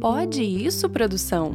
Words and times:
Pode 0.00 0.42
isso, 0.42 0.88
produção? 0.88 1.52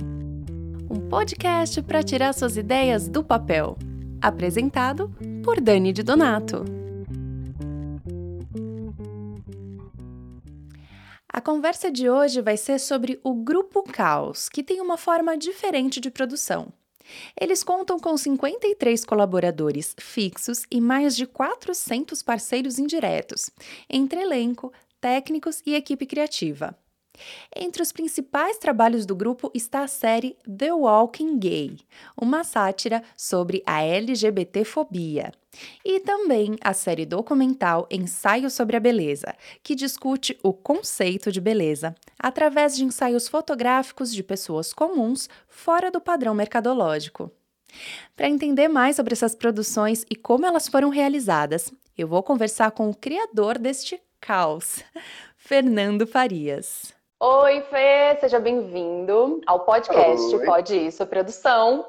Um 0.90 1.10
podcast 1.10 1.82
para 1.82 2.04
tirar 2.04 2.34
suas 2.34 2.58
ideias 2.58 3.08
do 3.08 3.24
papel. 3.24 3.78
Apresentado 4.22 5.10
por 5.44 5.62
Dani 5.62 5.94
de 5.94 6.04
Donato. 6.04 6.66
A 11.28 11.42
conversa 11.42 11.90
de 11.90 12.10
hoje 12.10 12.42
vai 12.42 12.56
ser 12.58 12.80
sobre 12.80 13.20
o 13.24 13.34
Grupo 13.34 13.82
Caos, 13.82 14.48
que 14.48 14.62
tem 14.62 14.80
uma 14.80 14.98
forma 14.98 15.36
diferente 15.36 16.00
de 16.00 16.12
produção. 16.12 16.72
Eles 17.40 17.64
contam 17.64 18.00
com 18.00 18.16
53 18.16 19.04
colaboradores 19.04 19.96
fixos 20.00 20.64
e 20.72 20.80
mais 20.80 21.16
de 21.16 21.26
400 21.26 22.22
parceiros 22.22 22.80
indiretos, 22.80 23.50
entre 23.90 24.22
elenco, 24.22 24.72
técnicos 25.04 25.62
e 25.66 25.76
equipe 25.76 26.06
criativa. 26.06 26.74
Entre 27.54 27.84
os 27.84 27.92
principais 27.92 28.58
trabalhos 28.58 29.06
do 29.06 29.14
grupo 29.14 29.52
está 29.54 29.84
a 29.84 29.88
série 29.88 30.38
The 30.46 30.74
Walking 30.74 31.38
Gay, 31.38 31.78
uma 32.20 32.46
sátira 32.46 33.04
sobre 33.18 33.62
a 33.66 33.84
LGBTfobia, 33.84 35.34
e 35.84 36.00
também 36.00 36.56
a 36.62 36.74
série 36.74 37.06
documental 37.06 37.86
Ensaio 37.92 38.50
sobre 38.50 38.78
a 38.78 38.80
Beleza, 38.80 39.36
que 39.62 39.76
discute 39.76 40.40
o 40.42 40.54
conceito 40.54 41.34
de 41.34 41.42
beleza 41.42 41.94
através 42.18 42.74
de 42.74 42.86
ensaios 42.86 43.28
fotográficos 43.28 44.12
de 44.12 44.24
pessoas 44.24 44.72
comuns 44.72 45.30
fora 45.50 45.92
do 45.92 46.00
padrão 46.00 46.34
mercadológico. 46.34 47.30
Para 48.16 48.30
entender 48.30 48.70
mais 48.70 48.96
sobre 48.96 49.14
essas 49.14 49.36
produções 49.36 50.06
e 50.10 50.16
como 50.16 50.46
elas 50.46 50.70
foram 50.70 50.90
realizadas, 50.90 51.72
eu 51.98 52.08
vou 52.08 52.24
conversar 52.24 52.72
com 52.72 52.90
o 52.90 52.96
criador 52.96 53.60
deste 53.60 54.02
caos, 54.24 54.82
Fernando 55.36 56.08
Farias. 56.08 56.96
Oi, 57.20 57.62
Fê, 57.64 58.18
seja 58.22 58.40
bem-vindo 58.40 59.42
ao 59.46 59.66
podcast 59.66 60.34
Oi. 60.34 60.46
Pode 60.46 60.78
Isso 60.78 61.06
Produção. 61.06 61.86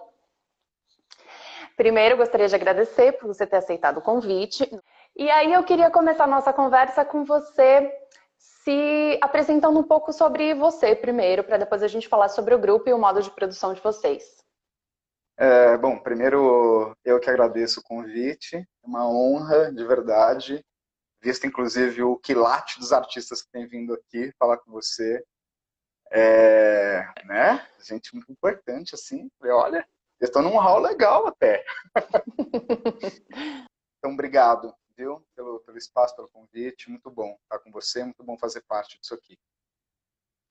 Primeiro, 1.76 2.16
gostaria 2.16 2.48
de 2.48 2.54
agradecer 2.56 3.12
por 3.12 3.28
você 3.28 3.46
ter 3.46 3.58
aceitado 3.58 3.98
o 3.98 4.02
convite. 4.02 4.68
E 5.16 5.30
aí, 5.30 5.52
eu 5.52 5.62
queria 5.62 5.92
começar 5.92 6.24
a 6.24 6.28
nossa 6.28 6.52
conversa 6.52 7.04
com 7.04 7.24
você 7.24 7.88
se 8.36 9.16
apresentando 9.22 9.78
um 9.78 9.84
pouco 9.84 10.12
sobre 10.12 10.54
você 10.54 10.96
primeiro, 10.96 11.44
para 11.44 11.58
depois 11.58 11.84
a 11.84 11.88
gente 11.88 12.08
falar 12.08 12.28
sobre 12.28 12.52
o 12.52 12.58
grupo 12.58 12.88
e 12.88 12.92
o 12.92 12.98
modo 12.98 13.22
de 13.22 13.30
produção 13.30 13.72
de 13.72 13.80
vocês. 13.80 14.42
É, 15.38 15.76
bom, 15.76 15.98
primeiro 15.98 16.96
eu 17.04 17.20
que 17.20 17.30
agradeço 17.30 17.78
o 17.78 17.84
convite, 17.84 18.56
é 18.56 18.64
uma 18.84 19.08
honra 19.08 19.72
de 19.72 19.84
verdade 19.84 20.64
visto 21.24 21.46
inclusive 21.46 22.02
o 22.02 22.18
quilate 22.18 22.78
dos 22.78 22.92
artistas 22.92 23.40
que 23.40 23.50
tem 23.50 23.66
vindo 23.66 23.94
aqui 23.94 24.30
falar 24.38 24.58
com 24.58 24.70
você. 24.70 25.24
É, 26.12 27.02
né? 27.24 27.66
Gente 27.82 28.14
muito 28.14 28.30
importante, 28.30 28.94
assim. 28.94 29.30
Olha, 29.42 29.88
eu 30.20 30.26
estou 30.26 30.42
num 30.42 30.58
hall 30.58 30.80
legal 30.80 31.26
até. 31.26 31.64
então, 33.98 34.12
obrigado, 34.12 34.72
viu, 34.94 35.26
pelo, 35.34 35.60
pelo 35.60 35.78
espaço, 35.78 36.14
pelo 36.14 36.28
convite. 36.28 36.90
Muito 36.90 37.10
bom 37.10 37.34
estar 37.42 37.58
com 37.60 37.72
você, 37.72 38.04
muito 38.04 38.22
bom 38.22 38.36
fazer 38.38 38.62
parte 38.68 39.00
disso 39.00 39.14
aqui. 39.14 39.38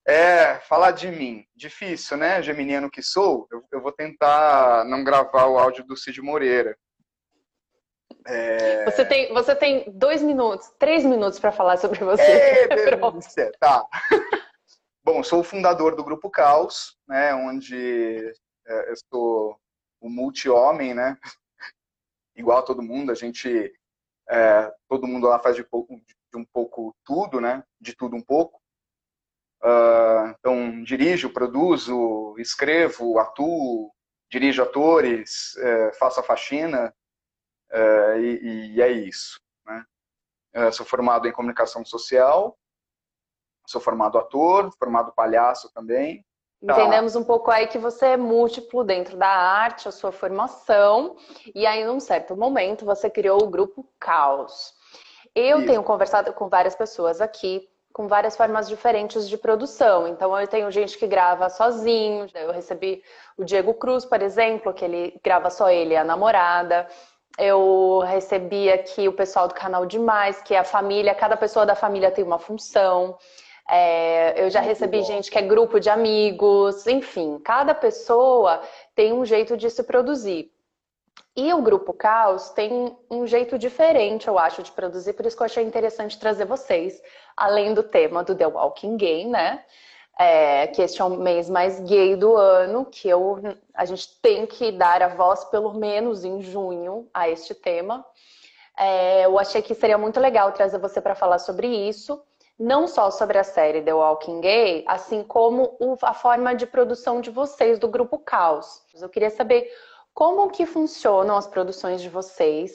É, 0.06 0.60
falar 0.62 0.92
de 0.92 1.08
mim, 1.10 1.46
difícil, 1.56 2.18
né? 2.18 2.42
Geminiano 2.42 2.90
que 2.90 3.04
sou, 3.04 3.48
eu, 3.52 3.64
eu 3.72 3.80
vou 3.80 3.92
tentar 3.92 4.84
não 4.86 5.04
gravar 5.04 5.46
o 5.46 5.58
áudio 5.58 5.86
do 5.86 5.96
Cid 5.96 6.20
Moreira, 6.20 6.76
é... 8.26 8.86
Você, 8.86 9.06
tem, 9.06 9.34
você 9.34 9.56
tem 9.56 9.86
dois 9.92 10.22
minutos, 10.22 10.70
três 10.80 11.04
minutos 11.04 11.40
para 11.40 11.52
falar 11.52 11.78
sobre 11.78 12.00
você. 12.00 12.24
É, 12.74 12.96
delícia, 12.96 13.52
tá. 13.60 13.86
Bom, 15.04 15.22
sou 15.24 15.42
o 15.42 15.44
fundador 15.44 15.96
do 15.96 16.04
Grupo 16.04 16.30
Caos, 16.30 16.98
né, 17.08 17.34
onde 17.34 18.34
é, 18.66 18.92
eu 18.92 18.96
sou 19.10 19.60
o 20.00 20.10
multi-homem, 20.10 20.94
né? 20.94 21.18
Igual 22.36 22.60
a 22.60 22.64
todo 22.64 22.82
mundo, 22.82 23.12
a 23.12 23.16
gente, 23.16 23.74
é, 24.30 24.72
todo 24.88 25.08
mundo 25.08 25.28
lá 25.28 25.40
faz 25.40 25.56
de, 25.56 25.64
pouco, 25.64 25.96
de 25.96 26.38
um 26.38 26.46
pouco 26.46 26.96
tudo, 27.06 27.42
né? 27.42 27.64
De 27.80 27.96
tudo 27.96 28.16
um 28.16 28.22
pouco. 28.22 28.62
Uh, 29.62 30.36
então, 30.38 30.84
dirijo, 30.84 31.30
produzo, 31.30 32.36
escrevo, 32.38 33.18
atuo, 33.18 33.94
dirijo 34.30 34.62
atores, 34.62 35.56
é, 35.58 35.94
faço 35.94 36.20
a 36.20 36.24
faxina, 36.24 36.94
Uh, 37.74 38.20
e, 38.20 38.76
e, 38.76 38.82
é 38.82 38.92
isso. 38.92 39.42
Né? 39.66 39.84
Uh, 40.56 40.72
sou 40.72 40.86
formado 40.86 41.28
em 41.28 41.32
comunicação 41.32 41.84
social, 41.84 42.56
sou 43.68 43.82
formado 43.82 44.18
ator, 44.18 44.72
formado 44.78 45.12
palhaço 45.14 45.72
também. 45.74 46.24
Tá. 46.66 46.74
Entendemos 46.74 47.16
um 47.16 47.24
pouco 47.24 47.52
aí 47.52 47.68
que 47.68 47.78
você 47.78 48.08
é 48.08 48.18
múltiplo 48.18 48.84
dentro 48.84 49.18
da 49.18 49.28
arte, 49.28 49.88
a 49.88 49.92
sua 49.92 50.12
formação, 50.12 51.18
e 51.54 51.66
aí 51.66 51.84
num 51.84 52.00
certo 52.00 52.38
momento 52.38 52.86
você 52.86 53.10
criou 53.10 53.44
o 53.44 53.50
grupo 53.50 53.90
Caos. 54.00 54.74
Eu 55.36 55.58
isso. 55.58 55.68
tenho 55.68 55.84
conversado 55.84 56.32
com 56.32 56.48
várias 56.48 56.76
pessoas 56.76 57.20
aqui 57.20 57.68
com 57.94 58.08
várias 58.08 58.36
formas 58.36 58.68
diferentes 58.68 59.30
de 59.30 59.38
produção. 59.38 60.08
Então 60.08 60.38
eu 60.38 60.48
tenho 60.48 60.72
gente 60.72 60.98
que 60.98 61.06
grava 61.06 61.48
sozinho, 61.48 62.26
eu 62.34 62.52
recebi 62.52 63.04
o 63.38 63.46
Diego 63.46 63.76
Cruz, 63.76 64.04
por 64.04 64.22
exemplo, 64.22 64.74
que 64.74 64.84
ele 64.84 65.20
grava 65.24 65.52
só 65.52 65.70
ele 65.70 65.94
e 65.94 65.98
a 65.98 66.04
namorada 66.04 66.88
eu 67.38 68.00
recebi 68.06 68.72
aqui 68.72 69.08
o 69.08 69.14
pessoal 69.14 69.48
do 69.48 69.54
canal 69.54 69.86
Demais, 69.86 70.42
que 70.42 70.54
é 70.54 70.60
a 70.60 70.64
família, 70.64 71.16
cada 71.16 71.36
pessoa 71.36 71.66
da 71.66 71.76
família 71.76 72.12
tem 72.12 72.24
uma 72.24 72.40
função. 72.40 73.18
É, 73.70 74.44
eu 74.44 74.50
já 74.50 74.60
Muito 74.60 74.70
recebi 74.70 75.00
bom. 75.00 75.06
gente 75.06 75.32
que 75.32 75.38
é 75.38 75.42
grupo 75.42 75.80
de 75.80 75.90
amigos, 75.90 76.86
enfim, 76.86 77.40
cada 77.40 77.74
pessoa 77.74 78.62
tem 78.94 79.14
um 79.14 79.26
jeito 79.26 79.56
de 79.56 79.70
se 79.70 79.84
produzir. 79.84 80.52
E 81.36 81.52
o 81.52 81.62
Grupo 81.62 81.94
Caos 81.94 82.50
tem 82.52 82.96
um 83.10 83.26
jeito 83.26 83.58
diferente, 83.58 84.28
eu 84.28 84.38
acho, 84.38 84.62
de 84.62 84.72
produzir, 84.72 85.14
por 85.14 85.26
isso 85.26 85.36
que 85.36 85.42
eu 85.42 85.46
achei 85.46 85.64
interessante 85.64 86.20
trazer 86.20 86.46
vocês, 86.46 87.02
além 87.36 87.74
do 87.74 87.82
tema 87.82 88.24
do 88.24 88.36
The 88.36 88.46
Walking 88.46 88.98
Game, 88.98 89.32
né? 89.32 89.64
É, 90.18 90.68
que 90.68 90.82
este 90.82 91.02
é 91.02 91.06
o 91.06 91.10
mês 91.10 91.50
mais 91.50 91.80
gay 91.80 92.16
do 92.16 92.36
ano, 92.36 92.86
que 92.86 93.10
eu, 93.10 93.40
a 93.74 93.86
gente 93.86 94.20
tem 94.22 94.46
que 94.46 94.72
dar 94.72 95.02
a 95.02 95.08
voz, 95.08 95.44
pelo 95.46 95.74
menos 95.74 96.24
em 96.24 96.42
junho, 96.42 97.08
a 97.14 97.30
este 97.30 97.56
tema. 97.56 98.06
É, 98.78 99.26
eu 99.26 99.38
achei 99.40 99.62
que 99.62 99.74
seria 99.74 99.98
muito 99.98 100.20
legal 100.20 100.52
trazer 100.52 100.78
você 100.78 101.02
para 101.02 101.16
falar 101.16 101.40
sobre 101.40 101.68
isso, 101.68 102.24
não 102.58 102.88
só 102.88 103.10
sobre 103.10 103.38
a 103.38 103.44
série 103.44 103.82
The 103.82 103.94
Walking 103.94 104.42
Gay, 104.42 104.84
assim 104.88 105.24
como 105.24 105.76
o, 105.80 105.98
a 106.02 106.14
forma 106.14 106.54
de 106.56 106.66
produção 106.66 107.20
de 107.20 107.32
vocês, 107.32 107.80
do 107.80 107.88
Grupo 107.88 108.20
Caos. 108.20 108.84
Eu 109.00 109.10
queria 109.10 109.30
saber 109.30 109.70
como 110.14 110.50
que 110.50 110.66
funcionam 110.66 111.36
as 111.36 111.48
produções 111.48 112.02
de 112.02 112.10
vocês. 112.10 112.72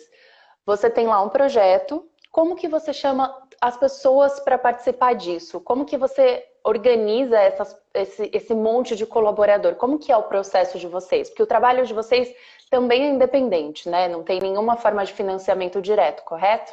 Você 0.67 0.91
tem 0.91 1.07
lá 1.07 1.23
um 1.23 1.29
projeto, 1.29 2.09
como 2.33 2.57
que 2.57 2.69
você 2.69 2.93
chama 2.93 3.35
as 3.61 3.77
pessoas 3.77 4.41
para 4.41 4.59
participar 4.59 5.15
disso? 5.15 5.61
Como 5.61 5.85
que 5.85 5.97
você 5.97 6.45
organiza 6.65 7.39
essas, 7.39 7.77
esse, 7.95 8.31
esse 8.33 8.55
monte 8.55 8.97
de 8.97 9.07
colaborador? 9.07 9.75
Como 9.77 9.99
que 9.99 10.13
é 10.13 10.17
o 10.17 10.25
processo 10.25 10.79
de 10.79 10.87
vocês? 10.87 11.29
Porque 11.29 11.43
o 11.43 11.47
trabalho 11.47 11.87
de 11.87 11.95
vocês 11.95 12.33
também 12.71 13.05
é 13.05 13.11
independente, 13.11 13.89
né? 13.89 14.09
Não 14.09 14.23
tem 14.23 14.41
nenhuma 14.41 14.77
forma 14.77 15.05
de 15.05 15.13
financiamento 15.13 15.81
direto, 15.81 16.23
correto? 16.25 16.73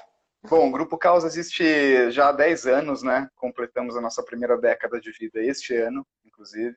Bom, 0.50 0.68
o 0.68 0.72
Grupo 0.72 0.98
Causa 0.98 1.28
existe 1.28 2.12
já 2.12 2.30
há 2.30 2.32
10 2.32 2.68
anos, 2.68 3.02
né? 3.02 3.28
Completamos 3.36 3.98
a 3.98 4.02
nossa 4.02 4.24
primeira 4.24 4.58
década 4.58 5.00
de 5.00 5.12
vida 5.12 5.42
este 5.42 5.76
ano, 5.76 6.06
inclusive, 6.24 6.76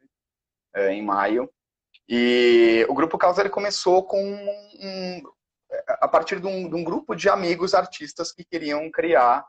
é, 0.75 0.91
em 0.93 1.03
maio. 1.03 1.51
E 2.09 2.87
o 2.89 2.95
Grupo 2.95 3.19
Causa 3.19 3.43
ele 3.43 3.51
começou 3.51 4.03
com 4.05 4.19
um, 4.19 5.23
a 5.87 6.09
partir 6.09 6.41
de 6.41 6.47
um, 6.47 6.69
de 6.69 6.75
um, 6.75 6.83
grupo 6.83 7.15
de 7.15 7.29
amigos 7.29 7.75
artistas 7.75 8.33
que 8.33 8.45
queriam 8.45 8.91
criar 8.91 9.47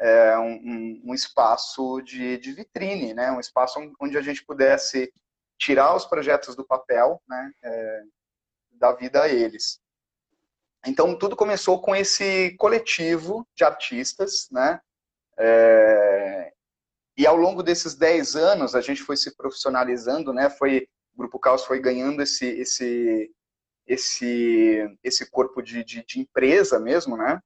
é, 0.00 0.38
um, 0.38 1.02
um, 1.04 1.14
espaço 1.14 2.00
de, 2.00 2.38
de, 2.38 2.52
vitrine, 2.52 3.12
né? 3.12 3.30
um 3.30 3.38
espaço 3.38 3.78
onde 4.00 4.16
a 4.16 4.22
gente 4.22 4.42
pudesse 4.44 5.12
tirar 5.58 5.94
os 5.94 6.06
projetos 6.06 6.56
do 6.56 6.64
papel, 6.64 7.22
né? 7.28 7.52
É, 7.62 8.02
da 8.72 8.92
vida 8.92 9.22
a 9.22 9.28
eles. 9.28 9.78
Então, 10.86 11.16
tudo 11.18 11.36
começou 11.36 11.82
com 11.82 11.94
esse 11.94 12.56
coletivo 12.56 13.46
de 13.54 13.62
artistas, 13.62 14.48
né? 14.50 14.80
É, 15.38 16.52
e 17.14 17.26
ao 17.26 17.36
longo 17.36 17.62
desses 17.62 17.94
10 17.94 18.36
anos, 18.36 18.74
a 18.74 18.80
gente 18.80 19.02
foi 19.02 19.18
se 19.18 19.36
profissionalizando, 19.36 20.32
né? 20.32 20.48
Foi, 20.48 20.88
o 21.14 21.18
Grupo 21.18 21.38
Caos 21.38 21.64
foi 21.64 21.78
ganhando 21.78 22.22
esse, 22.22 22.46
esse, 22.46 23.30
esse, 23.86 24.98
esse 25.04 25.30
corpo 25.30 25.60
de, 25.60 25.84
de, 25.84 26.02
de 26.06 26.20
empresa 26.20 26.80
mesmo, 26.80 27.18
né? 27.18 27.38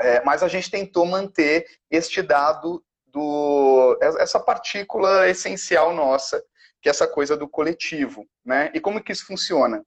É, 0.00 0.22
mas 0.24 0.42
a 0.42 0.48
gente 0.48 0.70
tentou 0.70 1.04
manter 1.04 1.66
este 1.90 2.22
dado 2.22 2.82
do 3.06 3.98
essa 4.00 4.38
partícula 4.38 5.28
essencial 5.28 5.92
nossa, 5.94 6.42
que 6.80 6.88
é 6.88 6.90
essa 6.90 7.06
coisa 7.06 7.36
do 7.36 7.48
coletivo, 7.48 8.26
né? 8.44 8.70
E 8.72 8.80
como 8.80 9.02
que 9.02 9.12
isso 9.12 9.26
funciona? 9.26 9.84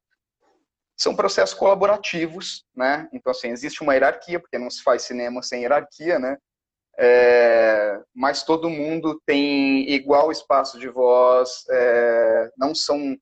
São 0.95 1.15
processos 1.15 1.55
colaborativos, 1.55 2.65
né? 2.75 3.09
Então 3.11 3.31
assim 3.31 3.49
existe 3.49 3.81
uma 3.81 3.93
hierarquia, 3.93 4.39
porque 4.39 4.59
não 4.59 4.69
se 4.69 4.83
faz 4.83 5.03
cinema 5.03 5.41
sem 5.41 5.61
hierarquia, 5.61 6.19
né? 6.19 6.37
é, 6.97 7.99
mas 8.13 8.43
todo 8.43 8.69
mundo 8.69 9.19
tem 9.25 9.89
igual 9.91 10.31
espaço 10.31 10.79
de 10.79 10.87
voz, 10.87 11.63
é, 11.69 12.51
não 12.57 12.75
são 12.75 13.17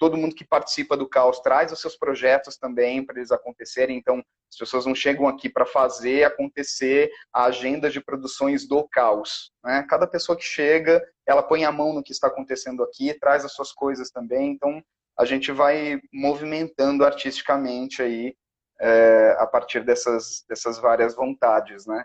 todo 0.00 0.16
mundo 0.16 0.34
que 0.34 0.46
participa 0.46 0.96
do 0.96 1.06
caos 1.06 1.40
traz 1.40 1.70
os 1.70 1.80
seus 1.80 1.94
projetos 1.94 2.56
também 2.56 3.04
para 3.04 3.18
eles 3.18 3.30
acontecerem, 3.30 3.98
então 3.98 4.24
as 4.50 4.56
pessoas 4.56 4.86
não 4.86 4.94
chegam 4.94 5.28
aqui 5.28 5.46
para 5.48 5.66
fazer 5.66 6.24
acontecer 6.24 7.10
a 7.30 7.44
agenda 7.44 7.90
de 7.90 8.00
produções 8.00 8.66
do 8.66 8.88
caos. 8.88 9.52
Né? 9.62 9.86
Cada 9.88 10.06
pessoa 10.06 10.36
que 10.36 10.42
chega, 10.42 11.06
ela 11.26 11.42
põe 11.42 11.66
a 11.66 11.70
mão 11.70 11.92
no 11.92 12.02
que 12.02 12.12
está 12.12 12.28
acontecendo 12.28 12.82
aqui, 12.82 13.12
traz 13.20 13.44
as 13.44 13.52
suas 13.52 13.72
coisas 13.72 14.10
também, 14.10 14.52
então 14.52 14.82
a 15.18 15.26
gente 15.26 15.52
vai 15.52 16.00
movimentando 16.10 17.04
artisticamente 17.04 18.02
aí 18.02 18.34
é, 18.80 19.36
a 19.38 19.46
partir 19.46 19.84
dessas, 19.84 20.42
dessas 20.48 20.78
várias 20.78 21.14
vontades, 21.14 21.84
né? 21.84 22.04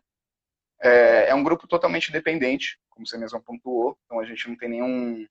É, 0.81 1.29
é, 1.29 1.33
um 1.33 1.43
grupo 1.43 1.65
totalmente 1.65 2.09
independente, 2.09 2.77
como 2.89 3.07
você 3.07 3.17
mesmo 3.17 3.41
pontuou, 3.41 3.97
então 4.03 4.19
a 4.19 4.25
gente 4.25 4.49
não 4.49 4.57
tem 4.57 4.67
nenhum 4.67 5.25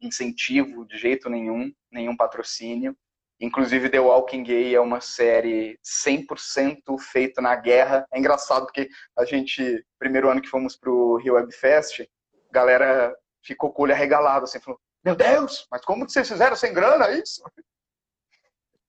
incentivo 0.00 0.86
de 0.86 0.98
jeito 0.98 1.28
nenhum, 1.28 1.72
nenhum 1.90 2.16
patrocínio. 2.16 2.96
Inclusive, 3.38 3.90
The 3.90 4.00
Walking 4.00 4.44
Gay 4.44 4.74
é 4.74 4.80
uma 4.80 5.00
série 5.00 5.78
100% 5.84 6.98
feita 6.98 7.42
na 7.42 7.54
guerra. 7.54 8.06
É 8.12 8.18
engraçado 8.18 8.64
porque 8.64 8.88
a 9.16 9.24
gente, 9.24 9.84
primeiro 9.98 10.30
ano 10.30 10.40
que 10.40 10.48
fomos 10.48 10.76
pro 10.76 11.16
Rio 11.16 11.34
Web 11.34 11.52
Fest, 11.52 12.00
a 12.00 12.52
galera 12.52 13.14
ficou 13.44 13.72
com 13.72 13.82
o 13.82 13.84
olho 13.84 13.92
arregalado, 13.92 14.44
assim, 14.44 14.58
falou, 14.58 14.80
meu 15.04 15.14
Deus, 15.14 15.66
mas 15.70 15.84
como 15.84 16.04
que 16.04 16.12
vocês 16.12 16.28
fizeram 16.28 16.56
sem 16.56 16.72
grana 16.72 17.10
isso? 17.10 17.42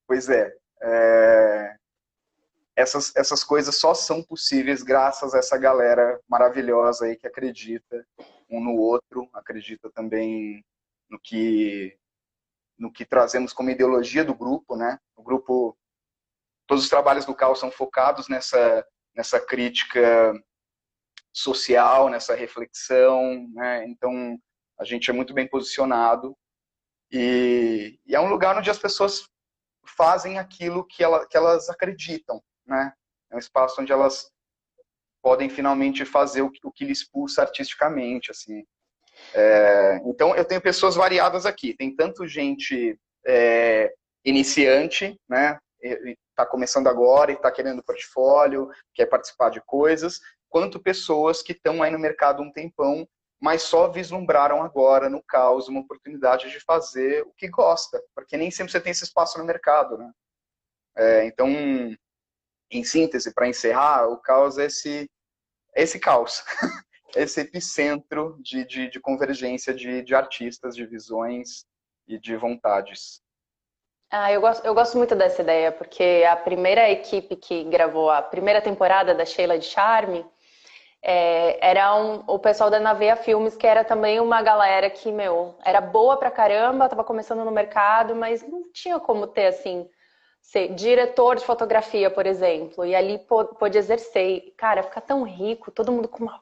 Pois 0.08 0.30
é, 0.30 0.52
é, 0.82 1.76
essas, 2.76 3.14
essas 3.16 3.44
coisas 3.44 3.76
só 3.76 3.94
são 3.94 4.24
possíveis 4.24 4.82
graças 4.82 5.36
a 5.36 5.40
essa 5.40 5.58
galera 5.58 6.20
maravilhosa 6.28 7.06
aí 7.06 7.18
que 7.18 7.28
acredita 7.28 8.06
um 8.50 8.64
no 8.64 8.76
outro, 8.76 9.30
acredita 9.34 9.92
também 9.92 10.64
no 11.10 11.20
que 11.20 11.98
no 12.78 12.92
que 12.92 13.06
trazemos 13.06 13.54
como 13.54 13.72
ideologia 13.72 14.24
do 14.24 14.36
grupo, 14.36 14.76
né? 14.76 15.00
O 15.16 15.24
grupo, 15.24 15.76
todos 16.68 16.84
os 16.84 16.90
trabalhos 16.90 17.26
do 17.26 17.34
Caos 17.34 17.60
são 17.60 17.72
focados 17.72 18.28
nessa 18.28 18.86
nessa 19.16 19.40
crítica 19.40 20.34
social, 21.34 22.10
nessa 22.10 22.36
reflexão, 22.36 23.48
né? 23.54 23.86
Então 23.88 24.40
a 24.80 24.84
gente 24.84 25.10
é 25.10 25.14
muito 25.14 25.34
bem 25.34 25.48
posicionado 25.48 26.38
e, 27.12 28.00
e 28.06 28.16
é 28.16 28.20
um 28.20 28.30
lugar 28.30 28.58
onde 28.58 28.70
as 28.70 28.78
pessoas 28.78 29.28
fazem 29.86 30.38
aquilo 30.38 30.86
que, 30.86 31.04
ela, 31.04 31.26
que 31.28 31.38
elas 31.38 31.70
acreditam, 31.70 32.44
né? 32.66 32.94
É 33.32 33.36
um 33.36 33.40
espaço 33.40 33.82
onde 33.82 33.92
elas 33.92 34.32
podem 35.22 35.50
finalmente 35.50 36.06
fazer 36.06 36.42
o, 36.42 36.52
o 36.64 36.72
que 36.72 36.86
lhes 36.86 37.04
pulsa 37.04 37.42
artisticamente, 37.42 38.32
assim. 38.32 38.66
É, 39.34 40.02
então, 40.06 40.36
eu 40.36 40.46
tenho 40.46 40.62
pessoas 40.62 40.96
variadas 40.96 41.46
aqui. 41.46 41.76
Tem 41.76 41.96
tanto 41.96 42.28
gente 42.28 43.00
é, 43.26 43.94
iniciante, 44.24 45.20
né? 45.28 45.60
Está 45.82 46.46
começando 46.46 46.88
agora 46.88 47.32
e 47.32 47.36
está 47.36 47.52
querendo 47.52 47.84
portfólio, 47.84 48.70
quer 48.94 49.06
participar 49.06 49.50
de 49.50 49.62
coisas, 49.62 50.20
quanto 50.50 50.80
pessoas 50.82 51.42
que 51.42 51.52
estão 51.52 51.84
aí 51.84 51.92
no 51.92 52.00
mercado 52.00 52.42
um 52.42 52.52
tempão 52.52 53.08
mas 53.40 53.62
só 53.64 53.88
vislumbraram 53.88 54.64
agora, 54.64 55.10
no 55.10 55.22
caos, 55.24 55.68
uma 55.68 55.82
oportunidade 55.82 56.50
de 56.50 56.60
fazer 56.60 57.24
o 57.24 57.34
que 57.34 57.48
gosta, 57.48 58.02
porque 58.16 58.36
nem 58.36 58.50
sempre 58.50 58.72
você 58.72 58.82
tem 58.82 58.92
esse 58.92 59.04
espaço 59.04 59.38
no 59.38 59.46
mercado, 59.46 59.98
né? 59.98 60.12
É, 60.96 61.26
então, 61.26 61.48
em 62.72 62.84
síntese, 62.84 63.34
para 63.34 63.48
encerrar, 63.48 64.08
o 64.08 64.18
caos 64.18 64.58
é 64.58 64.66
esse, 64.66 65.10
é 65.76 65.84
esse 65.84 66.00
caos, 66.00 66.44
esse 67.18 67.42
epicentro 67.42 68.38
de, 68.40 68.66
de, 68.66 68.90
de 68.90 69.00
convergência 69.00 69.74
de, 69.74 70.02
de 70.02 70.16
artistas, 70.16 70.76
de 70.76 70.86
visões 70.86 71.66
e 72.08 72.18
de 72.18 72.36
vontades. 72.36 73.22
Ah, 74.10 74.32
eu 74.32 74.40
gosto, 74.40 74.66
eu 74.66 74.74
gosto 74.74 74.98
muito 74.98 75.16
dessa 75.16 75.42
ideia, 75.42 75.72
porque 75.72 76.24
a 76.30 76.36
primeira 76.36 76.90
equipe 76.90 77.36
que 77.36 77.66
gravou 77.66 78.10
a 78.10 78.22
primeira 78.22 78.62
temporada 78.62 79.14
da 79.14 79.26
Sheila 79.26 79.60
de 79.60 79.66
Charme, 79.66 80.26
é, 81.02 81.58
era 81.62 81.94
um, 81.96 82.24
o 82.26 82.40
pessoal 82.40 82.70
da 82.70 82.80
Naveia 82.80 83.16
Filmes, 83.16 83.56
que 83.56 83.68
era 83.68 83.84
também 83.84 84.20
uma 84.20 84.42
galera 84.42 84.90
que, 84.90 85.12
meu, 85.12 85.56
era 85.64 85.82
boa 85.82 86.18
pra 86.18 86.32
caramba, 86.32 86.88
tava 86.88 87.04
começando 87.04 87.44
no 87.44 87.52
mercado, 87.52 88.16
mas 88.16 88.42
não 88.48 88.72
tinha 88.72 89.00
como 89.00 89.28
ter, 89.28 89.48
assim, 89.48 89.90
ser 90.42 90.74
diretor 90.74 91.36
de 91.36 91.46
fotografia, 91.46 92.10
por 92.10 92.26
exemplo, 92.26 92.86
e 92.86 92.96
ali 92.96 93.20
pôde 93.20 93.78
exercer. 93.78 94.54
Cara, 94.58 94.84
fica 94.84 95.02
tão 95.02 95.24
rico, 95.24 95.70
todo 95.72 95.92
mundo 95.92 96.08
com 96.08 96.24
uma 96.24 96.42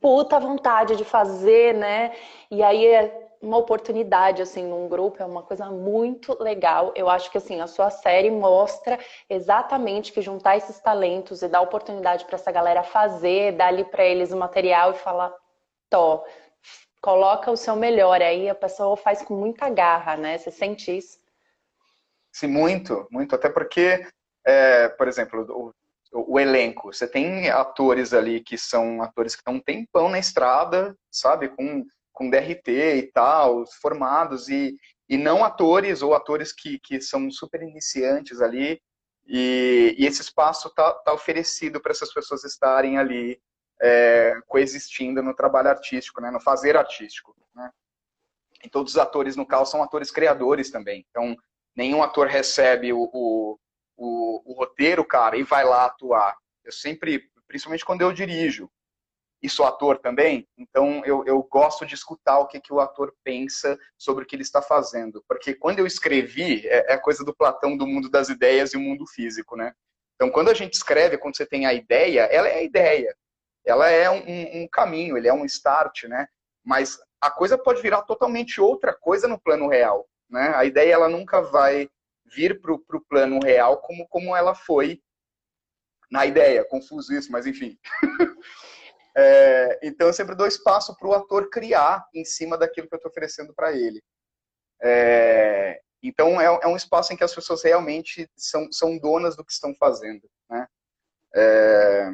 puta 0.00 0.38
vontade 0.38 0.96
de 0.96 1.04
fazer, 1.04 1.74
né? 1.74 2.12
E 2.50 2.62
aí 2.62 2.86
é 2.86 3.28
uma 3.40 3.56
oportunidade 3.56 4.42
assim 4.42 4.66
num 4.66 4.88
grupo 4.88 5.22
é 5.22 5.26
uma 5.26 5.42
coisa 5.42 5.66
muito 5.70 6.36
legal. 6.42 6.92
Eu 6.96 7.08
acho 7.08 7.30
que 7.30 7.38
assim 7.38 7.60
a 7.60 7.66
sua 7.66 7.90
série 7.90 8.30
mostra 8.30 8.98
exatamente 9.28 10.12
que 10.12 10.20
juntar 10.20 10.56
esses 10.56 10.78
talentos 10.80 11.42
e 11.42 11.48
dar 11.48 11.60
oportunidade 11.60 12.24
para 12.24 12.36
essa 12.36 12.50
galera 12.50 12.82
fazer, 12.82 13.52
dar 13.52 13.68
ali 13.68 13.84
para 13.84 14.04
eles 14.04 14.32
o 14.32 14.36
material 14.36 14.90
e 14.90 14.94
falar, 14.94 15.32
tó, 15.88 16.24
coloca 17.00 17.50
o 17.50 17.56
seu 17.56 17.76
melhor 17.76 18.20
aí, 18.20 18.48
a 18.48 18.54
pessoa 18.54 18.96
faz 18.96 19.22
com 19.22 19.34
muita 19.34 19.68
garra, 19.68 20.16
né? 20.16 20.36
Você 20.38 20.50
sente 20.50 20.96
isso? 20.96 21.18
Sim, 22.32 22.48
muito, 22.48 23.06
muito. 23.10 23.34
Até 23.34 23.48
porque, 23.48 24.06
é, 24.44 24.88
por 24.90 25.08
exemplo, 25.08 25.74
o, 26.12 26.38
elenco, 26.40 26.92
você 26.92 27.06
tem 27.06 27.50
atores 27.50 28.12
ali 28.12 28.40
que 28.40 28.56
são 28.56 29.02
atores 29.02 29.34
que 29.34 29.40
estão 29.40 29.54
um 29.54 29.60
tempão 29.60 30.08
na 30.08 30.18
estrada, 30.18 30.96
sabe, 31.10 31.48
com 31.48 31.84
com 32.18 32.28
DRT 32.28 32.68
e 32.96 33.12
tal, 33.12 33.64
formados, 33.80 34.48
e, 34.48 34.76
e 35.08 35.16
não 35.16 35.44
atores 35.44 36.02
ou 36.02 36.16
atores 36.16 36.52
que, 36.52 36.80
que 36.80 37.00
são 37.00 37.30
super 37.30 37.62
iniciantes 37.62 38.40
ali, 38.40 38.82
e, 39.24 39.94
e 39.96 40.04
esse 40.04 40.22
espaço 40.22 40.66
está 40.66 40.92
tá 40.94 41.12
oferecido 41.12 41.80
para 41.80 41.92
essas 41.92 42.12
pessoas 42.12 42.42
estarem 42.42 42.98
ali 42.98 43.40
é, 43.80 44.34
coexistindo 44.48 45.22
no 45.22 45.32
trabalho 45.32 45.68
artístico, 45.68 46.20
né, 46.20 46.28
no 46.32 46.40
fazer 46.40 46.76
artístico. 46.76 47.36
Né? 47.54 47.70
E 48.64 48.68
todos 48.68 48.94
os 48.94 48.98
atores, 48.98 49.36
no 49.36 49.46
caso, 49.46 49.70
são 49.70 49.82
atores 49.82 50.10
criadores 50.10 50.72
também. 50.72 51.06
Então, 51.10 51.36
nenhum 51.76 52.02
ator 52.02 52.26
recebe 52.26 52.92
o, 52.92 53.58
o, 53.98 54.42
o 54.46 54.54
roteiro, 54.54 55.04
cara, 55.04 55.36
e 55.36 55.42
vai 55.42 55.64
lá 55.64 55.86
atuar. 55.86 56.36
Eu 56.64 56.72
sempre, 56.72 57.28
principalmente 57.48 57.84
quando 57.84 58.02
eu 58.02 58.12
dirijo, 58.12 58.70
e 59.42 59.48
sou 59.48 59.66
ator 59.66 59.98
também, 59.98 60.48
então 60.56 61.02
eu, 61.04 61.24
eu 61.24 61.40
gosto 61.44 61.86
de 61.86 61.94
escutar 61.94 62.38
o 62.38 62.46
que, 62.46 62.60
que 62.60 62.72
o 62.72 62.80
ator 62.80 63.14
pensa 63.22 63.78
sobre 63.96 64.24
o 64.24 64.26
que 64.26 64.34
ele 64.34 64.42
está 64.42 64.60
fazendo. 64.60 65.22
Porque 65.28 65.54
quando 65.54 65.78
eu 65.78 65.86
escrevi, 65.86 66.66
é, 66.66 66.94
é 66.94 66.98
coisa 66.98 67.24
do 67.24 67.34
Platão 67.34 67.76
do 67.76 67.86
mundo 67.86 68.08
das 68.08 68.28
ideias 68.28 68.72
e 68.72 68.76
o 68.76 68.80
mundo 68.80 69.06
físico, 69.06 69.56
né? 69.56 69.72
Então, 70.16 70.30
quando 70.30 70.50
a 70.50 70.54
gente 70.54 70.74
escreve, 70.74 71.18
quando 71.18 71.36
você 71.36 71.46
tem 71.46 71.66
a 71.66 71.72
ideia, 71.72 72.22
ela 72.22 72.48
é 72.48 72.54
a 72.54 72.62
ideia. 72.62 73.14
Ela 73.64 73.88
é 73.88 74.10
um, 74.10 74.62
um 74.62 74.68
caminho, 74.68 75.16
ele 75.16 75.28
é 75.28 75.32
um 75.32 75.44
start, 75.44 76.04
né? 76.04 76.26
Mas 76.64 76.98
a 77.20 77.30
coisa 77.30 77.56
pode 77.56 77.80
virar 77.80 78.02
totalmente 78.02 78.60
outra 78.60 78.92
coisa 78.92 79.28
no 79.28 79.38
plano 79.38 79.68
real, 79.68 80.08
né? 80.28 80.52
A 80.56 80.64
ideia, 80.64 80.94
ela 80.94 81.08
nunca 81.08 81.40
vai 81.40 81.88
vir 82.34 82.60
para 82.60 82.72
o 82.72 83.04
plano 83.08 83.38
real 83.42 83.80
como, 83.80 84.06
como 84.08 84.36
ela 84.36 84.54
foi 84.54 85.00
na 86.10 86.26
ideia. 86.26 86.64
Confuso 86.64 87.12
isso, 87.14 87.30
mas 87.30 87.46
enfim. 87.46 87.78
É, 89.20 89.80
então 89.82 90.06
eu 90.06 90.12
sempre 90.12 90.36
dou 90.36 90.46
espaço 90.46 90.96
para 90.96 91.08
o 91.08 91.12
ator 91.12 91.50
criar 91.50 92.06
em 92.14 92.24
cima 92.24 92.56
daquilo 92.56 92.86
que 92.86 92.94
eu 92.94 92.98
estou 92.98 93.10
oferecendo 93.10 93.52
para 93.52 93.72
ele. 93.72 94.00
É, 94.80 95.80
então 96.00 96.40
é, 96.40 96.44
é, 96.44 96.66
um 96.68 96.76
espaço 96.76 97.12
em 97.12 97.16
que 97.16 97.24
as 97.24 97.34
pessoas 97.34 97.64
realmente 97.64 98.30
são, 98.36 98.70
são 98.70 98.96
donas 98.96 99.34
do 99.34 99.44
que 99.44 99.50
estão 99.50 99.74
fazendo. 99.74 100.30
Né? 100.48 100.68
É, 101.34 102.10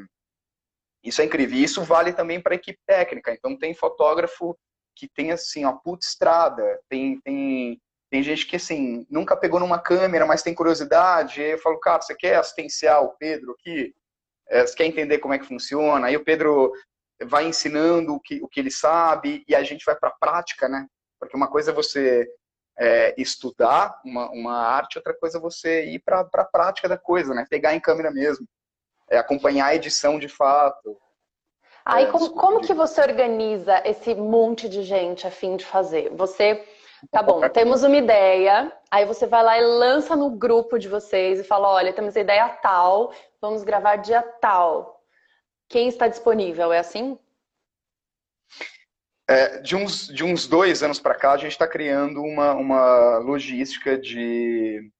isso 1.02 1.21
é 1.21 1.26
incrível. 1.26 1.59
E 1.59 1.62
isso 1.62 1.83
vale 1.83 2.11
também 2.12 2.40
para 2.40 2.54
a 2.54 2.56
equipe 2.56 2.78
técnica. 2.87 3.33
Então 3.33 3.59
tem 3.59 3.75
fotógrafo 3.75 4.56
que 4.97 5.06
tem 5.06 5.30
assim, 5.30 5.66
ó, 5.66 5.73
puta 5.73 6.06
estrada, 6.06 6.80
tem, 6.88 7.21
tem, 7.21 7.78
tem 8.14 8.23
gente 8.23 8.47
que 8.47 8.54
assim, 8.54 9.04
nunca 9.11 9.37
pegou 9.37 9.59
numa 9.59 9.76
câmera, 9.76 10.25
mas 10.25 10.40
tem 10.40 10.54
curiosidade. 10.54 11.42
E 11.42 11.50
eu 11.50 11.59
falo, 11.59 11.80
cara, 11.80 12.00
você 12.00 12.14
quer 12.14 12.37
assistenciar 12.37 13.02
o 13.02 13.09
Pedro 13.18 13.56
aqui? 13.59 13.92
É, 14.49 14.64
você 14.64 14.73
quer 14.73 14.85
entender 14.85 15.18
como 15.18 15.35
é 15.35 15.38
que 15.40 15.49
funciona? 15.49 16.06
Aí 16.06 16.16
o 16.16 16.23
Pedro 16.23 16.71
vai 17.25 17.44
ensinando 17.44 18.14
o 18.14 18.21
que, 18.21 18.40
o 18.40 18.47
que 18.47 18.61
ele 18.61 18.71
sabe 18.71 19.42
e 19.49 19.54
a 19.56 19.64
gente 19.64 19.85
vai 19.85 19.97
para 19.97 20.11
a 20.11 20.16
prática, 20.16 20.68
né? 20.68 20.87
Porque 21.18 21.37
uma 21.37 21.49
coisa 21.49 21.73
é 21.73 21.75
você 21.75 22.25
é, 22.78 23.21
estudar 23.21 24.00
uma, 24.04 24.30
uma 24.30 24.59
arte, 24.59 24.97
outra 24.97 25.12
coisa 25.18 25.38
é 25.38 25.40
você 25.40 25.85
ir 25.87 25.99
para 25.99 26.21
a 26.21 26.44
prática 26.44 26.88
da 26.88 26.97
coisa, 26.97 27.35
né? 27.35 27.44
Pegar 27.50 27.75
em 27.75 27.80
câmera 27.80 28.12
mesmo, 28.12 28.47
é, 29.11 29.18
acompanhar 29.18 29.66
a 29.66 29.75
edição 29.75 30.21
de 30.21 30.28
fato. 30.28 30.97
Aí, 31.85 32.04
é, 32.04 32.11
como, 32.12 32.30
como 32.30 32.61
que 32.61 32.73
você 32.73 33.00
organiza 33.00 33.83
esse 33.85 34.14
monte 34.14 34.68
de 34.68 34.85
gente 34.85 35.26
a 35.26 35.33
fim 35.33 35.56
de 35.56 35.64
fazer? 35.64 36.11
Você, 36.11 36.64
tá 37.11 37.23
bom, 37.23 37.49
temos 37.49 37.83
uma 37.83 37.97
ideia, 37.97 38.73
aí 38.91 39.05
você 39.05 39.27
vai 39.27 39.43
lá 39.43 39.59
e 39.59 39.63
lança 39.63 40.15
no 40.17 40.31
grupo 40.31 40.79
de 40.79 40.89
vocês 40.89 41.41
e 41.41 41.45
fala, 41.45 41.69
olha, 41.69 41.93
temos 41.93 42.17
a 42.17 42.21
ideia 42.21 42.49
tal, 42.49 43.13
vamos 43.41 43.63
gravar 43.63 43.97
dia 43.97 44.23
tal 44.23 44.95
quem 45.69 45.89
está 45.89 46.09
disponível, 46.09 46.73
é 46.73 46.79
assim? 46.79 47.19
É, 49.29 49.61
de, 49.61 49.75
uns, 49.75 50.07
de 50.09 50.23
uns 50.23 50.47
dois 50.47 50.83
anos 50.83 51.01
para 51.01 51.15
cá, 51.15 51.33
a 51.33 51.37
gente 51.37 51.53
está 51.53 51.67
criando 51.67 52.21
uma, 52.23 52.53
uma 52.53 53.19
logística 53.19 53.99
de, 53.99 54.91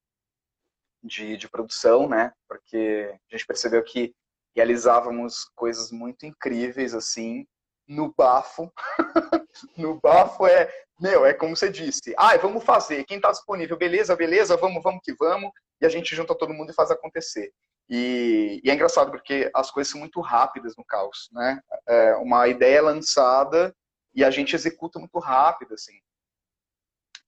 de, 1.03 1.37
de, 1.37 1.49
produção, 1.49 2.09
né? 2.09 2.33
Porque 2.49 3.15
a 3.31 3.37
gente 3.37 3.47
percebeu 3.47 3.85
que 3.85 4.15
realizávamos 4.57 5.45
coisas 5.55 5.93
muito 5.93 6.25
incríveis, 6.25 6.95
assim, 6.95 7.47
no 7.87 8.13
bafo. 8.17 8.73
no 9.77 10.01
bafo 10.01 10.47
é, 10.47 10.71
meu, 11.01 11.25
é 11.25 11.35
como 11.35 11.57
você 11.57 11.71
disse. 11.71 12.15
Ah, 12.17 12.37
vamos 12.37 12.65
fazer. 12.65 13.05
Quem 13.05 13.17
está 13.17 13.31
disponível? 13.31 13.77
Beleza, 13.77 14.17
beleza, 14.17 14.57
vamos, 14.57 14.83
vamos 14.83 15.01
que 15.03 15.15
vamos. 15.15 15.51
E 15.81 15.87
a 15.87 15.89
gente 15.89 16.15
junta 16.15 16.35
todo 16.35 16.55
mundo 16.55 16.71
e 16.71 16.75
faz 16.75 16.91
acontecer. 16.91 17.53
E, 17.89 18.61
e 18.65 18.71
é 18.71 18.75
engraçado 18.75 19.11
porque 19.11 19.51
as 19.55 19.71
coisas 19.71 19.91
são 19.91 20.01
muito 20.01 20.21
rápidas 20.21 20.75
no 20.77 20.85
caos, 20.85 21.29
né? 21.33 21.61
É 21.87 22.15
uma 22.17 22.49
ideia 22.49 22.81
lançada 22.81 23.75
e 24.15 24.25
a 24.25 24.31
gente 24.31 24.55
executa 24.55 24.99
muito 24.99 25.19
rápido, 25.19 25.75
assim. 25.75 25.99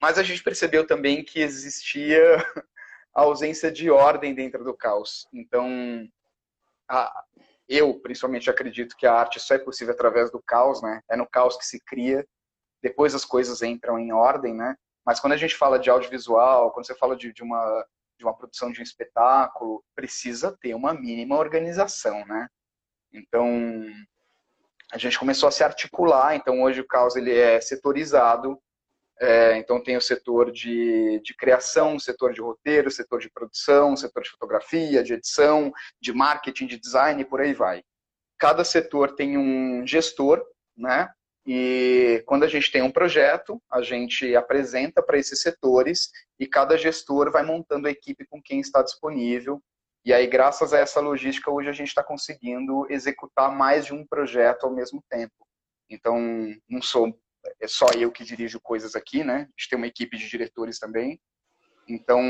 Mas 0.01 0.19
a 0.19 0.23
gente 0.23 0.43
percebeu 0.43 0.87
também 0.87 1.25
que 1.25 1.41
existia 1.41 2.21
a 3.15 3.23
ausência 3.23 3.71
de 3.71 3.91
ordem 3.91 4.35
dentro 4.35 4.65
do 4.65 4.75
caos. 4.75 5.27
Então, 5.33 6.09
a, 6.89 7.25
eu, 7.69 7.99
principalmente, 8.01 8.49
acredito 8.49 8.97
que 8.97 9.07
a 9.07 9.15
arte 9.15 9.41
só 9.41 9.55
é 9.55 9.59
possível 9.59 9.95
através 9.95 10.31
do 10.31 10.41
caos, 10.41 10.83
né? 10.83 11.01
É 11.11 11.17
no 11.17 11.29
caos 11.29 11.57
que 11.57 11.67
se 11.67 11.81
cria, 11.85 12.27
depois 12.83 13.15
as 13.15 13.25
coisas 13.25 13.63
entram 13.63 13.99
em 13.99 14.13
ordem, 14.13 14.55
né? 14.55 14.77
Mas 15.05 15.21
quando 15.21 15.33
a 15.33 15.37
gente 15.37 15.55
fala 15.55 15.79
de 15.79 15.91
audiovisual, 15.91 16.73
quando 16.73 16.87
você 16.87 16.95
fala 16.95 17.17
de, 17.17 17.33
de 17.33 17.43
uma, 17.43 17.87
de 18.19 18.25
uma 18.25 18.37
produção 18.37 18.71
de 18.71 18.81
um 18.81 18.83
espetáculo, 18.83 19.85
precisa 19.95 20.57
ter 20.61 20.75
uma 20.75 20.95
mínima 20.95 21.37
organização, 21.37 22.25
né? 22.27 22.49
Então, 23.13 23.87
a 24.93 24.99
gente 24.99 25.19
começou 25.19 25.49
a 25.49 25.53
se 25.53 25.65
articular, 25.65 26.37
então 26.37 26.63
hoje 26.63 26.81
o 26.81 26.87
caos 26.87 27.17
ele 27.17 27.37
é 27.37 27.61
setorizado, 27.61 28.61
é, 29.21 29.57
então 29.57 29.83
tem 29.83 29.97
o 29.97 30.01
setor 30.01 30.51
de, 30.51 31.21
de 31.25 31.35
criação, 31.35 31.99
setor 31.99 32.33
de 32.33 32.41
roteiro, 32.41 32.91
setor 32.91 33.21
de 33.21 33.31
produção, 33.31 33.97
setor 33.97 34.23
de 34.23 34.31
fotografia, 34.31 35.03
de 35.03 35.15
edição, 35.15 35.73
de 36.01 36.13
marketing, 36.13 36.67
de 36.67 36.79
design 36.79 37.23
e 37.23 37.25
por 37.25 37.41
aí 37.41 37.55
vai. 37.55 37.83
Cada 38.39 38.65
setor 38.65 39.15
tem 39.15 39.39
um 39.39 39.87
gestor, 39.87 40.45
né? 40.77 41.09
E 41.47 42.23
quando 42.27 42.43
a 42.43 42.49
gente 42.49 42.73
tem 42.73 42.83
um 42.83 42.91
projeto, 42.91 43.63
a 43.71 43.81
gente 43.81 44.35
apresenta 44.35 45.03
para 45.03 45.17
esses 45.17 45.41
setores 45.41 46.11
e 46.39 46.47
cada 46.47 46.77
gestor 46.77 47.31
vai 47.31 47.45
montando 47.45 47.87
a 47.87 47.91
equipe 47.91 48.27
com 48.27 48.43
quem 48.43 48.61
está 48.61 48.83
disponível 48.83 49.63
e 50.07 50.13
aí, 50.13 50.25
graças 50.29 50.73
a 50.73 50.79
essa 50.79 51.01
logística, 51.01 51.51
hoje 51.51 51.69
a 51.69 51.73
gente 51.73 51.89
está 51.89 52.01
conseguindo 52.01 52.87
executar 52.89 53.53
mais 53.53 53.87
de 53.87 53.93
um 53.93 54.07
projeto 54.07 54.63
ao 54.63 54.71
mesmo 54.73 55.03
tempo. 55.11 55.35
Então, 55.91 56.17
não 56.69 56.81
sou 56.81 57.13
é 57.61 57.69
só 57.69 57.87
eu 57.97 58.11
que 58.11 58.25
dirijo 58.25 58.61
coisas 58.61 58.95
aqui, 58.95 59.25
né? 59.25 59.35
A 59.35 59.61
gente 59.61 59.69
tem 59.71 59.77
uma 59.77 59.87
equipe 59.87 60.17
de 60.17 60.29
diretores 60.29 60.79
também. 60.79 61.21
Então, 61.89 62.21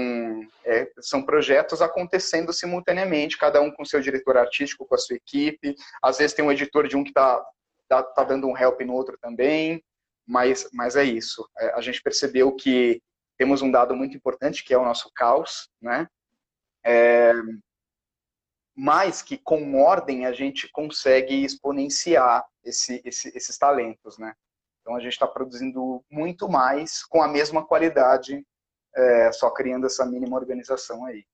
é, 0.65 0.91
são 1.01 1.23
projetos 1.23 1.81
acontecendo 1.81 2.53
simultaneamente, 2.53 3.39
cada 3.39 3.61
um 3.61 3.71
com 3.71 3.85
seu 3.85 4.01
diretor 4.01 4.37
artístico, 4.37 4.87
com 4.87 4.95
a 4.95 4.99
sua 4.99 5.17
equipe. 5.17 5.75
Às 6.03 6.19
vezes 6.19 6.35
tem 6.35 6.45
um 6.45 6.53
editor 6.53 6.87
de 6.87 6.97
um 6.97 7.03
que 7.03 7.11
está 7.11 7.43
tá, 7.89 8.03
tá 8.03 8.25
dando 8.25 8.47
um 8.47 8.57
help 8.57 8.81
no 8.83 8.93
outro 8.93 9.17
também. 9.19 9.83
Mas, 10.27 10.69
mas 10.73 10.97
é 10.97 11.05
isso. 11.05 11.49
É, 11.59 11.73
a 11.75 11.81
gente 11.81 12.03
percebeu 12.03 12.55
que 12.55 13.01
temos 13.39 13.63
um 13.63 13.71
dado 13.71 13.95
muito 13.95 14.17
importante, 14.17 14.65
que 14.65 14.75
é 14.75 14.79
o 14.79 14.85
nosso 14.85 15.11
caos, 15.15 15.71
né? 15.81 16.09
É, 16.85 17.33
mas 18.75 19.23
que 19.23 19.39
com 19.39 19.81
ordem 19.81 20.27
a 20.27 20.33
gente 20.33 20.69
consegue 20.71 21.45
exponenciar 21.45 22.45
esse, 22.63 23.01
esse, 23.05 23.33
esses 23.35 23.57
talentos, 23.57 24.19
né? 24.19 24.35
Então 24.87 24.95
a 24.95 25.01
gente 25.01 25.15
está 25.15 25.27
produzindo 25.27 26.01
muito 26.09 26.49
mais 26.49 27.03
com 27.03 27.21
a 27.21 27.27
mesma 27.27 27.67
qualidade, 27.67 28.47
é, 28.95 29.33
só 29.33 29.51
criando 29.51 29.85
essa 29.85 30.07
mínima 30.07 30.37
organização 30.37 31.05
aí. 31.05 31.25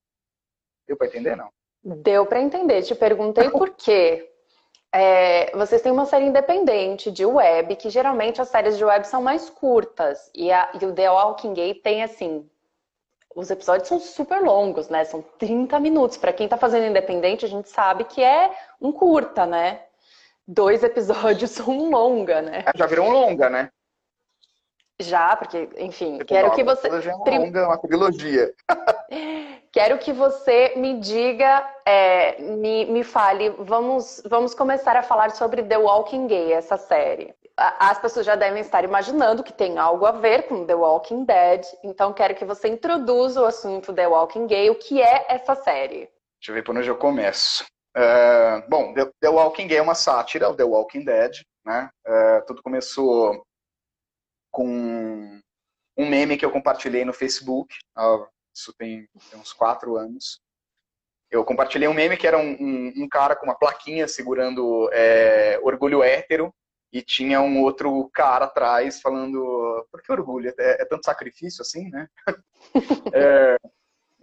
Deu 0.87 0.97
para 0.97 1.05
entender, 1.05 1.37
não? 1.37 1.51
Deu 1.83 2.25
para 2.25 2.41
entender. 2.41 2.81
Te 2.81 2.95
perguntei 2.95 3.51
por 3.51 3.69
quê. 3.69 4.27
É, 4.91 5.55
vocês 5.55 5.83
têm 5.83 5.91
uma 5.91 6.07
série 6.07 6.25
independente 6.25 7.11
de 7.11 7.27
web, 7.27 7.75
que 7.75 7.91
geralmente 7.91 8.41
as 8.41 8.49
séries 8.49 8.75
de 8.75 8.83
web 8.83 9.05
são 9.05 9.21
mais 9.21 9.51
curtas. 9.51 10.31
E, 10.33 10.51
a, 10.51 10.71
e 10.81 10.83
o 10.83 10.91
The 10.91 11.11
Walking 11.11 11.53
Dead 11.53 11.79
tem, 11.83 12.01
assim, 12.01 12.49
os 13.35 13.51
episódios 13.51 13.87
são 13.87 13.99
super 13.99 14.41
longos, 14.41 14.89
né? 14.89 15.05
São 15.05 15.21
30 15.37 15.79
minutos. 15.79 16.17
Para 16.17 16.33
quem 16.33 16.45
está 16.45 16.57
fazendo 16.57 16.87
independente, 16.87 17.45
a 17.45 17.49
gente 17.49 17.69
sabe 17.69 18.05
que 18.05 18.23
é 18.23 18.51
um 18.81 18.91
curta, 18.91 19.45
né? 19.45 19.83
Dois 20.47 20.83
episódios 20.83 21.59
um 21.59 21.89
longa, 21.89 22.41
né? 22.41 22.63
É, 22.65 22.77
já 22.77 22.85
virou 22.85 23.07
um 23.07 23.11
longa, 23.11 23.49
né? 23.49 23.69
Já, 24.99 25.35
porque, 25.35 25.69
enfim, 25.77 26.17
Você 26.17 26.25
quero 26.25 26.51
que 26.51 26.63
você. 26.63 26.87
É 26.87 27.15
uma 27.15 27.39
longa, 27.39 27.67
uma 27.67 27.77
trilogia. 27.77 28.53
quero 29.71 29.97
que 29.97 30.13
você 30.13 30.73
me 30.75 30.99
diga, 30.99 31.67
é, 31.85 32.41
me, 32.41 32.85
me 32.85 33.03
fale, 33.03 33.49
vamos, 33.59 34.21
vamos 34.25 34.53
começar 34.53 34.95
a 34.95 35.03
falar 35.03 35.31
sobre 35.31 35.63
The 35.63 35.77
Walking 35.77 36.27
Gay, 36.27 36.53
essa 36.53 36.77
série 36.77 37.33
as 37.55 37.99
pessoas 37.99 38.25
já 38.25 38.35
devem 38.35 38.61
estar 38.61 38.83
imaginando 38.83 39.43
que 39.43 39.53
tem 39.53 39.77
algo 39.77 40.05
a 40.05 40.11
ver 40.11 40.43
com 40.43 40.65
The 40.65 40.75
Walking 40.75 41.23
Dead, 41.25 41.65
então 41.83 42.13
quero 42.13 42.35
que 42.35 42.45
você 42.45 42.67
introduza 42.67 43.41
o 43.41 43.45
assunto 43.45 43.93
The 43.93 44.07
Walking 44.07 44.47
Gay, 44.47 44.69
o 44.69 44.75
que 44.75 45.01
é 45.01 45.25
essa 45.29 45.55
série? 45.55 46.09
Deixa 46.39 46.49
eu 46.49 46.55
ver 46.55 46.63
por 46.63 46.75
onde 46.75 46.89
eu 46.89 46.97
começo. 46.97 47.65
Uh, 47.95 48.67
bom, 48.69 48.93
The, 49.19 49.29
Walking 49.29 49.67
Gay 49.67 49.77
é 49.77 49.81
uma 49.81 49.95
sátira 49.95 50.47
ao 50.47 50.55
The 50.55 50.63
Walking 50.63 51.03
Dead, 51.03 51.41
né? 51.65 51.89
Uh, 52.07 52.45
tudo 52.47 52.63
começou 52.63 53.45
com 54.51 55.41
um 55.97 56.09
meme 56.09 56.37
que 56.37 56.45
eu 56.45 56.51
compartilhei 56.51 57.05
no 57.05 57.13
Facebook, 57.13 57.75
uh, 57.97 58.27
isso 58.53 58.73
tem, 58.73 59.07
tem, 59.29 59.39
uns 59.39 59.53
quatro 59.53 59.95
anos. 59.95 60.39
Eu 61.29 61.43
compartilhei 61.43 61.87
um 61.87 61.93
meme 61.93 62.17
que 62.17 62.27
era 62.27 62.37
um, 62.37 62.51
um, 62.59 62.93
um 62.97 63.09
cara 63.09 63.35
com 63.35 63.45
uma 63.45 63.57
plaquinha 63.57 64.07
segurando 64.07 64.89
é, 64.91 65.59
orgulho 65.63 66.03
hétero, 66.03 66.53
e 66.93 67.01
tinha 67.01 67.41
um 67.41 67.59
outro 67.59 68.07
cara 68.13 68.45
atrás 68.45 69.01
falando 69.01 69.87
por 69.91 70.03
que 70.03 70.11
orgulho? 70.11 70.53
É, 70.59 70.83
é 70.83 70.85
tanto 70.85 71.05
sacrifício 71.05 71.63
assim, 71.63 71.89
né? 71.89 72.07
é, 73.13 73.57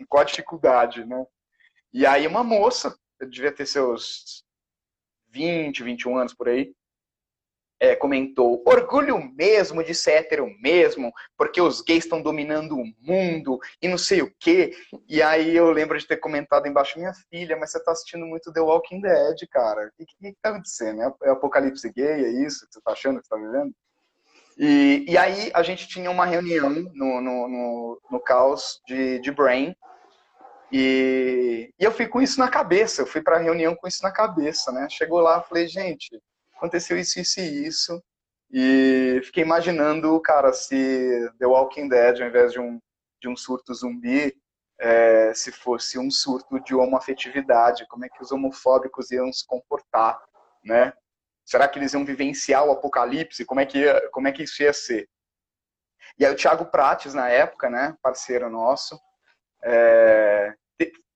qual 0.08 0.22
a 0.22 0.24
dificuldade, 0.24 1.04
né? 1.04 1.26
E 1.92 2.06
aí 2.06 2.28
uma 2.28 2.44
moça, 2.44 2.96
devia 3.28 3.52
ter 3.52 3.66
seus 3.66 4.44
20, 5.30 5.82
21 5.82 6.18
anos 6.18 6.34
por 6.34 6.48
aí, 6.48 6.72
é, 7.80 7.96
comentou: 7.96 8.62
orgulho 8.66 9.18
mesmo 9.34 9.82
de 9.82 9.94
ser 9.94 10.12
hétero 10.12 10.46
mesmo, 10.60 11.10
porque 11.36 11.60
os 11.60 11.80
gays 11.80 12.04
estão 12.04 12.20
dominando 12.20 12.76
o 12.76 12.84
mundo 13.00 13.58
e 13.80 13.88
não 13.88 13.96
sei 13.96 14.20
o 14.20 14.32
quê. 14.38 14.72
E 15.08 15.22
aí 15.22 15.56
eu 15.56 15.70
lembro 15.70 15.98
de 15.98 16.06
ter 16.06 16.18
comentado 16.18 16.66
embaixo: 16.66 16.98
minha 16.98 17.14
filha, 17.30 17.56
mas 17.56 17.72
você 17.72 17.78
está 17.78 17.92
assistindo 17.92 18.26
muito 18.26 18.52
The 18.52 18.60
Walking 18.60 19.00
Dead, 19.00 19.48
cara. 19.50 19.86
O 19.86 19.90
que, 19.96 20.04
que, 20.04 20.32
que 20.32 20.38
tá 20.42 20.50
acontecendo? 20.50 21.02
É, 21.02 21.12
é 21.24 21.30
apocalipse 21.30 21.90
gay? 21.90 22.24
É 22.24 22.28
isso 22.44 22.66
que 22.66 22.74
você 22.74 22.78
está 22.78 22.92
achando 22.92 23.18
que 23.18 23.24
está 23.24 23.36
vivendo? 23.36 23.74
E, 24.58 25.06
e 25.08 25.16
aí 25.16 25.50
a 25.54 25.62
gente 25.62 25.88
tinha 25.88 26.10
uma 26.10 26.26
reunião 26.26 26.68
no, 26.68 27.20
no, 27.22 27.48
no, 27.48 28.00
no 28.10 28.20
caos 28.20 28.78
de, 28.86 29.18
de 29.20 29.32
Brain. 29.32 29.74
E, 30.72 31.72
e 31.78 31.84
eu 31.84 31.90
fui 31.90 32.06
com 32.06 32.22
isso 32.22 32.38
na 32.38 32.48
cabeça, 32.48 33.02
eu 33.02 33.06
fui 33.06 33.20
para 33.20 33.36
a 33.36 33.40
reunião 33.40 33.74
com 33.74 33.88
isso 33.88 34.02
na 34.02 34.12
cabeça, 34.12 34.70
né? 34.70 34.88
Chegou 34.88 35.20
lá, 35.20 35.42
falei, 35.42 35.66
gente, 35.66 36.20
aconteceu 36.56 36.98
isso, 36.98 37.18
isso 37.18 37.40
e 37.40 37.66
isso. 37.66 38.02
E 38.52 39.20
fiquei 39.24 39.42
imaginando, 39.42 40.20
cara, 40.20 40.52
se 40.52 41.30
The 41.38 41.46
Walking 41.46 41.88
Dead, 41.88 42.20
ao 42.20 42.28
invés 42.28 42.52
de 42.52 42.60
um, 42.60 42.80
de 43.20 43.28
um 43.28 43.36
surto 43.36 43.72
zumbi, 43.74 44.36
é, 44.78 45.32
se 45.34 45.52
fosse 45.52 45.98
um 45.98 46.10
surto 46.10 46.58
de 46.60 46.74
homoafetividade, 46.74 47.86
como 47.88 48.04
é 48.04 48.08
que 48.08 48.22
os 48.22 48.32
homofóbicos 48.32 49.10
iam 49.10 49.32
se 49.32 49.46
comportar, 49.46 50.20
né? 50.64 50.92
Será 51.44 51.68
que 51.68 51.78
eles 51.78 51.92
iam 51.92 52.04
vivenciar 52.04 52.64
o 52.64 52.70
apocalipse? 52.70 53.44
Como 53.44 53.60
é 53.60 53.66
que, 53.66 53.78
ia, 53.78 54.08
como 54.10 54.28
é 54.28 54.32
que 54.32 54.44
isso 54.44 54.62
ia 54.62 54.72
ser? 54.72 55.08
E 56.18 56.24
aí 56.24 56.32
o 56.32 56.36
Thiago 56.36 56.66
Prates, 56.66 57.12
na 57.12 57.28
época, 57.28 57.68
né, 57.68 57.96
parceiro 58.02 58.48
nosso, 58.48 58.98
é, 59.62 60.54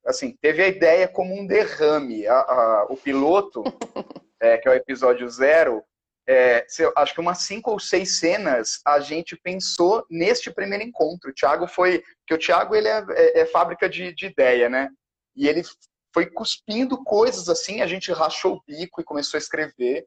assim, 0.07 0.37
teve 0.41 0.63
a 0.63 0.69
ideia 0.69 1.09
como 1.09 1.35
um 1.35 1.47
derrame. 1.47 2.27
A, 2.27 2.35
a, 2.35 2.87
o 2.89 2.97
piloto 2.97 3.63
é, 4.41 4.59
que 4.59 4.69
é 4.69 4.71
o 4.71 4.75
episódio 4.75 5.29
zero, 5.29 5.83
é, 6.27 6.67
acho 6.97 7.15
que 7.15 7.21
umas 7.21 7.39
cinco 7.39 7.71
ou 7.71 7.79
seis 7.79 8.19
cenas 8.19 8.81
a 8.85 8.99
gente 9.01 9.37
pensou 9.37 10.05
neste 10.11 10.51
primeiro 10.51 10.85
encontro. 10.85 11.31
O 11.31 11.35
Thiago 11.35 11.67
foi. 11.67 12.03
que 12.27 12.35
o 12.35 12.39
Thiago 12.39 12.75
ele 12.75 12.89
é, 12.89 13.05
é, 13.11 13.41
é, 13.41 13.47
fábrica 13.47 13.89
de, 13.89 14.15
de 14.15 14.27
ideia, 14.27 14.69
né? 14.69 14.89
E 15.37 15.49
ele 15.49 15.63
foi 16.13 16.27
cuspindo 16.27 17.03
coisas 17.03 17.49
assim, 17.49 17.83
a 17.83 17.87
gente 17.87 18.13
rachou 18.13 18.55
o 18.55 18.63
bico 18.67 19.01
e 19.01 19.05
começou 19.05 19.37
a 19.37 19.41
escrever. 19.41 20.07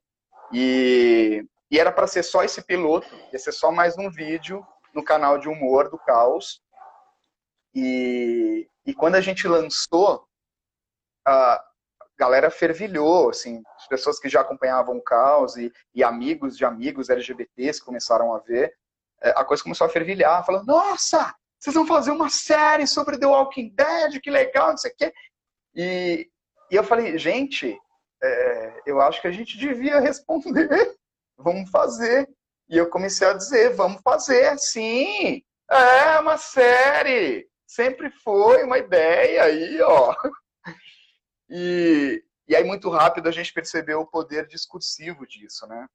E, 0.54 1.44
e 1.70 1.80
era 1.80 1.92
para 1.92 2.08
ser 2.08 2.24
só 2.24 2.44
esse 2.44 2.62
piloto, 2.62 3.08
ia 3.34 3.38
ser 3.38 3.52
só 3.52 3.72
mais 3.72 3.98
um 3.98 4.10
vídeo 4.10 4.66
no 4.94 5.04
canal 5.04 5.38
de 5.38 5.50
humor 5.50 5.90
do 5.90 5.98
Caos. 5.98 6.62
E, 7.76 8.68
e 8.88 8.94
quando 8.94 9.16
a 9.16 9.22
gente 9.22 9.48
lançou, 9.48 10.26
uh, 11.28 11.68
galera 12.18 12.50
fervilhou, 12.50 13.30
assim, 13.30 13.62
as 13.76 13.88
pessoas 13.88 14.20
que 14.20 14.30
já 14.30 14.42
acompanhavam 14.42 14.98
o 14.98 15.02
caos 15.02 15.58
e, 15.58 15.72
e 15.94 16.04
amigos 16.04 16.58
de 16.58 16.66
amigos 16.66 17.10
LGBTs 17.10 17.84
começaram 17.84 18.34
a 18.34 18.40
ver, 18.40 18.74
é, 19.22 19.30
a 19.32 19.44
coisa 19.44 19.62
começou 19.62 19.86
a 19.86 19.90
fervilhar, 19.90 20.46
falando, 20.46 20.66
nossa, 20.66 21.36
vocês 21.60 21.76
vão 21.76 21.86
fazer 21.86 22.12
uma 22.12 22.30
série 22.30 22.88
sobre 22.88 23.20
The 23.20 23.28
Walking 23.28 23.74
Dead, 23.76 24.22
que 24.22 24.32
legal, 24.32 24.70
não 24.70 24.78
sei 24.78 24.92
o 24.92 24.96
quê. 24.96 25.14
E, 25.76 26.30
e 26.72 26.76
eu 26.76 26.84
falei, 26.84 27.18
gente, 27.18 27.78
é, 28.24 28.82
eu 28.86 29.02
acho 29.02 29.22
que 29.22 29.28
a 29.28 29.32
gente 29.32 29.58
devia 29.58 30.00
responder, 30.00 30.96
vamos 31.38 31.70
fazer. 31.70 32.28
E 32.70 32.78
eu 32.78 32.90
comecei 32.90 33.28
a 33.28 33.34
dizer, 33.34 33.76
vamos 33.76 34.02
fazer, 34.02 34.58
sim, 34.58 35.44
é 35.70 36.20
uma 36.20 36.38
série, 36.38 37.48
sempre 37.68 38.10
foi 38.10 38.64
uma 38.64 38.78
ideia 38.78 39.44
aí, 39.44 39.82
ó. 39.82 40.16
E, 41.50 42.24
e 42.48 42.56
aí, 42.56 42.64
muito 42.64 42.90
rápido, 42.90 43.30
a 43.30 43.32
gente 43.32 43.54
percebeu 43.54 44.02
o 44.02 44.08
poder 44.08 44.48
discursivo 44.48 45.28
disso, 45.28 45.68
né? 45.68 45.88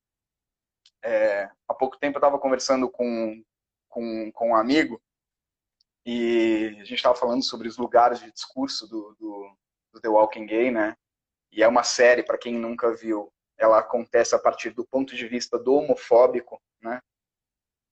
É, 1.02 1.50
há 1.69 1.75
pouco 1.75 1.99
tempo 1.99 2.17
eu 2.17 2.21
estava 2.21 2.38
conversando 2.38 2.88
com, 2.88 3.43
com, 3.88 4.31
com 4.33 4.50
um 4.50 4.57
amigo 4.57 5.02
e 6.07 6.76
a 6.81 6.85
gente 6.85 6.95
estava 6.95 7.14
falando 7.14 7.43
sobre 7.43 7.69
os 7.69 7.76
lugares 7.76 8.21
de 8.21 8.31
discurso 8.33 8.87
do, 8.87 9.17
do, 9.19 9.57
do 9.93 10.00
The 10.00 10.09
Walking 10.09 10.47
Gay, 10.47 10.71
né? 10.71 10.97
E 11.50 11.62
é 11.62 11.69
uma 11.69 11.83
série, 11.83 12.23
para 12.23 12.38
quem 12.38 12.55
nunca 12.55 12.95
viu, 12.95 13.33
ela 13.59 13.79
acontece 13.79 14.35
a 14.35 14.38
partir 14.38 14.71
do 14.71 14.85
ponto 14.85 15.14
de 15.14 15.26
vista 15.26 15.59
do 15.59 15.75
homofóbico, 15.75 16.61
né? 16.81 17.00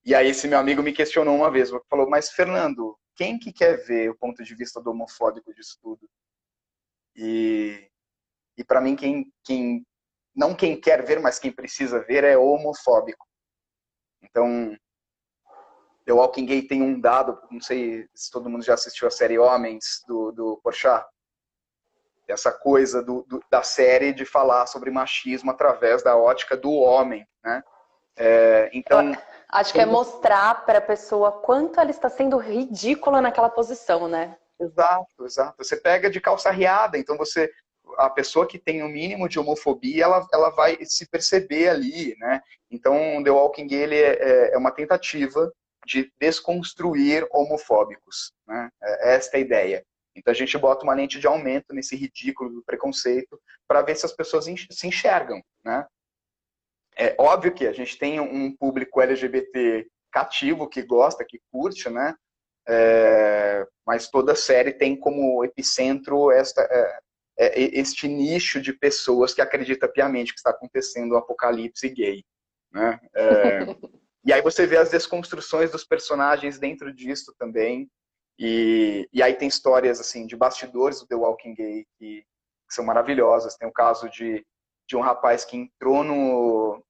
E 0.05 0.15
aí 0.15 0.29
esse 0.29 0.49
meu 0.49 0.59
amigo 0.59 0.83
me 0.83 0.93
questionou 0.93 1.37
uma 1.37 1.51
vez, 1.51 1.71
falou, 1.89 2.09
mas 2.09 2.31
Fernando, 2.31 2.99
quem 3.15 3.39
que 3.39 3.53
quer 3.53 3.77
ver 3.85 4.11
o 4.11 4.17
ponto 4.17 4.43
de 4.43 4.55
vista 4.55 4.81
do 4.81 4.91
homofóbico 4.91 5.55
disso 5.55 5.79
tudo? 5.83 6.09
E, 7.15 7.91
e 8.57 8.65
para 8.65 8.81
mim, 8.81 8.97
quem, 8.97 9.33
quem, 9.45 9.87
não 10.35 10.55
quem 10.55 10.81
quer 10.81 11.05
ver, 11.05 11.21
mas 11.21 11.39
quem 11.39 11.53
precisa 11.53 12.01
ver 12.01 12.25
é 12.25 12.37
homofóbico. 12.37 13.27
Então, 14.23 14.77
The 16.05 16.13
Walking 16.13 16.47
Gay 16.47 16.63
tem 16.63 16.83
um 16.83 17.01
dado, 17.01 17.41
não 17.51 17.61
sei 17.61 18.09
se 18.15 18.31
todo 18.31 18.49
mundo 18.49 18.65
já 18.65 18.75
assistiu 18.75 19.07
a 19.07 19.11
série 19.11 19.39
Homens, 19.39 20.03
do, 20.07 20.33
do 20.33 20.61
Porchat. 20.63 21.07
Essa 22.27 22.53
coisa 22.53 23.03
do, 23.03 23.25
do, 23.25 23.43
da 23.51 23.63
série 23.63 24.13
de 24.13 24.25
falar 24.25 24.67
sobre 24.67 24.91
machismo 24.91 25.51
através 25.51 26.03
da 26.03 26.17
ótica 26.17 26.57
do 26.57 26.73
homem, 26.73 27.27
né? 27.45 27.63
É, 28.17 28.71
então... 28.73 29.13
Acho 29.49 29.73
que 29.73 29.81
é 29.81 29.87
mostrar 29.87 30.65
para 30.65 30.79
a 30.79 30.83
pessoa 30.83 31.33
quanto 31.33 31.81
ela 31.81 31.91
está 31.91 32.09
sendo 32.09 32.37
ridícula 32.37 33.21
naquela 33.21 33.49
posição, 33.51 34.07
né? 34.07 34.37
Exato, 34.61 35.25
exato. 35.25 35.55
Você 35.59 35.77
pega 35.77 36.09
de 36.09 36.21
calça 36.21 36.53
riada, 36.53 36.97
então 36.97 37.17
você 37.17 37.51
a 37.97 38.09
pessoa 38.09 38.47
que 38.47 38.59
tem 38.59 38.83
o 38.83 38.87
um 38.87 38.89
mínimo 38.89 39.29
de 39.29 39.39
homofobia, 39.39 40.05
ela, 40.05 40.27
ela 40.33 40.51
vai 40.51 40.79
se 40.85 41.09
perceber 41.09 41.69
ali, 41.69 42.15
né? 42.19 42.41
Então, 42.71 43.23
The 43.25 43.31
Walking 43.31 43.67
Gay 43.67 43.83
ele 43.83 43.97
é, 43.97 44.13
é, 44.13 44.55
é 44.55 44.59
uma 44.59 44.71
tentativa 44.71 45.53
de 45.87 46.13
desconstruir 46.19 47.27
homofóbicos, 47.33 48.33
né? 48.47 48.71
É 48.83 49.15
esta 49.15 49.37
é 49.37 49.39
a 49.39 49.41
ideia. 49.41 49.85
Então 50.15 50.33
a 50.33 50.35
gente 50.35 50.57
bota 50.59 50.85
uma 50.85 50.95
lente 50.95 51.19
de 51.19 51.27
aumento 51.27 51.73
nesse 51.73 51.97
ridículo 51.97 52.51
do 52.51 52.63
preconceito 52.63 53.41
para 53.67 53.83
ver 53.83 53.97
se 53.97 54.05
as 54.05 54.13
pessoas 54.13 54.45
se 54.45 54.87
enxergam, 54.87 55.43
né? 55.65 55.87
É 57.01 57.17
óbvio 57.19 57.55
que 57.55 57.67
a 57.67 57.73
gente 57.73 57.97
tem 57.99 58.21
um 58.21 58.55
público 58.55 59.01
LGBT 59.01 59.89
cativo 60.13 60.69
que 60.69 60.83
gosta, 60.83 61.25
que 61.25 61.41
curte, 61.51 61.89
né? 61.89 62.15
É, 62.69 63.67
mas 63.87 64.11
toda 64.11 64.35
série 64.35 64.71
tem 64.71 64.95
como 64.95 65.43
epicentro 65.43 66.31
esta, 66.31 66.61
é, 66.61 67.01
é, 67.39 67.81
este 67.81 68.07
nicho 68.07 68.61
de 68.61 68.75
pessoas 68.75 69.33
que 69.33 69.41
acredita 69.41 69.89
piamente 69.89 70.35
que 70.35 70.39
está 70.39 70.51
acontecendo 70.51 71.15
um 71.15 71.17
apocalipse 71.19 71.89
gay, 71.89 72.23
né? 72.71 73.01
É, 73.15 73.61
e 74.23 74.31
aí 74.31 74.43
você 74.43 74.67
vê 74.67 74.77
as 74.77 74.91
desconstruções 74.91 75.71
dos 75.71 75.85
personagens 75.85 76.59
dentro 76.59 76.93
disso 76.93 77.35
também, 77.39 77.91
e, 78.39 79.09
e 79.11 79.23
aí 79.23 79.33
tem 79.33 79.49
histórias 79.49 80.01
assim 80.01 80.27
de 80.27 80.37
bastidores 80.37 81.01
do 81.01 81.07
The 81.07 81.15
Walking 81.15 81.55
Gay 81.55 81.87
que, 81.99 82.25
que 82.69 82.75
são 82.75 82.85
maravilhosas. 82.85 83.57
Tem 83.57 83.69
o 83.69 83.73
caso 83.73 84.09
de, 84.11 84.45
de 84.87 84.97
um 84.97 85.01
rapaz 85.01 85.45
que 85.45 85.57
entrou 85.57 86.05
no, 86.05 86.83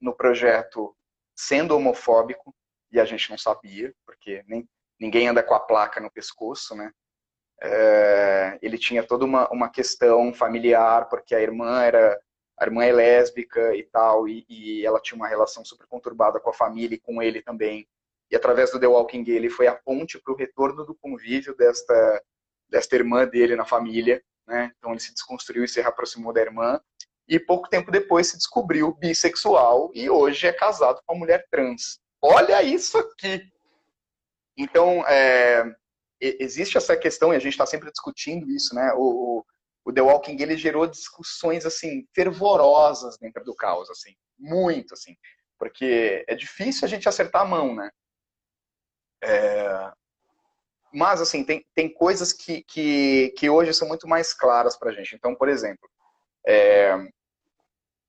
no 0.00 0.14
projeto 0.14 0.94
sendo 1.34 1.76
homofóbico 1.76 2.54
e 2.92 3.00
a 3.00 3.04
gente 3.04 3.30
não 3.30 3.38
sabia, 3.38 3.92
porque 4.06 4.44
nem, 4.46 4.68
ninguém 5.00 5.28
anda 5.28 5.42
com 5.42 5.54
a 5.54 5.60
placa 5.60 6.00
no 6.00 6.10
pescoço, 6.10 6.74
né? 6.74 6.92
É, 7.62 8.58
ele 8.60 8.76
tinha 8.76 9.02
toda 9.02 9.24
uma, 9.24 9.48
uma 9.50 9.68
questão 9.68 10.32
familiar, 10.34 11.08
porque 11.08 11.34
a 11.34 11.40
irmã 11.40 11.82
era 11.82 12.20
a 12.56 12.64
irmã 12.66 12.84
é 12.84 12.92
lésbica 12.92 13.74
e 13.74 13.82
tal, 13.82 14.28
e, 14.28 14.44
e 14.48 14.86
ela 14.86 15.00
tinha 15.00 15.16
uma 15.16 15.26
relação 15.26 15.64
super 15.64 15.86
conturbada 15.88 16.38
com 16.38 16.50
a 16.50 16.54
família 16.54 16.94
e 16.94 17.00
com 17.00 17.20
ele 17.20 17.42
também. 17.42 17.88
E 18.30 18.36
através 18.36 18.70
do 18.70 18.78
The 18.78 18.86
Walking 18.86 19.24
ele 19.28 19.50
foi 19.50 19.66
a 19.66 19.74
ponte 19.74 20.18
para 20.20 20.32
o 20.32 20.36
retorno 20.36 20.84
do 20.84 20.94
convívio 20.94 21.54
desta, 21.56 22.22
desta 22.68 22.94
irmã 22.94 23.26
dele 23.26 23.56
na 23.56 23.64
família. 23.64 24.22
Né? 24.46 24.72
Então 24.78 24.92
ele 24.92 25.00
se 25.00 25.12
desconstruiu 25.12 25.64
e 25.64 25.68
se 25.68 25.80
reaproximou 25.80 26.32
da 26.32 26.40
irmã. 26.40 26.80
E 27.28 27.38
pouco 27.40 27.68
tempo 27.68 27.90
depois 27.90 28.28
se 28.28 28.36
descobriu 28.36 28.94
bissexual 28.94 29.90
e 29.94 30.10
hoje 30.10 30.46
é 30.46 30.52
casado 30.52 31.00
com 31.06 31.14
uma 31.14 31.20
mulher 31.20 31.46
trans. 31.50 31.98
Olha 32.20 32.62
isso 32.62 32.98
aqui! 32.98 33.50
Então, 34.56 35.06
é, 35.06 35.64
existe 36.20 36.76
essa 36.76 36.96
questão, 36.96 37.32
e 37.32 37.36
a 37.36 37.38
gente 37.38 37.52
está 37.52 37.66
sempre 37.66 37.90
discutindo 37.90 38.50
isso, 38.50 38.74
né? 38.74 38.92
O, 38.96 39.44
o, 39.84 39.92
The 39.92 40.00
Walking 40.00 40.40
ele 40.40 40.56
gerou 40.56 40.86
discussões, 40.86 41.66
assim, 41.66 42.06
fervorosas 42.14 43.18
dentro 43.18 43.44
do 43.44 43.54
caos, 43.54 43.90
assim. 43.90 44.14
Muito, 44.38 44.94
assim. 44.94 45.16
Porque 45.58 46.24
é 46.28 46.34
difícil 46.34 46.86
a 46.86 46.88
gente 46.88 47.08
acertar 47.08 47.42
a 47.42 47.46
mão, 47.46 47.74
né? 47.74 47.90
É... 49.22 49.92
Mas, 50.92 51.20
assim, 51.20 51.44
tem, 51.44 51.66
tem 51.74 51.92
coisas 51.92 52.32
que, 52.32 52.62
que, 52.62 53.34
que 53.36 53.50
hoje 53.50 53.74
são 53.74 53.88
muito 53.88 54.06
mais 54.06 54.32
claras 54.32 54.76
para 54.76 54.90
a 54.90 54.94
gente. 54.94 55.16
Então, 55.16 55.34
por 55.34 55.48
exemplo, 55.48 55.88
é, 56.46 56.96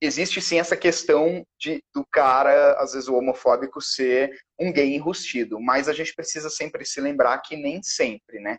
existe 0.01 0.41
sim 0.41 0.59
essa 0.59 0.75
questão 0.75 1.45
de 1.59 1.83
do 1.93 2.05
cara, 2.05 2.73
às 2.79 2.93
vezes 2.93 3.07
o 3.07 3.15
homofóbico, 3.15 3.81
ser 3.81 4.37
um 4.59 4.71
gay 4.71 4.93
enrustido, 4.95 5.59
mas 5.59 5.87
a 5.87 5.93
gente 5.93 6.13
precisa 6.13 6.49
sempre 6.49 6.85
se 6.85 6.99
lembrar 7.01 7.39
que 7.39 7.55
nem 7.55 7.81
sempre, 7.81 8.39
né? 8.39 8.57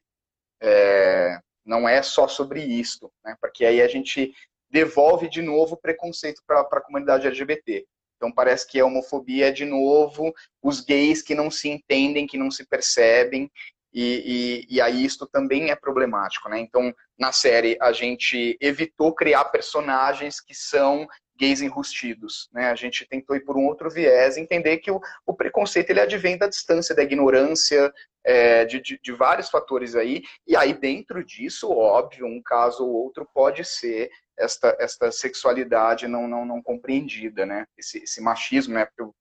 É, 0.60 1.38
não 1.64 1.88
é 1.88 2.02
só 2.02 2.26
sobre 2.28 2.62
isso, 2.62 3.10
né? 3.24 3.36
Porque 3.40 3.64
aí 3.64 3.82
a 3.82 3.88
gente 3.88 4.32
devolve 4.70 5.28
de 5.28 5.42
novo 5.42 5.74
o 5.74 5.80
preconceito 5.80 6.42
para 6.46 6.60
a 6.60 6.80
comunidade 6.80 7.26
LGBT. 7.26 7.86
Então 8.16 8.32
parece 8.32 8.66
que 8.66 8.80
a 8.80 8.86
homofobia 8.86 9.48
é 9.48 9.52
de 9.52 9.64
novo 9.64 10.34
os 10.62 10.80
gays 10.80 11.22
que 11.22 11.34
não 11.34 11.50
se 11.50 11.68
entendem, 11.68 12.26
que 12.26 12.38
não 12.38 12.50
se 12.50 12.66
percebem, 12.66 13.50
e, 13.92 14.66
e, 14.68 14.76
e, 14.76 14.80
aí 14.80 15.04
isso 15.04 15.26
também 15.26 15.70
é 15.70 15.76
problemático, 15.76 16.48
né? 16.48 16.58
Então, 16.60 16.92
na 17.18 17.32
série, 17.32 17.78
a 17.80 17.92
gente 17.92 18.56
evitou 18.60 19.14
criar 19.14 19.46
personagens 19.46 20.40
que 20.40 20.54
são 20.54 21.06
gays 21.38 21.60
enrustidos. 21.60 22.48
Né? 22.52 22.70
A 22.70 22.74
gente 22.74 23.06
tentou 23.06 23.36
ir 23.36 23.40
por 23.40 23.56
um 23.56 23.66
outro 23.66 23.90
viés, 23.90 24.36
entender 24.36 24.78
que 24.78 24.90
o, 24.90 25.00
o 25.26 25.34
preconceito 25.34 25.90
ele 25.90 26.00
advém 26.00 26.36
da 26.36 26.46
distância, 26.46 26.94
da 26.94 27.02
ignorância, 27.02 27.92
é, 28.24 28.64
de, 28.64 28.80
de, 28.80 28.98
de, 29.00 29.12
vários 29.12 29.48
fatores 29.48 29.94
aí, 29.94 30.22
e 30.46 30.56
aí 30.56 30.74
dentro 30.74 31.24
disso, 31.24 31.70
óbvio, 31.70 32.26
um 32.26 32.42
caso 32.42 32.84
ou 32.84 33.04
outro 33.04 33.28
pode 33.32 33.64
ser 33.64 34.10
esta, 34.36 34.76
esta 34.80 35.12
sexualidade 35.12 36.08
não, 36.08 36.26
não, 36.26 36.44
não 36.44 36.60
compreendida, 36.60 37.46
né? 37.46 37.66
esse, 37.78 38.02
esse 38.02 38.20
machismo, 38.20 38.74
né? 38.74 38.86
Porque 38.86 39.12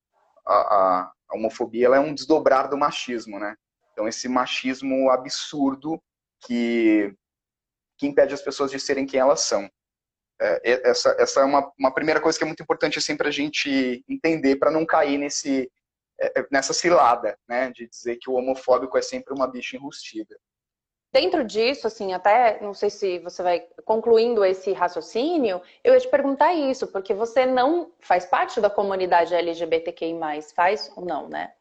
a, 0.45 0.54
a, 0.54 1.12
a 1.30 1.36
homofobia 1.36 1.86
ela 1.86 1.97
é 1.97 1.99
um 1.99 2.13
desdobrar 2.13 2.69
do 2.69 2.78
machismo, 2.78 3.39
né? 3.39 3.56
Então 3.95 4.10
esse 4.10 4.27
machismo 4.27 5.10
absurdo 5.10 6.01
que, 6.41 7.15
que 7.97 8.05
impede 8.05 8.34
as 8.34 8.41
pessoas 8.41 8.69
de 8.69 8.77
serem 8.77 9.05
quem 9.05 9.21
elas 9.21 9.39
são. 9.39 9.69
É, 10.39 10.89
essa, 10.89 11.15
essa 11.17 11.39
é 11.39 11.45
uma, 11.45 11.71
uma 11.79 11.93
primeira 11.93 12.19
coisa 12.19 12.38
que 12.38 12.43
é 12.43 12.47
muito 12.47 12.62
importante 12.62 12.99
assim, 12.99 13.15
para 13.15 13.29
a 13.29 13.31
gente 13.31 14.03
entender, 14.08 14.58
para 14.58 14.69
não 14.69 14.86
cair 14.86 15.17
nesse, 15.17 15.71
é, 16.19 16.41
é, 16.41 16.47
nessa 16.51 16.73
cilada, 16.73 17.39
né, 17.47 17.71
de 17.71 17.88
dizer 17.88 18.17
que 18.17 18.29
o 18.29 18.34
homofóbico 18.34 18.97
é 18.97 19.01
sempre 19.01 19.34
uma 19.34 19.47
bicha 19.47 19.77
enrustida. 19.77 20.38
Dentro 21.13 21.45
disso, 21.45 21.88
assim, 21.88 22.12
até 22.12 22.60
não 22.62 22.73
sei 22.73 22.89
se 22.89 23.19
você 23.19 23.41
vai 23.41 23.62
concluindo 23.86 24.43
esse 24.43 24.73
raciocínio, 24.73 25.62
eu 25.81 25.93
ia 25.93 25.99
te 26.01 26.10
perguntar 26.10 26.53
isso, 26.53 26.88
porque 26.88 27.13
você 27.13 27.45
não 27.45 27.93
faz 28.01 28.25
parte 28.25 28.60
da 28.60 28.69
comunidade 28.69 29.34
LGBTQI+, 29.34 30.19
faz 30.53 30.91
ou 30.97 31.05
não, 31.05 31.29
né? 31.29 31.53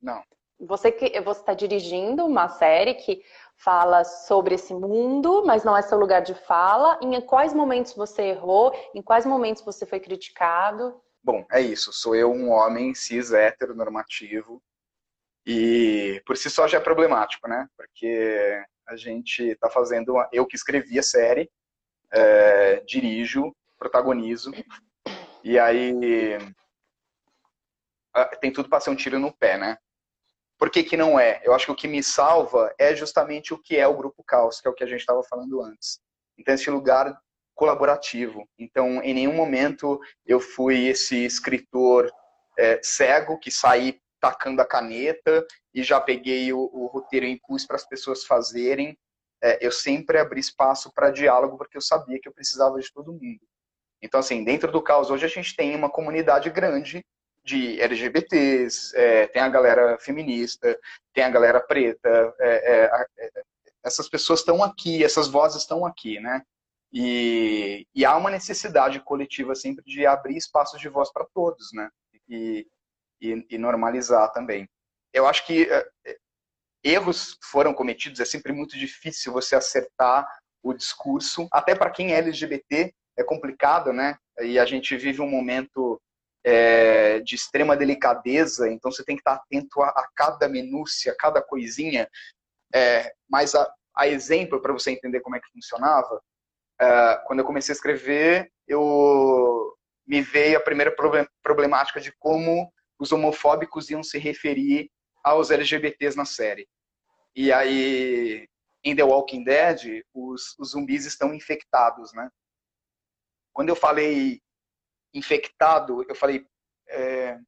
Não. 0.00 0.24
Você 0.58 0.90
que 0.90 1.20
você 1.20 1.40
está 1.40 1.52
dirigindo 1.52 2.24
uma 2.24 2.48
série 2.48 2.94
que 2.94 3.22
fala 3.56 4.04
sobre 4.04 4.54
esse 4.54 4.72
mundo, 4.72 5.44
mas 5.44 5.64
não 5.64 5.76
é 5.76 5.82
seu 5.82 5.98
lugar 5.98 6.22
de 6.22 6.34
fala. 6.34 6.98
Em 7.02 7.20
quais 7.20 7.52
momentos 7.52 7.94
você 7.94 8.22
errou? 8.22 8.72
Em 8.94 9.02
quais 9.02 9.26
momentos 9.26 9.62
você 9.62 9.84
foi 9.84 10.00
criticado? 10.00 11.00
Bom, 11.22 11.44
é 11.50 11.60
isso. 11.60 11.92
Sou 11.92 12.14
eu 12.14 12.32
um 12.32 12.50
homem 12.50 12.94
cis 12.94 13.32
heteronormativo 13.32 14.62
e 15.44 16.22
por 16.26 16.36
si 16.36 16.48
só 16.48 16.66
já 16.66 16.78
é 16.78 16.80
problemático, 16.80 17.48
né? 17.48 17.68
Porque 17.76 18.62
a 18.86 18.96
gente 18.96 19.42
está 19.42 19.68
fazendo, 19.68 20.12
uma... 20.12 20.28
eu 20.32 20.46
que 20.46 20.56
escrevi 20.56 20.98
a 20.98 21.02
série 21.02 21.50
é, 22.12 22.80
dirijo, 22.80 23.54
protagonizo. 23.78 24.52
E 25.44 25.58
aí 25.58 26.38
tem 28.40 28.52
tudo 28.52 28.68
para 28.68 28.80
ser 28.80 28.90
um 28.90 28.96
tiro 28.96 29.18
no 29.18 29.32
pé, 29.32 29.58
né? 29.58 29.76
Por 30.58 30.70
que, 30.70 30.82
que 30.82 30.96
não 30.96 31.18
é? 31.18 31.40
Eu 31.44 31.52
acho 31.54 31.66
que 31.66 31.72
o 31.72 31.76
que 31.76 31.88
me 31.88 32.02
salva 32.02 32.74
é 32.78 32.94
justamente 32.94 33.52
o 33.52 33.58
que 33.58 33.76
é 33.76 33.86
o 33.86 33.96
Grupo 33.96 34.24
Caos, 34.24 34.60
que 34.60 34.66
é 34.66 34.70
o 34.70 34.74
que 34.74 34.84
a 34.84 34.86
gente 34.86 35.00
estava 35.00 35.22
falando 35.22 35.62
antes. 35.62 36.00
Então, 36.38 36.54
esse 36.54 36.70
lugar 36.70 37.18
colaborativo. 37.56 38.46
Então, 38.58 39.02
em 39.02 39.14
nenhum 39.14 39.32
momento 39.32 39.98
eu 40.26 40.38
fui 40.38 40.86
esse 40.86 41.24
escritor 41.24 42.12
é, 42.58 42.78
cego 42.82 43.38
que 43.38 43.50
saí 43.50 43.98
tacando 44.20 44.60
a 44.60 44.66
caneta 44.66 45.44
e 45.74 45.82
já 45.82 46.00
peguei 46.00 46.52
o, 46.52 46.58
o 46.72 46.86
roteiro 46.86 47.26
e 47.26 47.30
impus 47.30 47.66
para 47.66 47.76
as 47.76 47.88
pessoas 47.88 48.24
fazerem. 48.24 48.96
É, 49.42 49.64
eu 49.64 49.72
sempre 49.72 50.18
abri 50.18 50.38
espaço 50.38 50.92
para 50.94 51.10
diálogo 51.10 51.56
porque 51.56 51.76
eu 51.76 51.82
sabia 51.82 52.18
que 52.20 52.28
eu 52.28 52.32
precisava 52.32 52.78
de 52.78 52.92
todo 52.92 53.12
mundo. 53.12 53.40
Então, 54.02 54.20
assim, 54.20 54.44
dentro 54.44 54.70
do 54.70 54.82
caos 54.82 55.10
hoje 55.10 55.24
a 55.24 55.28
gente 55.28 55.56
tem 55.56 55.74
uma 55.74 55.90
comunidade 55.90 56.50
grande 56.50 57.02
de 57.46 57.80
LGBTs, 57.80 58.92
é, 58.96 59.28
tem 59.28 59.40
a 59.40 59.48
galera 59.48 59.96
feminista, 59.98 60.76
tem 61.14 61.22
a 61.22 61.30
galera 61.30 61.60
preta, 61.60 62.34
é, 62.40 62.74
é, 62.74 63.06
é 63.18 63.42
essas 63.84 64.08
pessoas 64.08 64.40
estão 64.40 64.64
aqui, 64.64 65.04
essas 65.04 65.28
vozes 65.28 65.62
estão 65.62 65.86
aqui, 65.86 66.18
né? 66.18 66.42
E, 66.92 67.86
e, 67.94 68.04
há 68.04 68.16
uma 68.16 68.30
necessidade 68.30 68.98
coletiva 69.00 69.54
sempre 69.54 69.84
de 69.84 70.04
abrir 70.04 70.36
espaços 70.36 70.80
de 70.80 70.88
voz 70.88 71.12
para 71.12 71.24
todos, 71.32 71.72
né? 71.72 71.88
E, 72.28 72.66
e, 73.20 73.46
e, 73.48 73.58
normalizar 73.58 74.32
também. 74.32 74.68
Eu 75.12 75.26
acho 75.26 75.46
que 75.46 75.70
é, 75.70 75.88
erros 76.82 77.38
foram 77.44 77.72
cometidos, 77.72 78.18
é 78.18 78.24
sempre 78.24 78.52
muito 78.52 78.76
difícil 78.76 79.32
você 79.32 79.54
acertar 79.54 80.26
o 80.62 80.72
discurso, 80.72 81.46
até 81.52 81.76
para 81.76 81.90
quem 81.90 82.12
é 82.12 82.18
LGBT 82.18 82.92
é 83.16 83.22
complicado, 83.22 83.92
né? 83.92 84.18
E 84.40 84.58
a 84.58 84.66
gente 84.66 84.96
vive 84.96 85.20
um 85.20 85.30
momento 85.30 86.00
é, 86.46 87.18
de 87.18 87.34
extrema 87.34 87.76
delicadeza, 87.76 88.70
então 88.70 88.92
você 88.92 89.04
tem 89.04 89.16
que 89.16 89.20
estar 89.20 89.34
atento 89.34 89.82
a, 89.82 89.88
a 89.88 90.08
cada 90.14 90.48
minúcia, 90.48 91.10
a 91.10 91.16
cada 91.16 91.42
coisinha. 91.42 92.08
É, 92.72 93.12
mas 93.28 93.56
a, 93.56 93.68
a 93.96 94.06
exemplo, 94.06 94.62
para 94.62 94.72
você 94.72 94.92
entender 94.92 95.20
como 95.20 95.34
é 95.34 95.40
que 95.40 95.50
funcionava, 95.50 96.22
é, 96.80 97.16
quando 97.26 97.40
eu 97.40 97.44
comecei 97.44 97.72
a 97.72 97.74
escrever, 97.74 98.48
eu 98.68 99.76
me 100.06 100.22
veio 100.22 100.58
a 100.58 100.62
primeira 100.62 100.94
problemática 101.42 102.00
de 102.00 102.12
como 102.16 102.72
os 102.96 103.10
homofóbicos 103.10 103.90
iam 103.90 104.04
se 104.04 104.16
referir 104.16 104.88
aos 105.24 105.50
LGBTs 105.50 106.16
na 106.16 106.24
série. 106.24 106.68
E 107.34 107.52
aí, 107.52 108.48
em 108.84 108.94
The 108.94 109.02
Walking 109.02 109.42
Dead, 109.42 110.04
os, 110.14 110.54
os 110.60 110.70
zumbis 110.70 111.06
estão 111.06 111.34
infectados, 111.34 112.12
né? 112.12 112.30
Quando 113.52 113.70
eu 113.70 113.76
falei 113.76 114.40
infectado, 115.16 116.04
eu 116.08 116.14
falei, 116.14 116.46
é, 116.88 117.38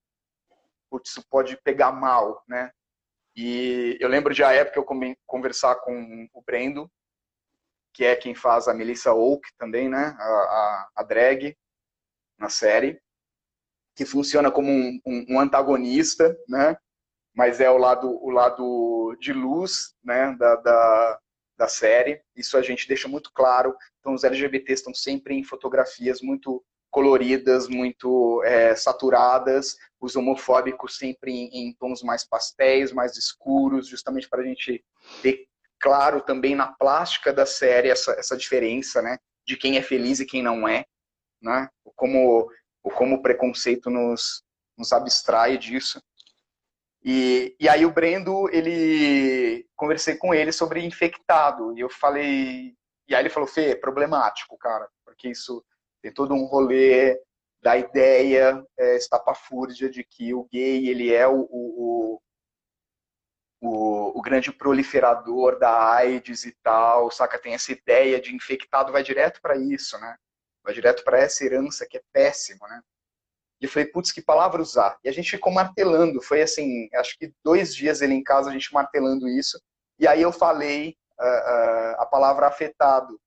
putz, 0.90 1.10
isso 1.10 1.24
pode 1.28 1.56
pegar 1.62 1.92
mal, 1.92 2.42
né? 2.48 2.72
E 3.36 3.96
eu 4.00 4.08
lembro 4.08 4.34
de 4.34 4.42
a 4.42 4.52
época 4.52 4.80
eu 4.80 5.16
conversar 5.26 5.76
com 5.76 6.28
o 6.32 6.42
Brendo, 6.42 6.90
que 7.94 8.04
é 8.04 8.16
quem 8.16 8.34
faz 8.34 8.66
a 8.66 8.74
Melissa 8.74 9.12
Oak 9.12 9.48
também, 9.56 9.88
né? 9.88 10.16
A, 10.18 10.24
a, 10.24 10.88
a 10.96 11.02
drag 11.02 11.56
na 12.38 12.48
série, 12.48 13.00
que 13.94 14.04
funciona 14.04 14.50
como 14.50 14.70
um, 14.70 15.00
um, 15.06 15.26
um, 15.30 15.40
antagonista, 15.40 16.36
né? 16.48 16.76
Mas 17.34 17.60
é 17.60 17.70
o 17.70 17.76
lado, 17.76 18.08
o 18.24 18.30
lado 18.30 19.16
de 19.20 19.32
luz, 19.32 19.94
né? 20.02 20.34
Da, 20.36 20.56
da, 20.56 21.20
da 21.56 21.68
série. 21.68 22.22
Isso 22.34 22.56
a 22.56 22.62
gente 22.62 22.88
deixa 22.88 23.06
muito 23.08 23.30
claro. 23.32 23.76
Então, 24.00 24.14
os 24.14 24.24
LGBTs 24.24 24.80
estão 24.80 24.94
sempre 24.94 25.34
em 25.34 25.44
fotografias 25.44 26.20
muito 26.22 26.64
coloridas, 26.90 27.68
muito 27.68 28.42
é, 28.44 28.74
saturadas, 28.74 29.76
os 30.00 30.16
homofóbicos 30.16 30.96
sempre 30.96 31.32
em, 31.32 31.68
em, 31.68 31.74
tons 31.74 32.02
mais 32.02 32.24
pastéis, 32.24 32.92
mais 32.92 33.16
escuros, 33.16 33.86
justamente 33.88 34.28
para 34.28 34.42
a 34.42 34.44
gente 34.44 34.84
ter 35.22 35.46
claro 35.80 36.20
também 36.20 36.54
na 36.54 36.66
plástica 36.66 37.32
da 37.32 37.46
série 37.46 37.90
essa, 37.90 38.12
essa 38.12 38.36
diferença, 38.36 39.02
né, 39.02 39.18
de 39.46 39.56
quem 39.56 39.76
é 39.76 39.82
feliz 39.82 40.20
e 40.20 40.26
quem 40.26 40.42
não 40.42 40.66
é, 40.66 40.84
né, 41.40 41.68
como, 41.94 42.50
como 42.94 43.16
o 43.16 43.22
preconceito 43.22 43.90
nos, 43.90 44.42
nos 44.76 44.92
abstrai 44.92 45.58
disso. 45.58 46.02
E, 47.04 47.56
e 47.60 47.68
aí 47.68 47.86
o 47.86 47.92
Brendo, 47.92 48.48
ele, 48.52 49.66
conversei 49.76 50.16
com 50.16 50.34
ele 50.34 50.52
sobre 50.52 50.84
infectado, 50.84 51.76
e 51.76 51.80
eu 51.80 51.88
falei, 51.88 52.74
e 53.08 53.14
aí 53.14 53.22
ele 53.22 53.30
falou, 53.30 53.48
Fê, 53.48 53.70
é 53.70 53.76
problemático, 53.76 54.58
cara, 54.58 54.88
porque 55.04 55.28
isso 55.28 55.64
tem 56.02 56.12
todo 56.12 56.34
um 56.34 56.44
rolê 56.44 57.20
da 57.62 57.76
ideia 57.76 58.64
é, 58.78 58.96
estapafúrdia 58.96 59.90
de 59.90 60.04
que 60.04 60.32
o 60.32 60.44
gay 60.44 60.88
ele 60.88 61.12
é 61.12 61.26
o, 61.26 61.40
o, 61.50 62.22
o, 63.60 64.18
o, 64.18 64.22
grande 64.22 64.52
proliferador 64.52 65.58
da 65.58 65.92
AIDS 65.94 66.44
e 66.44 66.56
tal, 66.62 67.10
saca? 67.10 67.38
Tem 67.38 67.54
essa 67.54 67.72
ideia 67.72 68.20
de 68.20 68.34
infectado, 68.34 68.92
vai 68.92 69.02
direto 69.02 69.40
para 69.42 69.56
isso, 69.56 69.98
né? 69.98 70.16
Vai 70.62 70.72
direto 70.72 71.02
para 71.02 71.18
essa 71.18 71.44
herança 71.44 71.86
que 71.88 71.96
é 71.96 72.02
péssimo, 72.12 72.66
né? 72.68 72.80
E 73.60 73.64
eu 73.64 73.70
falei, 73.70 73.88
putz, 73.88 74.12
que 74.12 74.22
palavra 74.22 74.62
usar? 74.62 74.96
E 75.02 75.08
a 75.08 75.12
gente 75.12 75.30
ficou 75.32 75.52
martelando, 75.52 76.22
foi 76.22 76.42
assim, 76.42 76.88
acho 76.94 77.18
que 77.18 77.32
dois 77.42 77.74
dias 77.74 78.00
ele 78.00 78.14
em 78.14 78.22
casa, 78.22 78.50
a 78.50 78.52
gente 78.52 78.72
martelando 78.72 79.28
isso, 79.28 79.60
e 79.98 80.06
aí 80.06 80.22
eu 80.22 80.30
falei 80.30 80.96
uh, 81.18 81.24
uh, 81.24 82.00
a 82.00 82.06
palavra 82.06 82.46
afetado. 82.46 83.20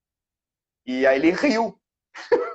E 0.86 1.06
aí 1.06 1.18
ele 1.18 1.30
riu. 1.32 1.78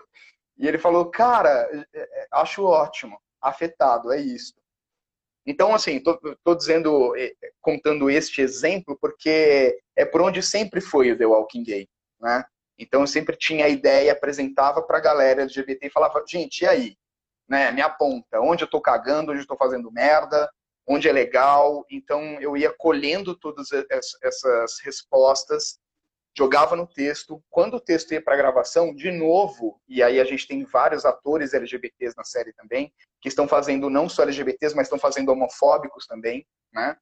E 0.57 0.67
ele 0.67 0.77
falou, 0.77 1.09
cara, 1.09 1.69
é, 1.93 1.99
é, 1.99 2.27
acho 2.31 2.63
ótimo, 2.63 3.19
afetado, 3.41 4.11
é 4.11 4.19
isso. 4.19 4.53
Então, 5.45 5.73
assim, 5.73 5.99
tô, 5.99 6.19
tô 6.43 6.55
dizendo, 6.55 7.15
é, 7.15 7.33
contando 7.61 8.09
este 8.09 8.41
exemplo, 8.41 8.97
porque 8.99 9.79
é 9.95 10.05
por 10.05 10.21
onde 10.21 10.41
sempre 10.41 10.81
foi 10.81 11.11
o 11.11 11.17
The 11.17 11.25
Walking 11.25 11.63
Gay, 11.63 11.87
né? 12.19 12.43
Então, 12.77 13.01
eu 13.01 13.07
sempre 13.07 13.35
tinha 13.35 13.65
a 13.65 13.69
ideia, 13.69 14.11
apresentava 14.11 14.81
para 14.81 14.97
a 14.97 15.01
galera 15.01 15.43
LGBT 15.43 15.87
e 15.87 15.91
falava, 15.91 16.23
gente, 16.27 16.61
e 16.61 16.67
aí? 16.67 16.97
Né, 17.47 17.71
me 17.71 17.81
aponta, 17.81 18.41
onde 18.41 18.63
eu 18.63 18.69
tô 18.69 18.81
cagando, 18.81 19.31
onde 19.31 19.41
eu 19.41 19.47
tô 19.47 19.55
fazendo 19.55 19.89
merda, 19.89 20.51
onde 20.85 21.07
é 21.07 21.13
legal. 21.13 21.85
Então, 21.89 22.21
eu 22.41 22.57
ia 22.57 22.73
colhendo 22.77 23.33
todas 23.35 23.69
essas 24.19 24.79
respostas 24.83 25.79
jogava 26.37 26.75
no 26.75 26.85
texto. 26.85 27.43
Quando 27.49 27.77
o 27.77 27.79
texto 27.79 28.11
ia 28.11 28.21
para 28.21 28.37
gravação, 28.37 28.93
de 28.93 29.11
novo, 29.11 29.81
e 29.87 30.03
aí 30.03 30.19
a 30.19 30.23
gente 30.23 30.47
tem 30.47 30.63
vários 30.63 31.03
atores 31.03 31.53
LGBTs 31.53 32.15
na 32.15 32.23
série 32.23 32.53
também, 32.53 32.93
que 33.19 33.27
estão 33.27 33.47
fazendo 33.47 33.89
não 33.89 34.07
só 34.07 34.21
LGBTs, 34.21 34.75
mas 34.75 34.85
estão 34.85 34.99
fazendo 34.99 35.31
homofóbicos 35.31 36.05
também, 36.05 36.45
né? 36.71 36.95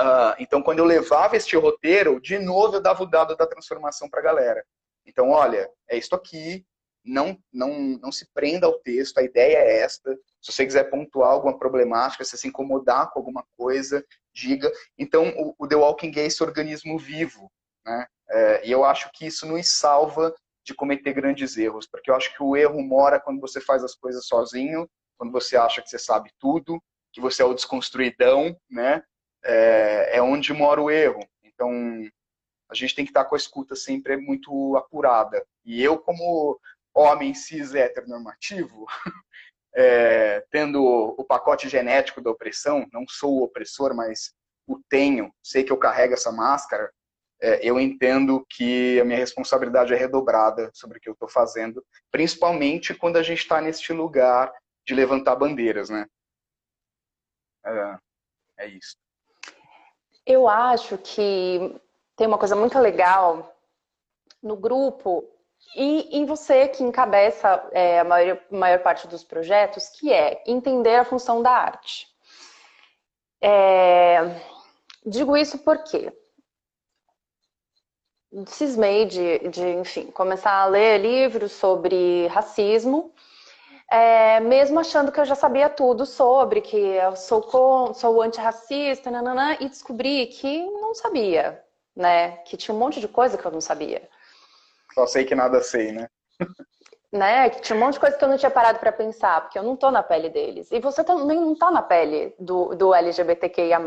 Uh, 0.00 0.34
então, 0.38 0.62
quando 0.62 0.78
eu 0.78 0.84
levava 0.84 1.36
este 1.36 1.56
roteiro, 1.56 2.20
de 2.20 2.38
novo 2.38 2.76
eu 2.76 2.80
dava 2.80 3.02
o 3.02 3.06
dado 3.06 3.36
da 3.36 3.46
transformação 3.46 4.08
para 4.08 4.20
a 4.20 4.24
galera. 4.24 4.64
Então, 5.04 5.30
olha, 5.30 5.68
é 5.88 5.96
isso 5.96 6.14
aqui, 6.14 6.64
não, 7.04 7.38
não, 7.52 7.98
não 8.00 8.10
se 8.10 8.26
prenda 8.32 8.66
ao 8.66 8.78
texto, 8.78 9.18
a 9.18 9.22
ideia 9.22 9.58
é 9.58 9.80
esta. 9.80 10.16
Se 10.40 10.52
você 10.52 10.64
quiser 10.64 10.84
pontuar 10.84 11.30
alguma 11.30 11.58
problemática, 11.58 12.24
se 12.24 12.38
se 12.38 12.48
incomodar 12.48 13.10
com 13.10 13.18
alguma 13.18 13.44
coisa, 13.56 14.04
diga. 14.32 14.70
Então, 14.98 15.28
o, 15.36 15.54
o 15.58 15.68
The 15.68 15.76
Walking 15.76 16.10
Gay 16.10 16.24
é 16.24 16.26
esse 16.26 16.42
organismo 16.42 16.98
vivo, 16.98 17.50
né? 17.84 18.06
É, 18.28 18.66
e 18.66 18.72
eu 18.72 18.84
acho 18.84 19.10
que 19.12 19.26
isso 19.26 19.46
nos 19.46 19.68
salva 19.68 20.34
de 20.64 20.74
cometer 20.74 21.12
grandes 21.12 21.56
erros, 21.56 21.86
porque 21.86 22.10
eu 22.10 22.14
acho 22.14 22.34
que 22.34 22.42
o 22.42 22.56
erro 22.56 22.82
mora 22.82 23.20
quando 23.20 23.40
você 23.40 23.60
faz 23.60 23.84
as 23.84 23.94
coisas 23.94 24.26
sozinho, 24.26 24.88
quando 25.18 25.30
você 25.30 25.56
acha 25.56 25.82
que 25.82 25.88
você 25.88 25.98
sabe 25.98 26.30
tudo, 26.38 26.82
que 27.12 27.20
você 27.20 27.42
é 27.42 27.44
o 27.44 27.54
desconstruidão, 27.54 28.56
né? 28.68 29.02
É, 29.44 30.16
é 30.16 30.22
onde 30.22 30.52
mora 30.52 30.80
o 30.80 30.90
erro. 30.90 31.20
Então, 31.42 31.70
a 32.70 32.74
gente 32.74 32.94
tem 32.94 33.04
que 33.04 33.10
estar 33.10 33.26
com 33.26 33.34
a 33.34 33.38
escuta 33.38 33.76
sempre 33.76 34.16
muito 34.16 34.76
apurada. 34.76 35.44
E 35.64 35.82
eu, 35.82 35.98
como 35.98 36.58
homem 36.94 37.34
cis 37.34 37.74
heteronormativo, 37.74 38.86
é, 39.74 40.40
tendo 40.50 40.82
o 40.82 41.24
pacote 41.24 41.68
genético 41.68 42.20
da 42.20 42.30
opressão, 42.30 42.86
não 42.92 43.04
sou 43.06 43.40
o 43.40 43.44
opressor, 43.44 43.94
mas 43.94 44.32
o 44.66 44.80
tenho, 44.88 45.32
sei 45.42 45.62
que 45.62 45.70
eu 45.70 45.76
carrego 45.76 46.14
essa 46.14 46.32
máscara, 46.32 46.90
é, 47.40 47.60
eu 47.62 47.78
entendo 47.78 48.44
que 48.48 48.98
a 49.00 49.04
minha 49.04 49.18
responsabilidade 49.18 49.92
é 49.92 49.96
redobrada 49.96 50.70
sobre 50.72 50.98
o 50.98 51.00
que 51.00 51.08
eu 51.08 51.12
estou 51.12 51.28
fazendo, 51.28 51.84
principalmente 52.10 52.94
quando 52.94 53.16
a 53.16 53.22
gente 53.22 53.38
está 53.40 53.60
neste 53.60 53.92
lugar 53.92 54.52
de 54.86 54.94
levantar 54.94 55.36
bandeiras, 55.36 55.90
né? 55.90 56.06
É, 57.64 57.98
é 58.58 58.68
isso. 58.68 58.96
Eu 60.26 60.48
acho 60.48 60.96
que 60.98 61.78
tem 62.16 62.26
uma 62.26 62.38
coisa 62.38 62.56
muito 62.56 62.78
legal 62.78 63.54
no 64.42 64.56
grupo 64.56 65.28
e 65.76 66.18
em 66.18 66.24
você 66.24 66.68
que 66.68 66.82
encabeça 66.82 67.68
é, 67.72 68.00
a 68.00 68.04
maior, 68.04 68.40
maior 68.50 68.78
parte 68.80 69.08
dos 69.08 69.24
projetos, 69.24 69.88
que 69.88 70.12
é 70.12 70.42
entender 70.46 70.96
a 70.96 71.04
função 71.04 71.42
da 71.42 71.50
arte. 71.50 72.06
É, 73.42 74.20
digo 75.04 75.36
isso 75.36 75.58
porque 75.58 76.12
cismei 78.46 79.06
de, 79.06 79.48
de, 79.48 79.68
enfim, 79.68 80.06
começar 80.06 80.52
a 80.52 80.66
ler 80.66 80.98
livros 80.98 81.52
sobre 81.52 82.26
racismo, 82.28 83.12
é, 83.90 84.40
mesmo 84.40 84.80
achando 84.80 85.12
que 85.12 85.20
eu 85.20 85.24
já 85.24 85.34
sabia 85.34 85.68
tudo 85.68 86.04
sobre, 86.04 86.60
que 86.60 86.76
eu 86.76 87.14
sou, 87.16 87.42
com, 87.42 87.94
sou 87.94 88.20
antirracista, 88.22 89.10
nananã, 89.10 89.56
e 89.60 89.68
descobri 89.68 90.26
que 90.26 90.64
não 90.64 90.94
sabia, 90.94 91.62
né? 91.94 92.38
Que 92.38 92.56
tinha 92.56 92.74
um 92.74 92.78
monte 92.78 92.98
de 93.00 93.06
coisa 93.06 93.38
que 93.38 93.44
eu 93.44 93.52
não 93.52 93.60
sabia. 93.60 94.08
Só 94.94 95.06
sei 95.06 95.24
que 95.24 95.34
nada 95.34 95.62
sei, 95.62 95.92
né? 95.92 96.08
né? 97.12 97.50
Que 97.50 97.60
tinha 97.60 97.76
um 97.76 97.80
monte 97.80 97.94
de 97.94 98.00
coisa 98.00 98.16
que 98.16 98.24
eu 98.24 98.28
não 98.28 98.38
tinha 98.38 98.50
parado 98.50 98.78
para 98.78 98.90
pensar, 98.90 99.42
porque 99.42 99.58
eu 99.58 99.62
não 99.62 99.76
tô 99.76 99.90
na 99.90 100.02
pele 100.02 100.28
deles. 100.28 100.72
E 100.72 100.80
você 100.80 101.04
também 101.04 101.38
não 101.38 101.54
tá 101.54 101.70
na 101.70 101.82
pele 101.82 102.34
do, 102.38 102.74
do 102.74 102.94
LGBTQIA+. 102.94 103.78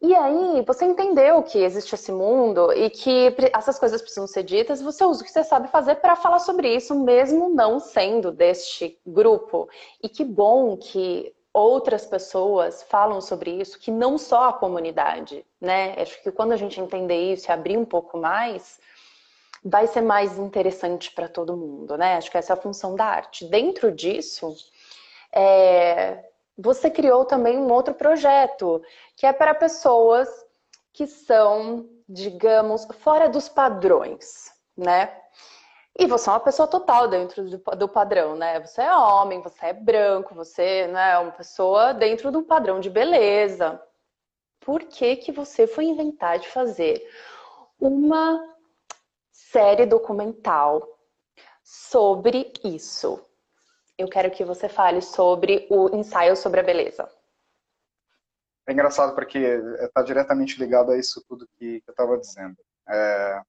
E 0.00 0.14
aí, 0.14 0.62
você 0.66 0.84
entendeu 0.84 1.42
que 1.42 1.58
existe 1.58 1.94
esse 1.94 2.12
mundo 2.12 2.70
e 2.72 2.90
que 2.90 3.34
essas 3.54 3.78
coisas 3.78 4.02
precisam 4.02 4.26
ser 4.26 4.42
ditas, 4.42 4.82
você 4.82 5.04
usa 5.04 5.22
o 5.22 5.24
que 5.24 5.30
você 5.30 5.42
sabe 5.42 5.68
fazer 5.68 5.96
para 5.96 6.14
falar 6.14 6.38
sobre 6.38 6.74
isso, 6.74 6.94
mesmo 6.94 7.48
não 7.48 7.80
sendo 7.80 8.30
deste 8.30 8.98
grupo. 9.06 9.68
E 10.02 10.08
que 10.08 10.22
bom 10.22 10.76
que 10.76 11.34
outras 11.52 12.04
pessoas 12.04 12.82
falam 12.82 13.22
sobre 13.22 13.50
isso, 13.50 13.78
que 13.78 13.90
não 13.90 14.18
só 14.18 14.50
a 14.50 14.52
comunidade, 14.52 15.42
né? 15.58 15.94
Acho 15.98 16.22
que 16.22 16.30
quando 16.30 16.52
a 16.52 16.56
gente 16.56 16.78
entender 16.78 17.32
isso 17.32 17.50
e 17.50 17.52
abrir 17.52 17.78
um 17.78 17.84
pouco 17.86 18.18
mais, 18.18 18.78
vai 19.64 19.86
ser 19.86 20.02
mais 20.02 20.38
interessante 20.38 21.10
para 21.10 21.28
todo 21.28 21.56
mundo, 21.56 21.96
né? 21.96 22.16
Acho 22.16 22.30
que 22.30 22.36
essa 22.36 22.52
é 22.52 22.54
a 22.54 22.60
função 22.60 22.94
da 22.94 23.06
arte. 23.06 23.46
Dentro 23.46 23.90
disso, 23.90 24.54
é, 25.32 26.22
você 26.56 26.90
criou 26.90 27.24
também 27.24 27.58
um 27.58 27.70
outro 27.72 27.94
projeto, 27.94 28.82
que 29.16 29.26
é 29.26 29.32
para 29.32 29.54
pessoas 29.54 30.28
que 30.92 31.06
são, 31.06 31.88
digamos, 32.08 32.86
fora 33.00 33.28
dos 33.28 33.48
padrões, 33.48 34.50
né? 34.76 35.14
E 35.98 36.06
você 36.06 36.28
é 36.28 36.32
uma 36.32 36.40
pessoa 36.40 36.68
total 36.68 37.08
dentro 37.08 37.44
do, 37.58 37.88
padrão, 37.88 38.34
né? 38.34 38.60
Você 38.60 38.82
é 38.82 38.94
homem, 38.94 39.40
você 39.40 39.66
é 39.66 39.72
branco, 39.72 40.34
você 40.34 40.86
né, 40.86 41.12
é 41.12 41.18
uma 41.18 41.32
pessoa 41.32 41.94
dentro 41.94 42.30
do 42.30 42.42
padrão 42.42 42.80
de 42.80 42.90
beleza. 42.90 43.80
Por 44.60 44.82
que, 44.84 45.16
que 45.16 45.32
você 45.32 45.66
foi 45.66 45.84
inventar 45.84 46.38
de 46.38 46.48
fazer 46.48 47.02
uma 47.80 48.38
série 49.32 49.86
documental 49.86 50.86
sobre 51.62 52.52
isso? 52.62 53.24
Eu 53.98 54.08
quero 54.08 54.30
que 54.30 54.44
você 54.44 54.68
fale 54.68 55.00
sobre 55.00 55.66
o 55.70 55.94
ensaio 55.96 56.36
sobre 56.36 56.60
a 56.60 56.62
beleza. 56.62 57.08
É 58.68 58.72
engraçado 58.72 59.14
porque 59.14 59.38
está 59.38 60.02
diretamente 60.02 60.58
ligado 60.58 60.90
a 60.90 60.98
isso 60.98 61.24
tudo 61.28 61.48
que, 61.56 61.82
eu 61.86 61.92
estava 61.92 62.18
dizendo. 62.18 62.56
É... 62.88 63.40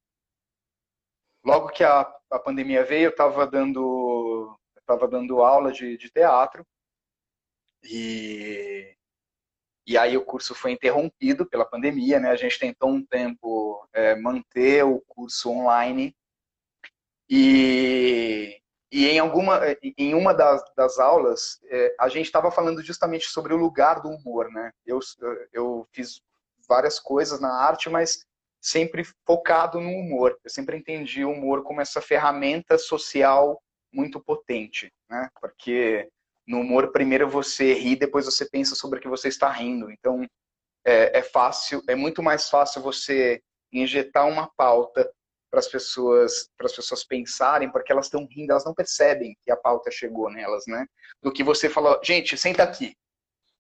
Logo 1.44 1.70
que 1.70 1.84
a, 1.84 2.02
a 2.32 2.40
pandemia 2.40 2.84
veio, 2.84 3.06
eu 3.06 3.10
estava 3.10 3.48
dando, 3.48 4.58
tava 4.86 5.08
dando 5.08 5.42
aula 5.42 5.72
de, 5.72 5.98
de 5.98 6.10
teatro 6.10 6.66
e, 7.84 8.96
e 9.86 9.98
aí 9.98 10.18
o 10.18 10.26
curso 10.26 10.54
foi 10.54 10.72
interrompido 10.72 11.46
pela 11.46 11.66
pandemia, 11.66 12.20
né? 12.20 12.30
A 12.30 12.36
gente 12.36 12.60
tentou 12.60 12.90
um 12.90 13.04
tempo 13.06 13.88
é, 13.94 14.16
manter 14.16 14.84
o 14.84 15.02
curso 15.08 15.50
online 15.50 16.16
e 17.30 18.62
e 18.92 19.08
em 19.08 19.20
alguma, 19.20 19.62
em 19.98 20.14
uma 20.14 20.34
das, 20.34 20.64
das 20.76 20.98
aulas, 20.98 21.60
é, 21.66 21.96
a 22.00 22.08
gente 22.08 22.26
estava 22.26 22.50
falando 22.50 22.82
justamente 22.82 23.26
sobre 23.26 23.54
o 23.54 23.58
lugar 23.58 24.02
do 24.02 24.10
humor, 24.10 24.50
né? 24.50 24.72
Eu, 24.86 25.00
eu 25.52 25.88
fiz 25.92 26.22
várias 26.68 27.00
coisas 27.00 27.40
na 27.40 27.54
arte, 27.54 27.90
mas 27.90 28.26
sempre 28.62 29.04
focado 29.26 29.80
no 29.82 29.90
humor. 29.90 30.38
Eu 30.44 30.50
sempre 30.50 30.78
entendi 30.78 31.26
o 31.26 31.32
humor 31.32 31.64
como 31.64 31.82
essa 31.82 32.02
ferramenta 32.02 32.78
social 32.78 33.62
muito 33.92 34.22
potente, 34.22 34.92
né? 35.10 35.30
Porque 35.40 36.10
no 36.46 36.62
humor, 36.62 36.92
primeiro 36.94 37.30
você 37.30 37.74
ri, 37.74 37.96
depois 37.96 38.26
você 38.26 38.50
pensa 38.50 38.74
sobre 38.74 39.00
o 39.00 39.02
que 39.02 39.10
você 39.10 39.28
está 39.28 39.50
rindo. 39.50 39.92
Então, 39.92 40.26
é, 40.86 41.20
é 41.20 41.22
fácil, 41.22 41.84
é 41.90 41.96
muito 41.96 42.24
mais 42.24 42.50
fácil 42.50 42.82
você 42.82 43.42
injetar 43.72 44.26
uma 44.28 44.50
pauta 44.56 45.12
para 45.50 45.60
as 45.60 45.68
pessoas, 45.68 46.50
para 46.58 46.68
as 46.68 46.74
pessoas 46.74 47.04
pensarem, 47.04 47.72
porque 47.72 47.92
elas 47.92 48.06
estão 48.06 48.28
rindo, 48.30 48.52
elas 48.52 48.66
não 48.66 48.74
percebem 48.74 49.38
que 49.44 49.52
a 49.52 49.58
pauta 49.58 49.90
chegou 49.90 50.30
nelas, 50.30 50.66
né? 50.68 50.86
Do 51.22 51.32
que 51.32 51.44
você 51.44 51.70
falou, 51.70 52.00
gente, 52.04 52.38
senta 52.38 52.64
aqui, 52.64 52.96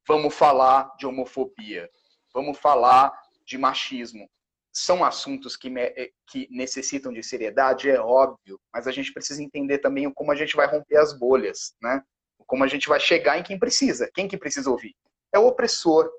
vamos 0.07 0.33
falar 0.33 0.93
de 0.97 1.05
homofobia, 1.05 1.89
vamos 2.33 2.57
falar 2.57 3.11
de 3.45 3.57
machismo. 3.57 4.29
São 4.71 5.03
assuntos 5.03 5.55
que, 5.55 5.73
eh, 5.79 6.11
que 6.27 6.47
necessitam 6.51 7.11
de 7.11 7.23
seriedade, 7.23 7.89
é 7.89 7.99
óbvio, 7.99 8.59
mas 8.71 8.87
a 8.87 8.91
gente 8.91 9.11
precisa 9.11 9.41
entender 9.41 9.79
também 9.79 10.11
como 10.13 10.31
a 10.31 10.35
gente 10.35 10.55
vai 10.55 10.67
romper 10.67 10.97
as 10.97 11.17
bolhas, 11.17 11.73
né? 11.81 12.03
Como 12.45 12.63
a 12.63 12.67
gente 12.67 12.87
vai 12.87 12.99
chegar 12.99 13.39
em 13.39 13.43
quem 13.43 13.57
precisa. 13.57 14.09
Quem 14.13 14.27
que 14.27 14.37
precisa 14.37 14.69
ouvir? 14.69 14.95
É 15.33 15.39
o 15.39 15.47
opressor, 15.47 16.09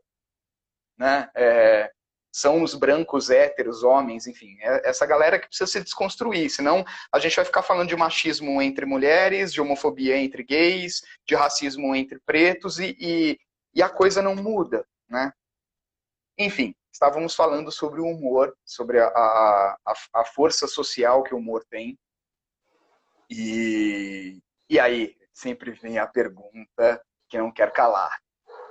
né? 0.99 1.31
É, 1.37 1.91
são 2.33 2.63
os 2.63 2.75
brancos 2.75 3.31
héteros, 3.31 3.83
homens, 3.83 4.27
enfim, 4.27 4.57
é 4.61 4.89
essa 4.89 5.07
galera 5.07 5.39
que 5.39 5.49
precisa 5.49 5.71
se 5.71 5.81
desconstruir, 5.81 6.51
senão 6.51 6.85
a 7.13 7.19
gente 7.19 7.37
vai 7.37 7.45
ficar 7.45 7.63
falando 7.63 7.89
de 7.89 7.97
machismo 7.97 8.61
entre 8.61 8.85
mulheres, 8.85 9.53
de 9.53 9.61
homofobia 9.61 10.17
entre 10.17 10.43
gays, 10.43 11.03
de 11.27 11.35
racismo 11.35 11.95
entre 11.95 12.21
pretos 12.21 12.79
e, 12.79 12.97
e, 13.01 13.41
e 13.75 13.83
a 13.83 13.89
coisa 13.89 14.23
não 14.23 14.37
muda, 14.37 14.87
né? 15.09 15.33
Enfim, 16.39 16.75
estávamos 16.93 17.35
falando 17.35 17.73
sobre 17.73 18.01
o 18.01 18.07
humor, 18.07 18.57
sobre 18.65 19.01
a, 19.01 19.09
a, 19.09 19.95
a 20.15 20.25
força 20.25 20.69
social 20.69 21.23
que 21.25 21.35
o 21.35 21.39
humor 21.39 21.65
tem. 21.69 21.99
E, 23.31 24.41
e 24.71 24.79
aí 24.79 25.17
sempre 25.33 25.73
vem 25.73 25.99
a 25.99 26.07
pergunta 26.07 27.03
que 27.29 27.39
não 27.39 27.53
quer 27.53 27.73
calar. 27.73 28.19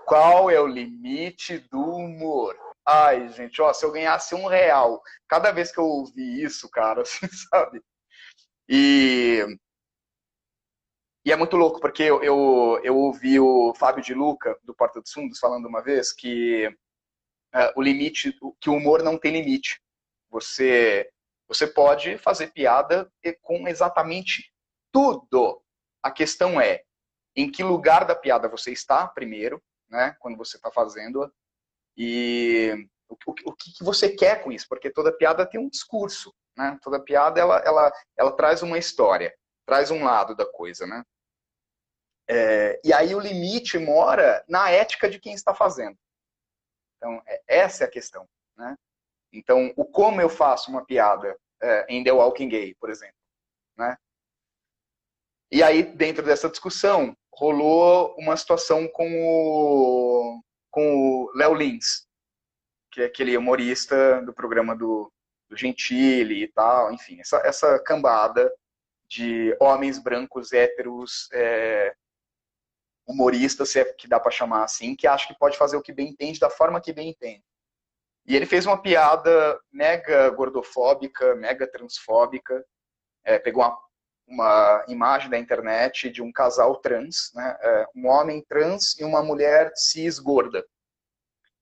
Qual 0.06 0.50
é 0.50 0.60
o 0.60 0.67
limite 0.67 1.60
do 1.70 1.82
humor? 1.82 2.46
Ai, 2.89 3.28
gente, 3.34 3.62
ó, 3.62 3.73
se 3.73 3.84
eu 3.86 3.91
ganhasse 3.91 4.34
um 4.34 4.47
real 4.47 5.02
cada 5.28 5.52
vez 5.52 5.73
que 5.73 5.78
eu 5.78 5.84
ouvi 5.84 6.41
isso, 6.41 6.69
cara, 6.69 7.02
assim, 7.04 7.28
sabe? 7.52 7.84
E, 8.69 9.45
e 11.26 11.32
é 11.34 11.36
muito 11.36 11.58
louco, 11.58 11.82
porque 11.82 12.04
eu, 12.04 12.23
eu, 12.23 12.80
eu 12.84 12.95
ouvi 12.95 13.38
o 13.41 13.73
Fábio 13.76 14.02
de 14.02 14.13
Luca, 14.13 14.58
do 14.63 14.73
Porta 14.73 15.02
dos 15.02 15.12
Fundos, 15.12 15.38
falando 15.38 15.67
uma 15.67 15.82
vez 15.84 16.13
que 16.13 16.67
uh, 16.67 17.73
o 17.76 17.82
limite, 17.82 18.34
que 18.62 18.69
o 18.69 18.76
humor 18.76 19.04
não 19.04 19.17
tem 19.17 19.34
limite. 19.34 19.82
Você, 20.30 21.10
você 21.45 21.67
pode 21.67 22.17
fazer 22.17 22.54
piada 22.54 23.12
com 23.41 23.67
exatamente 23.67 24.50
tudo. 24.93 25.62
A 26.02 26.10
questão 26.10 26.62
é 26.62 26.84
em 27.36 27.52
que 27.52 27.63
lugar 27.63 28.06
da 28.06 28.15
piada 28.15 28.47
você 28.47 28.71
está, 28.71 29.06
primeiro, 29.08 29.62
né, 29.89 30.15
quando 30.19 30.38
você 30.38 30.56
está 30.56 30.71
fazendo-a, 30.71 31.30
e 31.97 32.88
o, 33.10 33.15
o, 33.25 33.36
o 33.45 33.55
que, 33.55 33.83
você 33.83 34.10
quer 34.10 34.43
com 34.43 34.51
isso? 34.51 34.67
Porque 34.69 34.91
toda 34.91 35.15
piada 35.15 35.45
tem 35.45 35.60
um 35.60 35.69
discurso, 35.69 36.33
né? 36.55 36.77
Toda 36.83 37.03
piada, 37.03 37.39
ela, 37.39 37.57
ela, 37.60 37.91
ela 38.15 38.31
traz 38.31 38.62
uma 38.62 38.77
história, 38.77 39.36
traz 39.65 39.89
um 39.89 40.03
lado 40.03 40.36
da 40.36 40.45
coisa, 40.45 40.86
né? 40.86 41.03
É, 42.29 42.79
e 42.83 42.93
aí 42.93 43.15
o 43.15 43.19
limite 43.19 43.79
mora 43.79 44.43
na 44.47 44.69
ética 44.69 45.10
de 45.10 45.19
quem 45.19 45.33
está 45.33 45.55
fazendo. 45.55 45.97
Então, 46.97 47.21
é, 47.25 47.41
essa 47.47 47.83
é 47.83 47.88
a 47.88 47.91
questão, 47.91 48.27
né? 48.55 48.75
Então, 49.31 49.73
o 49.75 49.86
como 49.86 50.21
eu 50.21 50.29
faço 50.29 50.69
uma 50.69 50.86
piada 50.86 51.38
é, 51.62 51.86
em 51.89 52.03
The 52.03 52.12
Walking 52.12 52.49
Gay, 52.49 52.75
por 52.75 52.89
exemplo, 52.89 53.15
né? 53.77 53.97
E 55.49 55.63
aí, 55.63 55.83
dentro 55.83 56.23
dessa 56.23 56.49
discussão, 56.49 57.15
rolou 57.33 58.13
uma 58.17 58.36
situação 58.36 58.88
com 58.89 59.07
o, 59.10 60.41
com 60.69 60.95
o 60.95 61.32
Léo 61.36 61.53
Lins, 61.53 62.08
que 62.91 63.01
é 63.01 63.06
aquele 63.06 63.38
humorista 63.38 64.21
do 64.21 64.34
programa 64.34 64.75
do, 64.75 65.12
do 65.49 65.56
Gentili 65.56 66.43
e 66.43 66.47
tal, 66.47 66.91
enfim, 66.91 67.19
essa, 67.19 67.38
essa 67.45 67.80
cambada 67.80 68.51
de 69.08 69.56
homens 69.60 69.99
brancos, 69.99 70.51
héteros, 70.51 71.30
é, 71.32 71.95
humoristas, 73.08 73.69
se 73.69 73.80
é 73.80 73.86
que 73.93 74.08
dá 74.08 74.19
para 74.19 74.32
chamar 74.32 74.63
assim, 74.63 74.95
que 74.95 75.08
acha 75.08 75.27
que 75.27 75.39
pode 75.39 75.58
fazer 75.58 75.77
o 75.77 75.82
que 75.82 75.93
bem 75.93 76.10
entende 76.10 76.39
da 76.39 76.49
forma 76.49 76.82
que 76.82 76.91
bem 76.91 77.10
entende. 77.10 77.43
E 78.25 78.36
ele 78.36 78.45
fez 78.45 78.65
uma 78.65 78.82
piada 78.82 79.60
mega 79.71 80.30
gordofóbica, 80.32 81.34
mega 81.36 81.65
transfóbica, 81.65 82.65
é, 83.23 83.39
pegou 83.39 83.63
uma 83.63 83.77
uma 84.27 84.83
imagem 84.87 85.29
da 85.29 85.37
internet 85.37 86.09
de 86.09 86.21
um 86.21 86.31
casal 86.31 86.75
trans, 86.77 87.31
né? 87.33 87.57
É, 87.61 87.85
um 87.95 88.07
homem 88.07 88.43
trans 88.47 88.99
e 88.99 89.03
uma 89.03 89.23
mulher 89.23 89.71
cis 89.75 90.19
gorda. 90.19 90.65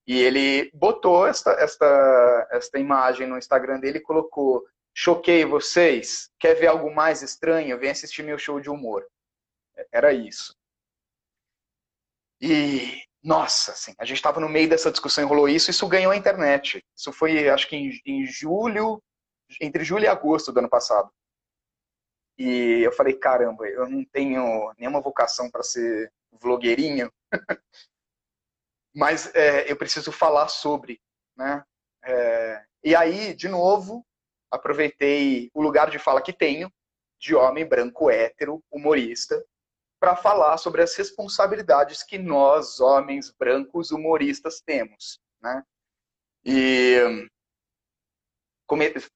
E 0.06 0.18
ele 0.20 0.70
botou 0.72 1.26
esta, 1.26 1.52
esta, 1.52 2.48
esta 2.50 2.78
imagem 2.78 3.26
no 3.26 3.38
Instagram 3.38 3.80
dele 3.80 3.98
e 3.98 4.02
colocou: 4.02 4.64
Choquei 4.94 5.44
vocês? 5.44 6.30
Quer 6.38 6.54
ver 6.54 6.68
algo 6.68 6.94
mais 6.94 7.22
estranho? 7.22 7.78
Vem 7.78 7.90
assistir 7.90 8.22
meu 8.22 8.38
show 8.38 8.60
de 8.60 8.70
humor. 8.70 9.06
Era 9.92 10.12
isso. 10.12 10.54
E, 12.40 13.02
nossa, 13.22 13.72
assim, 13.72 13.94
a 13.98 14.04
gente 14.04 14.18
estava 14.18 14.40
no 14.40 14.48
meio 14.48 14.68
dessa 14.68 14.90
discussão, 14.90 15.24
enrolou 15.24 15.48
isso, 15.48 15.70
isso 15.70 15.88
ganhou 15.88 16.12
a 16.12 16.16
internet. 16.16 16.84
Isso 16.96 17.12
foi, 17.12 17.48
acho 17.48 17.68
que 17.68 17.76
em, 17.76 18.00
em 18.06 18.26
julho 18.26 19.02
entre 19.60 19.84
julho 19.84 20.04
e 20.04 20.08
agosto 20.08 20.52
do 20.52 20.58
ano 20.58 20.68
passado. 20.68 21.10
E 22.38 22.82
eu 22.82 22.92
falei, 22.92 23.14
caramba, 23.14 23.66
eu 23.66 23.88
não 23.88 24.04
tenho 24.04 24.72
nenhuma 24.78 25.00
vocação 25.00 25.50
para 25.50 25.62
ser 25.62 26.12
vlogueirinho, 26.32 27.10
mas 28.94 29.34
é, 29.34 29.70
eu 29.70 29.76
preciso 29.76 30.12
falar 30.12 30.48
sobre, 30.48 31.00
né? 31.36 31.64
É, 32.04 32.64
e 32.84 32.94
aí, 32.94 33.34
de 33.34 33.48
novo, 33.48 34.06
aproveitei 34.50 35.50
o 35.54 35.62
lugar 35.62 35.90
de 35.90 35.98
fala 35.98 36.22
que 36.22 36.32
tenho, 36.32 36.70
de 37.18 37.34
homem 37.34 37.66
branco 37.66 38.10
hétero, 38.10 38.62
humorista, 38.70 39.42
para 39.98 40.14
falar 40.14 40.58
sobre 40.58 40.82
as 40.82 40.94
responsabilidades 40.94 42.02
que 42.02 42.18
nós, 42.18 42.80
homens 42.80 43.32
brancos 43.32 43.90
humoristas, 43.90 44.60
temos, 44.60 45.18
né? 45.40 45.62
E 46.44 47.28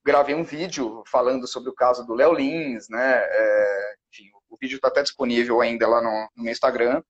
gravei 0.04 0.34
um 0.34 0.44
vídeo 0.44 1.02
falando 1.06 1.46
sobre 1.46 1.70
o 1.70 1.74
caso 1.74 2.06
do 2.06 2.14
Léo 2.14 2.32
Lins, 2.32 2.88
né? 2.88 3.18
É, 3.22 3.94
enfim, 4.10 4.30
o 4.48 4.56
vídeo 4.56 4.76
está 4.76 4.88
até 4.88 5.02
disponível 5.02 5.60
ainda 5.60 5.88
lá 5.88 6.00
no, 6.00 6.28
no 6.36 6.44
meu 6.44 6.52
Instagram. 6.52 7.02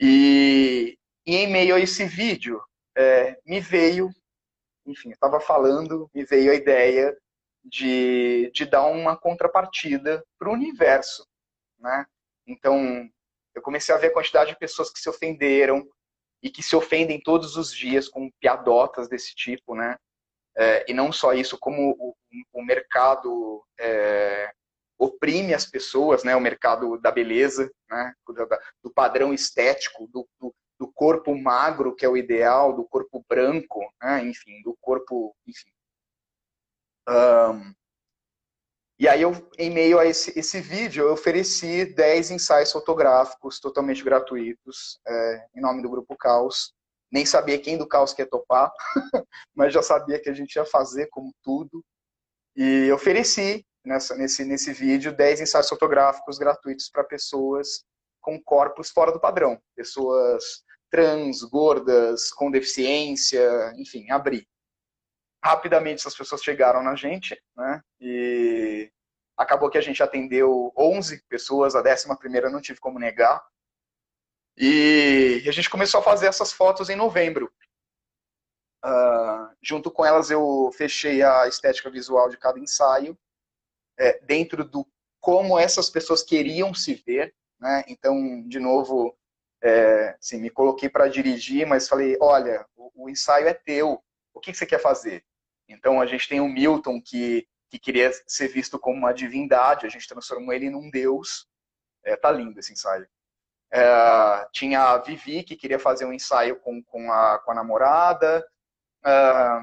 E, 0.00 0.98
e, 1.26 1.36
em 1.36 1.50
meio 1.50 1.74
a 1.74 1.80
esse 1.80 2.04
vídeo, 2.04 2.60
é, 2.96 3.38
me 3.44 3.60
veio, 3.60 4.10
enfim, 4.86 5.10
estava 5.10 5.40
falando, 5.40 6.10
me 6.14 6.24
veio 6.24 6.52
a 6.52 6.54
ideia 6.54 7.16
de, 7.64 8.50
de 8.52 8.66
dar 8.66 8.86
uma 8.86 9.16
contrapartida 9.16 10.24
para 10.38 10.50
o 10.50 10.52
universo, 10.52 11.26
né? 11.78 12.06
Então, 12.46 13.08
eu 13.54 13.62
comecei 13.62 13.94
a 13.94 13.98
ver 13.98 14.08
a 14.08 14.12
quantidade 14.12 14.50
de 14.50 14.58
pessoas 14.58 14.90
que 14.90 14.98
se 14.98 15.08
ofenderam 15.08 15.88
e 16.42 16.50
que 16.50 16.62
se 16.62 16.76
ofendem 16.76 17.20
todos 17.20 17.56
os 17.56 17.72
dias 17.72 18.08
com 18.08 18.30
piadotas 18.38 19.08
desse 19.08 19.34
tipo, 19.34 19.74
né? 19.74 19.96
É, 20.56 20.84
e 20.88 20.94
não 20.94 21.10
só 21.10 21.32
isso, 21.32 21.58
como 21.58 21.90
o, 21.98 22.14
o 22.52 22.64
mercado 22.64 23.64
é, 23.78 24.52
oprime 24.98 25.54
as 25.54 25.66
pessoas, 25.66 26.24
né? 26.24 26.36
O 26.36 26.40
mercado 26.40 26.98
da 26.98 27.10
beleza, 27.10 27.70
né? 27.90 28.14
Do, 28.82 28.92
padrão 28.92 29.32
estético, 29.34 30.06
do, 30.08 30.28
do, 30.40 30.54
do, 30.78 30.92
corpo 30.92 31.36
magro 31.36 31.94
que 31.94 32.04
é 32.04 32.08
o 32.08 32.16
ideal, 32.16 32.72
do 32.72 32.84
corpo 32.84 33.24
branco, 33.28 33.80
né? 34.00 34.24
Enfim, 34.24 34.62
do 34.62 34.76
corpo, 34.80 35.34
enfim. 35.46 35.70
Um, 37.08 37.74
e 38.98 39.08
aí, 39.08 39.22
eu, 39.22 39.32
em 39.58 39.70
meio 39.70 39.98
a 39.98 40.06
esse, 40.06 40.38
esse 40.38 40.60
vídeo, 40.60 41.06
eu 41.06 41.12
ofereci 41.12 41.84
10 41.84 42.30
ensaios 42.30 42.70
fotográficos 42.70 43.58
totalmente 43.58 44.04
gratuitos, 44.04 45.00
é, 45.06 45.46
em 45.56 45.60
nome 45.60 45.82
do 45.82 45.90
Grupo 45.90 46.16
Caos, 46.16 46.72
nem 47.14 47.24
sabia 47.24 47.60
quem 47.60 47.78
do 47.78 47.86
caos 47.86 48.12
quer 48.12 48.26
topar, 48.26 48.72
mas 49.54 49.72
já 49.72 49.80
sabia 49.84 50.20
que 50.20 50.28
a 50.28 50.32
gente 50.32 50.56
ia 50.56 50.64
fazer 50.64 51.06
como 51.06 51.32
tudo. 51.44 51.80
E 52.56 52.90
ofereci 52.90 53.64
nessa, 53.86 54.16
nesse, 54.16 54.44
nesse 54.44 54.72
vídeo 54.72 55.14
10 55.14 55.42
ensaios 55.42 55.68
fotográficos 55.68 56.38
gratuitos 56.38 56.90
para 56.90 57.04
pessoas 57.04 57.84
com 58.20 58.42
corpos 58.42 58.90
fora 58.90 59.12
do 59.12 59.20
padrão, 59.20 59.60
pessoas 59.76 60.64
trans, 60.90 61.42
gordas, 61.42 62.30
com 62.30 62.50
deficiência, 62.50 63.72
enfim, 63.76 64.10
abri. 64.10 64.44
Rapidamente 65.44 66.00
essas 66.00 66.16
pessoas 66.16 66.42
chegaram 66.42 66.82
na 66.82 66.96
gente, 66.96 67.40
né? 67.56 67.80
E 68.00 68.90
acabou 69.36 69.70
que 69.70 69.78
a 69.78 69.80
gente 69.80 70.02
atendeu 70.02 70.72
11 70.76 71.22
pessoas, 71.28 71.76
a 71.76 71.82
décima 71.82 72.18
primeira 72.18 72.50
não 72.50 72.60
tive 72.60 72.80
como 72.80 72.98
negar, 72.98 73.40
e 74.56 75.44
a 75.48 75.52
gente 75.52 75.70
começou 75.70 76.00
a 76.00 76.02
fazer 76.02 76.26
essas 76.26 76.52
fotos 76.52 76.88
em 76.88 76.96
novembro. 76.96 77.52
Uh, 78.84 79.48
junto 79.62 79.90
com 79.90 80.04
elas 80.04 80.30
eu 80.30 80.70
fechei 80.76 81.22
a 81.22 81.48
estética 81.48 81.90
visual 81.90 82.28
de 82.28 82.36
cada 82.36 82.58
ensaio, 82.58 83.18
é, 83.98 84.20
dentro 84.20 84.64
do 84.64 84.86
como 85.20 85.58
essas 85.58 85.88
pessoas 85.88 86.22
queriam 86.22 86.74
se 86.74 86.94
ver. 86.94 87.34
Né? 87.58 87.84
Então, 87.88 88.46
de 88.46 88.60
novo, 88.60 89.16
é, 89.62 90.10
assim, 90.20 90.38
me 90.38 90.50
coloquei 90.50 90.88
para 90.88 91.08
dirigir, 91.08 91.66
mas 91.66 91.88
falei, 91.88 92.18
olha, 92.20 92.66
o, 92.76 93.04
o, 93.04 93.10
ensaio 93.10 93.48
é 93.48 93.54
teu, 93.54 94.02
o 94.34 94.40
que, 94.40 94.52
que 94.52 94.58
você 94.58 94.66
quer 94.66 94.80
fazer? 94.80 95.24
Então, 95.66 95.98
a 95.98 96.04
gente 96.04 96.28
tem 96.28 96.40
o 96.40 96.48
Milton, 96.48 97.00
que, 97.00 97.48
que 97.70 97.78
queria 97.78 98.10
ser 98.26 98.48
visto 98.48 98.78
como 98.78 98.98
uma 98.98 99.14
divindade, 99.14 99.86
a 99.86 99.88
gente 99.88 100.06
transformou 100.06 100.52
ele 100.52 100.68
num 100.68 100.90
deus. 100.90 101.48
É, 102.04 102.14
tá 102.16 102.30
lindo 102.30 102.60
esse 102.60 102.74
ensaio. 102.74 103.08
É, 103.76 104.46
tinha 104.52 104.80
a 104.80 104.98
Vivi, 104.98 105.42
que 105.42 105.56
queria 105.56 105.80
fazer 105.80 106.04
um 106.04 106.12
ensaio 106.12 106.60
com, 106.60 106.80
com, 106.84 107.10
a, 107.10 107.40
com 107.40 107.50
a 107.50 107.54
namorada. 107.56 108.46
É, 109.04 109.60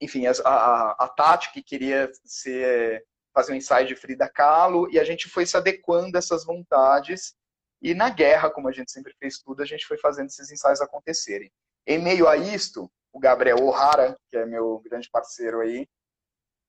enfim, 0.00 0.26
a, 0.26 0.32
a, 0.42 1.04
a, 1.04 1.08
Tati, 1.08 1.52
que 1.52 1.62
queria 1.62 2.10
ser, 2.24 3.04
fazer 3.34 3.52
um 3.52 3.56
ensaio 3.56 3.86
de 3.86 3.94
Frida 3.94 4.26
Kahlo. 4.26 4.90
E 4.90 4.98
a 4.98 5.04
gente 5.04 5.28
foi 5.28 5.44
se 5.44 5.54
adequando 5.54 6.16
a 6.16 6.18
essas 6.18 6.46
vontades. 6.46 7.34
E 7.82 7.92
na 7.92 8.08
guerra, 8.08 8.48
como 8.48 8.68
a 8.68 8.72
gente 8.72 8.90
sempre 8.90 9.12
fez 9.20 9.38
tudo, 9.38 9.62
a 9.62 9.66
gente 9.66 9.86
foi 9.86 9.98
fazendo 9.98 10.28
esses 10.28 10.50
ensaios 10.50 10.80
acontecerem. 10.80 11.52
Em 11.86 11.98
meio 11.98 12.26
a 12.26 12.38
isto, 12.38 12.90
o 13.12 13.20
Gabriel 13.20 13.58
O'Hara, 13.58 14.16
que 14.30 14.38
é 14.38 14.46
meu 14.46 14.80
grande 14.82 15.10
parceiro 15.10 15.60
aí, 15.60 15.86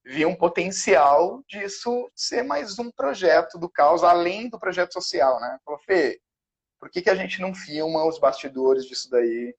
viu 0.06 0.30
um 0.30 0.36
potencial 0.36 1.44
disso 1.48 2.10
ser 2.16 2.44
mais 2.44 2.78
um 2.78 2.92
projeto 2.92 3.58
do 3.58 3.68
caos, 3.68 4.04
além 4.04 4.48
do 4.48 4.60
projeto 4.60 4.94
social, 4.94 5.40
né? 5.42 5.58
Falou, 5.66 5.80
Fê, 5.80 6.22
por 6.80 6.92
que, 6.92 7.02
que 7.02 7.10
a 7.10 7.16
gente 7.16 7.42
não 7.42 7.56
filma 7.56 8.06
os 8.06 8.20
bastidores 8.20 8.86
disso 8.86 9.10
daí? 9.10 9.56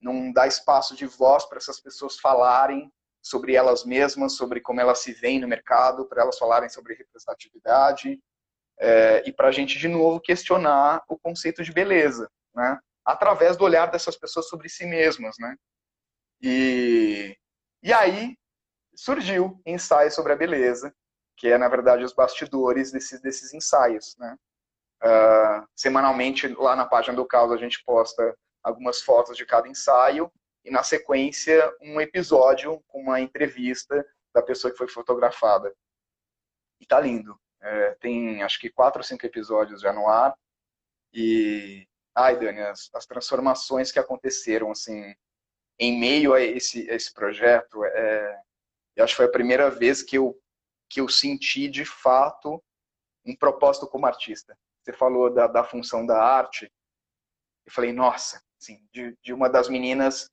Não 0.00 0.32
dá 0.32 0.48
espaço 0.48 0.96
de 0.96 1.06
voz 1.06 1.44
para 1.44 1.58
essas 1.58 1.80
pessoas 1.80 2.18
falarem 2.18 2.92
sobre 3.22 3.54
elas 3.54 3.84
mesmas, 3.84 4.34
sobre 4.34 4.60
como 4.60 4.80
elas 4.80 4.98
se 4.98 5.12
veem 5.12 5.40
no 5.40 5.46
mercado, 5.46 6.06
para 6.06 6.22
elas 6.22 6.38
falarem 6.38 6.68
sobre 6.68 6.94
representatividade 6.94 8.20
é, 8.80 9.22
e 9.28 9.32
para 9.32 9.48
a 9.48 9.52
gente, 9.52 9.78
de 9.78 9.86
novo, 9.86 10.20
questionar 10.20 11.02
o 11.08 11.16
conceito 11.16 11.62
de 11.62 11.72
beleza, 11.72 12.28
né? 12.54 12.78
Através 13.04 13.56
do 13.56 13.64
olhar 13.64 13.86
dessas 13.86 14.16
pessoas 14.16 14.48
sobre 14.48 14.68
si 14.68 14.86
mesmas, 14.86 15.36
né? 15.38 15.56
E, 16.42 17.36
e 17.82 17.92
aí 17.92 18.36
surgiu 18.98 19.62
ensaio 19.64 20.10
sobre 20.10 20.32
a 20.32 20.36
beleza, 20.36 20.92
que 21.36 21.46
é, 21.46 21.56
na 21.56 21.68
verdade, 21.68 22.02
os 22.02 22.12
bastidores 22.12 22.90
desses, 22.90 23.20
desses 23.20 23.54
ensaios, 23.54 24.16
né? 24.18 24.36
Uh, 25.00 25.68
semanalmente, 25.76 26.48
lá 26.48 26.74
na 26.74 26.84
página 26.84 27.14
do 27.14 27.24
Caos, 27.24 27.52
a 27.52 27.56
gente 27.56 27.80
posta 27.84 28.36
algumas 28.60 29.00
fotos 29.00 29.36
de 29.36 29.46
cada 29.46 29.68
ensaio 29.68 30.28
e, 30.64 30.70
na 30.70 30.82
sequência, 30.82 31.72
um 31.80 32.00
episódio 32.00 32.82
com 32.88 33.00
uma 33.00 33.20
entrevista 33.20 34.04
da 34.34 34.42
pessoa 34.42 34.72
que 34.72 34.78
foi 34.78 34.88
fotografada. 34.88 35.72
E 36.80 36.86
tá 36.86 36.98
lindo. 36.98 37.38
É, 37.60 37.94
tem, 38.00 38.42
acho 38.42 38.58
que, 38.58 38.68
quatro 38.68 38.98
ou 38.98 39.04
cinco 39.04 39.24
episódios 39.24 39.80
já 39.80 39.92
no 39.92 40.08
ar. 40.08 40.36
E, 41.12 41.86
ai, 42.16 42.36
Dani, 42.36 42.62
as, 42.62 42.90
as 42.92 43.06
transformações 43.06 43.92
que 43.92 44.00
aconteceram, 44.00 44.72
assim, 44.72 45.14
em 45.78 46.00
meio 46.00 46.34
a 46.34 46.40
esse, 46.40 46.90
a 46.90 46.94
esse 46.96 47.14
projeto, 47.14 47.84
é, 47.84 48.42
eu 48.98 49.04
acho 49.04 49.14
que 49.14 49.18
foi 49.18 49.26
a 49.26 49.30
primeira 49.30 49.70
vez 49.70 50.02
que 50.02 50.16
eu, 50.18 50.38
que 50.90 51.00
eu 51.00 51.08
senti, 51.08 51.68
de 51.68 51.84
fato, 51.84 52.62
um 53.24 53.34
propósito 53.34 53.86
como 53.86 54.06
artista 54.06 54.56
você 54.88 54.92
falou 54.92 55.30
da, 55.32 55.46
da 55.46 55.62
função 55.62 56.06
da 56.06 56.18
arte. 56.18 56.70
Eu 57.66 57.72
falei, 57.72 57.92
nossa, 57.92 58.42
assim, 58.60 58.80
de, 58.90 59.16
de 59.22 59.32
uma 59.34 59.48
das 59.48 59.68
meninas 59.68 60.30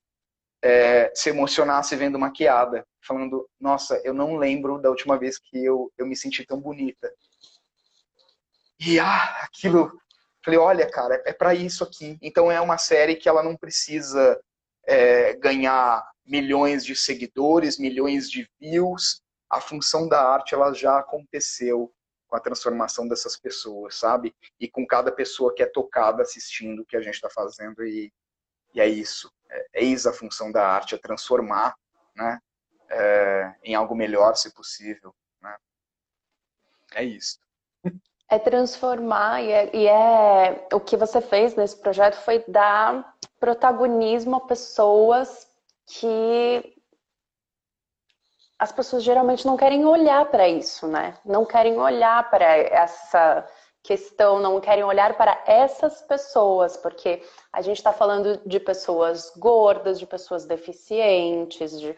é, 0.63 1.12
se 1.13 1.30
emocionasse 1.30 1.95
vendo 1.95 2.17
maquiada, 2.17 2.88
falando, 3.06 3.49
nossa, 3.60 4.01
eu 4.06 4.13
não 4.13 4.38
lembro 4.38 4.80
da 4.80 4.89
última 4.89 5.17
vez 5.17 5.38
que 5.38 5.63
eu, 5.63 5.91
eu 5.97 6.06
me 6.06 6.15
senti 6.15 6.45
tão 6.45 6.60
bonita. 6.60 7.13
E 8.80 8.97
ah, 8.97 9.41
aquilo, 9.43 9.91
falei, 10.43 10.60
olha, 10.60 10.89
cara, 10.89 11.21
é 11.25 11.34
para 11.34 11.54
isso 11.54 11.84
aqui. 11.84 12.17
Então 12.21 12.49
é 12.49 12.62
uma 12.62 12.78
série 12.78 13.15
que 13.15 13.28
ela 13.28 13.43
não 13.43 13.58
precisa 13.58 14.41
é, 14.86 15.34
ganhar 15.36 16.01
milhões 16.25 16.83
de 16.83 16.95
seguidores, 16.95 17.77
milhões 17.77 18.29
de 18.29 18.49
views. 18.59 19.21
A 19.49 19.61
função 19.61 20.07
da 20.07 20.21
arte 20.21 20.55
ela 20.55 20.73
já 20.73 20.97
aconteceu 20.97 21.93
com 22.28 22.36
a 22.36 22.39
transformação 22.39 23.07
dessas 23.07 23.38
pessoas, 23.38 23.95
sabe? 23.95 24.36
E 24.59 24.67
com 24.67 24.86
cada 24.86 25.11
pessoa 25.11 25.53
que 25.53 25.61
é 25.61 25.67
tocada 25.67 26.23
assistindo 26.23 26.82
o 26.82 26.86
que 26.86 26.97
a 26.97 27.01
gente 27.01 27.15
está 27.15 27.30
fazendo 27.30 27.86
e, 27.86 28.11
e, 28.73 28.82
é 28.82 28.88
isso. 28.88 29.32
É, 29.49 29.65
eis 29.76 30.07
a 30.07 30.13
função 30.13 30.51
da 30.51 30.67
arte, 30.67 30.95
é 30.95 30.97
transformar, 30.97 31.76
né? 32.15 32.39
É, 32.89 33.55
em 33.63 33.76
algo 33.76 33.95
melhor, 33.95 34.36
se 34.36 34.53
possível, 34.53 35.13
né? 35.41 35.55
É 36.93 37.03
isso. 37.03 37.39
É 38.28 38.39
transformar 38.39 39.43
e 39.43 39.51
é, 39.51 39.76
e 39.76 39.88
é 39.88 40.67
o 40.73 40.80
que 40.80 40.97
você 40.97 41.21
fez 41.21 41.55
nesse 41.55 41.80
projeto 41.80 42.15
foi 42.23 42.43
dar 42.47 43.15
protagonismo 43.39 44.38
a 44.38 44.41
pessoas 44.41 45.47
que 45.86 46.75
as 48.57 48.71
pessoas 48.71 49.03
geralmente 49.03 49.45
não 49.45 49.57
querem 49.57 49.86
olhar 49.86 50.25
para 50.25 50.47
isso, 50.47 50.88
né? 50.88 51.17
Não 51.25 51.45
querem 51.45 51.77
olhar 51.77 52.29
para 52.29 52.45
essa 52.45 53.45
questão, 53.83 54.39
não 54.39 54.59
querem 54.59 54.83
olhar 54.83 55.15
para 55.15 55.43
essas 55.45 56.01
pessoas, 56.01 56.75
porque 56.75 57.21
a 57.53 57.61
gente 57.61 57.77
está 57.77 57.93
falando 57.93 58.41
de 58.45 58.59
pessoas 58.59 59.31
gordas, 59.38 59.99
de 59.99 60.07
pessoas 60.07 60.45
deficientes, 60.45 61.79
de... 61.79 61.95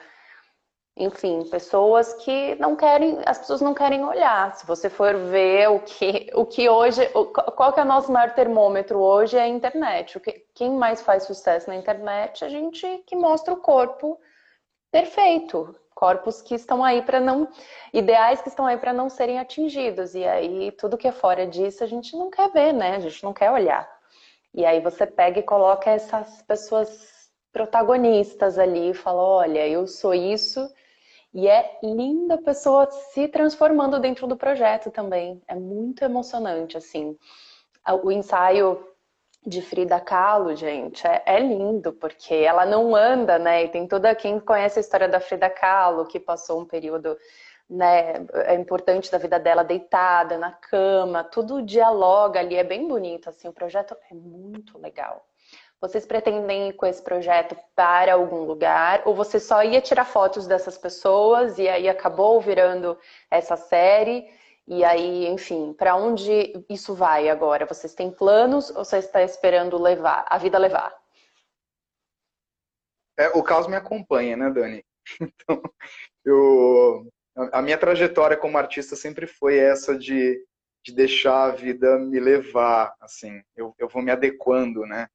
enfim, 0.97 1.43
pessoas 1.49 2.13
que 2.15 2.55
não 2.55 2.75
querem, 2.75 3.19
as 3.25 3.37
pessoas 3.37 3.61
não 3.61 3.73
querem 3.73 4.03
olhar. 4.03 4.55
Se 4.55 4.65
você 4.65 4.89
for 4.89 5.15
ver 5.15 5.69
o 5.69 5.79
que, 5.79 6.29
o 6.33 6.45
que 6.45 6.67
hoje, 6.67 7.07
qual 7.55 7.71
que 7.71 7.79
é 7.79 7.83
o 7.83 7.85
nosso 7.85 8.11
maior 8.11 8.31
termômetro 8.33 8.99
hoje 8.99 9.37
é 9.37 9.41
a 9.41 9.47
internet. 9.47 10.17
O 10.17 10.19
que, 10.19 10.45
quem 10.55 10.71
mais 10.71 11.01
faz 11.01 11.23
sucesso 11.23 11.69
na 11.69 11.75
internet? 11.75 12.43
A 12.43 12.49
gente 12.49 12.85
que 13.05 13.15
mostra 13.15 13.53
o 13.53 13.57
corpo 13.57 14.19
perfeito, 14.91 15.75
corpos 15.93 16.41
que 16.41 16.55
estão 16.55 16.83
aí 16.83 17.03
para 17.03 17.19
não, 17.19 17.47
ideais 17.93 18.41
que 18.41 18.49
estão 18.49 18.65
aí 18.65 18.77
para 18.77 18.91
não 18.91 19.09
serem 19.09 19.37
atingidos. 19.37 20.15
E 20.15 20.25
aí 20.25 20.71
tudo 20.71 20.97
que 20.97 21.07
é 21.07 21.11
fora 21.11 21.45
disso 21.45 21.83
a 21.83 21.87
gente 21.87 22.17
não 22.17 22.31
quer 22.31 22.49
ver, 22.51 22.73
né? 22.73 22.95
A 22.95 22.99
gente 22.99 23.23
não 23.23 23.33
quer 23.33 23.51
olhar. 23.51 23.87
E 24.51 24.65
aí 24.65 24.79
você 24.81 25.05
pega 25.05 25.39
e 25.39 25.43
coloca 25.43 25.91
essas 25.91 26.41
pessoas 26.41 27.29
protagonistas 27.51 28.57
ali 28.57 28.89
e 28.89 28.95
fala, 28.95 29.21
olha, 29.21 29.67
eu 29.67 29.85
sou 29.85 30.13
isso 30.13 30.67
e 31.37 31.47
é 31.47 31.77
linda 31.83 32.33
a 32.33 32.41
pessoa 32.41 32.89
se 32.89 33.27
transformando 33.27 33.99
dentro 33.99 34.25
do 34.25 34.35
projeto 34.35 34.89
também. 34.89 35.39
É 35.47 35.53
muito 35.53 36.03
emocionante, 36.03 36.75
assim. 36.75 37.15
O 38.03 38.11
ensaio 38.11 38.83
de 39.45 39.61
Frida 39.61 39.99
Kahlo, 39.99 40.55
gente, 40.55 41.05
é, 41.05 41.21
é, 41.27 41.39
lindo, 41.39 41.93
porque 41.93 42.33
ela 42.33 42.65
não 42.65 42.95
anda, 42.95 43.37
né? 43.37 43.65
E 43.65 43.69
tem 43.69 43.87
toda 43.87 44.15
quem 44.15 44.39
conhece 44.39 44.79
a 44.79 44.81
história 44.81 45.07
da 45.07 45.19
Frida 45.19 45.47
Kahlo, 45.47 46.07
que 46.07 46.19
passou 46.19 46.59
um 46.59 46.65
período 46.65 47.15
né, 47.69 48.13
é 48.45 48.55
importante 48.55 49.11
da 49.11 49.19
vida 49.19 49.39
dela 49.39 49.63
deitada 49.63 50.39
na 50.39 50.51
cama, 50.51 51.23
tudo 51.23 51.61
dialoga 51.61 52.39
ali, 52.39 52.55
é 52.55 52.63
bem 52.63 52.87
bonito, 52.87 53.29
assim, 53.29 53.47
o 53.47 53.53
projeto 53.53 53.95
é 54.09 54.13
muito 54.15 54.79
legal. 54.79 55.23
Vocês 55.79 56.07
pretendem 56.07 56.69
ir 56.69 56.73
com 56.73 56.87
esse 56.87 57.01
projeto 57.01 57.55
para 57.75 58.13
algum 58.13 58.43
lugar? 58.43 59.03
Ou 59.05 59.13
você 59.13 59.39
só 59.39 59.63
ia 59.63 59.79
tirar 59.79 60.05
fotos 60.05 60.47
dessas 60.47 60.75
pessoas 60.75 61.59
e 61.59 61.67
aí 61.69 61.87
acabou 61.87 62.41
virando 62.41 62.97
essa 63.29 63.55
série? 63.55 64.27
E 64.67 64.83
aí, 64.83 65.27
enfim, 65.27 65.73
para 65.73 65.95
onde 65.95 66.65
isso 66.67 66.95
vai 66.95 67.29
agora? 67.29 67.65
Vocês 67.65 67.93
têm 67.93 68.11
planos 68.11 68.69
ou 68.71 68.83
você 68.83 68.97
está 68.97 69.21
esperando 69.21 69.81
levar, 69.81 70.25
a 70.27 70.37
vida 70.39 70.57
levar? 70.57 70.93
É, 73.15 73.29
o 73.29 73.43
caso 73.43 73.69
me 73.69 73.75
acompanha, 73.75 74.35
né, 74.35 74.49
Dani? 74.49 74.83
Então, 75.21 75.61
eu, 76.25 77.09
a 77.53 77.61
minha 77.61 77.77
trajetória 77.77 78.35
como 78.35 78.57
artista 78.57 78.93
sempre 78.93 79.25
foi 79.25 79.57
essa 79.57 79.97
de, 79.97 80.43
de 80.83 80.93
deixar 80.93 81.45
a 81.45 81.51
vida 81.51 81.97
me 81.97 82.19
levar, 82.19 82.93
assim, 82.99 83.41
eu, 83.55 83.73
eu 83.79 83.87
vou 83.87 84.01
me 84.01 84.11
adequando, 84.11 84.85
né? 84.85 85.07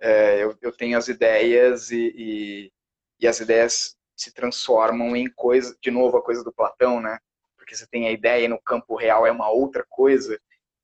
É, 0.00 0.42
eu, 0.42 0.56
eu, 0.60 0.72
tenho 0.72 0.96
as 0.96 1.08
ideias 1.08 1.90
e, 1.90 2.12
e, 2.16 2.72
e, 3.20 3.26
as 3.26 3.40
ideias 3.40 3.96
se 4.16 4.32
transformam 4.32 5.16
em 5.16 5.28
coisa, 5.30 5.76
de 5.80 5.90
novo 5.90 6.16
a 6.16 6.22
coisa 6.22 6.42
do 6.42 6.52
Platão, 6.52 7.00
né? 7.00 7.18
Porque 7.56 7.76
você 7.76 7.86
tem 7.86 8.06
a 8.06 8.12
ideia 8.12 8.44
e 8.44 8.48
no 8.48 8.60
campo 8.60 8.96
real 8.96 9.26
é 9.26 9.30
uma 9.30 9.50
outra 9.50 9.84
coisa. 9.88 10.38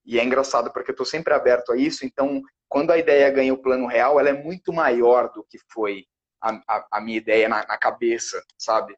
E 0.05 0.19
é 0.19 0.25
engraçado 0.25 0.73
porque 0.73 0.91
eu 0.91 0.95
estou 0.95 1.07
sempre 1.07 1.33
aberto 1.33 1.73
a 1.73 1.77
isso. 1.77 2.05
Então, 2.05 2.43
quando 2.69 2.91
a 2.91 2.99
ideia 2.99 3.31
ganha 3.31 3.55
o 3.55 3.63
plano 3.63 3.87
real, 3.87 4.21
ela 4.21 4.29
é 4.29 4.33
muito 4.33 4.73
maior 4.73 5.33
do 5.33 5.45
que 5.45 5.59
foi 5.71 6.07
a, 6.41 6.61
a, 6.69 6.87
a 6.93 7.01
minha 7.01 7.17
ideia 7.17 7.49
na, 7.49 7.67
na 7.67 7.79
cabeça, 7.79 8.45
sabe? 8.59 8.97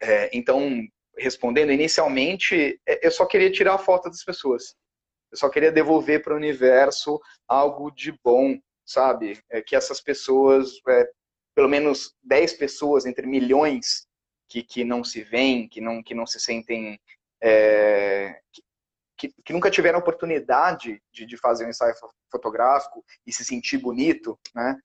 É, 0.00 0.30
então, 0.36 0.82
respondendo 1.16 1.72
inicialmente, 1.72 2.80
é, 2.86 3.06
eu 3.06 3.10
só 3.10 3.24
queria 3.26 3.50
tirar 3.50 3.74
a 3.74 3.78
foto 3.78 4.10
das 4.10 4.24
pessoas. 4.24 4.74
Eu 5.30 5.38
só 5.38 5.48
queria 5.48 5.72
devolver 5.72 6.22
para 6.22 6.34
o 6.34 6.36
universo 6.36 7.20
algo 7.48 7.90
de 7.90 8.12
bom, 8.24 8.58
sabe? 8.86 9.42
É 9.50 9.60
que 9.60 9.74
essas 9.74 10.00
pessoas, 10.00 10.80
é, 10.88 11.10
pelo 11.54 11.68
menos 11.68 12.14
10 12.22 12.54
pessoas 12.54 13.04
entre 13.04 13.26
milhões 13.26 14.06
que, 14.48 14.62
que 14.62 14.84
não 14.84 15.02
se 15.02 15.22
veem, 15.24 15.68
que 15.68 15.80
não, 15.80 16.02
que 16.02 16.14
não 16.14 16.26
se 16.26 16.38
sentem. 16.38 16.98
É, 17.42 18.40
que, 19.18 19.32
que, 19.44 19.52
nunca 19.52 19.70
tiveram 19.70 19.98
oportunidade 19.98 21.02
de, 21.12 21.26
de 21.26 21.36
fazer 21.36 21.66
um 21.66 21.70
ensaio 21.70 21.94
fotográfico 22.30 23.04
e 23.26 23.32
se 23.32 23.44
sentir 23.44 23.78
bonito, 23.78 24.38
né? 24.54 24.78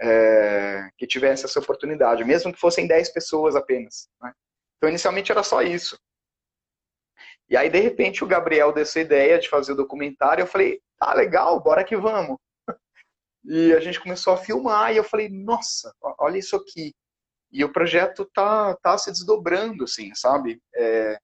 É, 0.00 0.90
que 0.98 1.06
tivesse 1.06 1.44
essa 1.44 1.60
oportunidade, 1.60 2.24
mesmo 2.24 2.52
que 2.52 2.58
fossem 2.58 2.86
10 2.86 3.10
pessoas 3.10 3.54
apenas. 3.54 4.08
Né? 4.20 4.32
Então, 4.76 4.88
inicialmente 4.88 5.30
era 5.30 5.44
só 5.44 5.62
isso. 5.62 5.96
E 7.48 7.56
aí, 7.56 7.70
de 7.70 7.78
repente, 7.78 8.24
o 8.24 8.26
Gabriel 8.26 8.72
deu 8.72 8.82
essa 8.82 8.98
ideia 8.98 9.38
de 9.38 9.48
fazer 9.48 9.72
o 9.72 9.76
documentário. 9.76 10.42
Eu 10.42 10.46
falei, 10.48 10.80
tá 10.98 11.14
legal, 11.14 11.60
bora 11.60 11.84
que 11.84 11.96
vamos. 11.96 12.38
E 13.44 13.72
a 13.74 13.80
gente 13.80 14.00
começou 14.00 14.32
a 14.32 14.38
filmar 14.38 14.92
e 14.92 14.96
eu 14.96 15.04
falei, 15.04 15.28
nossa, 15.28 15.94
olha 16.18 16.38
isso 16.38 16.56
aqui. 16.56 16.94
E 17.52 17.62
o 17.62 17.72
projeto 17.72 18.24
tá, 18.34 18.74
tá 18.82 18.96
se 18.98 19.12
desdobrando, 19.12 19.84
assim, 19.84 20.14
sabe? 20.14 20.60
É, 20.74 21.18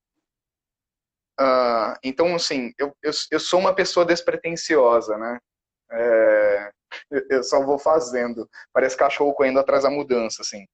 uh, 1.41 1.99
então, 2.05 2.35
assim, 2.35 2.73
eu, 2.79 2.95
eu, 3.03 3.11
eu, 3.31 3.41
sou 3.41 3.59
uma 3.59 3.75
pessoa 3.75 4.07
despretensiosa, 4.07 5.17
né? 5.17 5.39
É, 5.93 6.71
eu 7.31 7.43
só 7.43 7.65
vou 7.65 7.79
fazendo. 7.79 8.49
Parece 8.73 8.97
cachorro 8.97 9.35
correndo 9.35 9.59
atrás 9.59 9.83
da 9.83 9.91
mudança, 9.91 10.43
assim. 10.43 10.67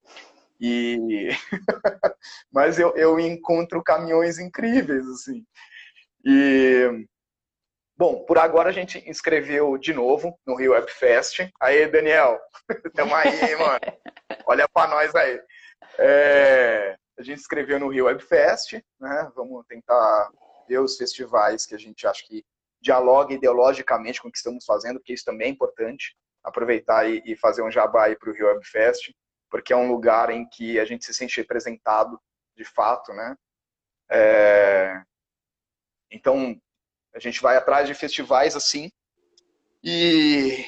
E... 0.61 1.28
Mas 2.53 2.78
eu, 2.78 2.94
eu 2.97 3.18
encontro 3.20 3.82
caminhões 3.82 4.38
incríveis, 4.38 5.07
assim. 5.09 5.44
E 6.24 7.07
Bom, 7.99 8.26
por 8.26 8.36
agora 8.36 8.68
a 8.68 8.72
gente 8.72 9.03
inscreveu 9.09 9.78
de 9.78 9.94
novo 9.94 10.38
no 10.47 10.55
Rio 10.55 10.72
Web 10.72 10.90
Fest. 10.92 11.40
Aí, 11.59 11.86
Daniel, 11.90 12.38
tamo 12.94 13.14
aí, 13.14 13.57
mano. 13.57 13.80
Olha 14.47 14.68
para 14.68 14.90
nós 14.90 15.14
aí. 15.14 15.40
É, 15.99 16.97
a 17.18 17.22
gente 17.22 17.40
inscreveu 17.40 17.80
no 17.80 17.88
Rio 17.88 18.05
Web 18.05 18.22
Fest, 18.22 18.74
né? 19.01 19.32
Vamos 19.34 19.64
tentar 19.66 20.30
ver 20.68 20.78
os 20.78 20.99
festivais 20.99 21.64
que 21.64 21.74
a 21.74 21.78
gente 21.78 22.07
acha 22.07 22.22
que 22.26 22.44
dialoga 22.82 23.32
ideologicamente 23.32 24.20
com 24.20 24.28
o 24.28 24.30
que 24.30 24.36
estamos 24.36 24.66
fazendo, 24.66 24.99
porque 24.99 25.14
isso 25.14 25.24
também 25.24 25.49
é 25.49 25.51
importante. 25.51 26.14
Aproveitar 26.44 27.09
e, 27.09 27.22
e 27.24 27.34
fazer 27.34 27.62
um 27.62 27.70
jabá 27.70 28.05
aí 28.05 28.16
para 28.16 28.28
o 28.28 28.34
Rio 28.34 28.47
Web 28.49 28.62
Fest, 28.66 29.11
porque 29.51 29.72
é 29.72 29.76
um 29.76 29.90
lugar 29.90 30.28
em 30.28 30.47
que 30.47 30.78
a 30.78 30.84
gente 30.84 31.07
se 31.07 31.14
sente 31.14 31.38
representado 31.38 32.20
de 32.55 32.64
fato, 32.64 33.14
né? 33.14 33.34
É, 34.11 35.03
então, 36.11 36.61
a 37.17 37.19
gente 37.19 37.41
vai 37.41 37.57
atrás 37.57 37.89
de 37.89 37.95
festivais 37.95 38.55
assim. 38.55 38.93
E, 39.83 40.67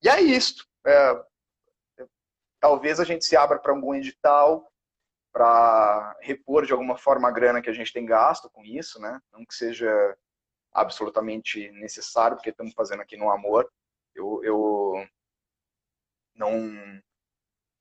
e 0.00 0.08
é 0.08 0.20
isso. 0.20 0.64
É, 0.86 1.24
talvez 2.60 3.00
a 3.00 3.04
gente 3.04 3.24
se 3.24 3.36
abra 3.36 3.58
para 3.58 3.72
algum 3.72 3.94
edital 3.94 4.72
para 5.32 6.16
repor 6.20 6.64
de 6.64 6.72
alguma 6.72 6.96
forma 6.96 7.28
a 7.28 7.32
grana 7.32 7.60
que 7.60 7.68
a 7.68 7.72
gente 7.72 7.92
tem 7.92 8.06
gasto 8.06 8.48
com 8.50 8.64
isso, 8.64 9.00
né? 9.00 9.20
Não 9.32 9.44
que 9.44 9.54
seja 9.54 10.16
absolutamente 10.72 11.68
necessário, 11.72 12.36
porque 12.36 12.50
estamos 12.50 12.74
fazendo 12.74 13.02
aqui 13.02 13.16
no 13.16 13.30
amor. 13.30 13.68
Eu, 14.14 14.40
eu 14.44 15.06
não, 16.34 16.52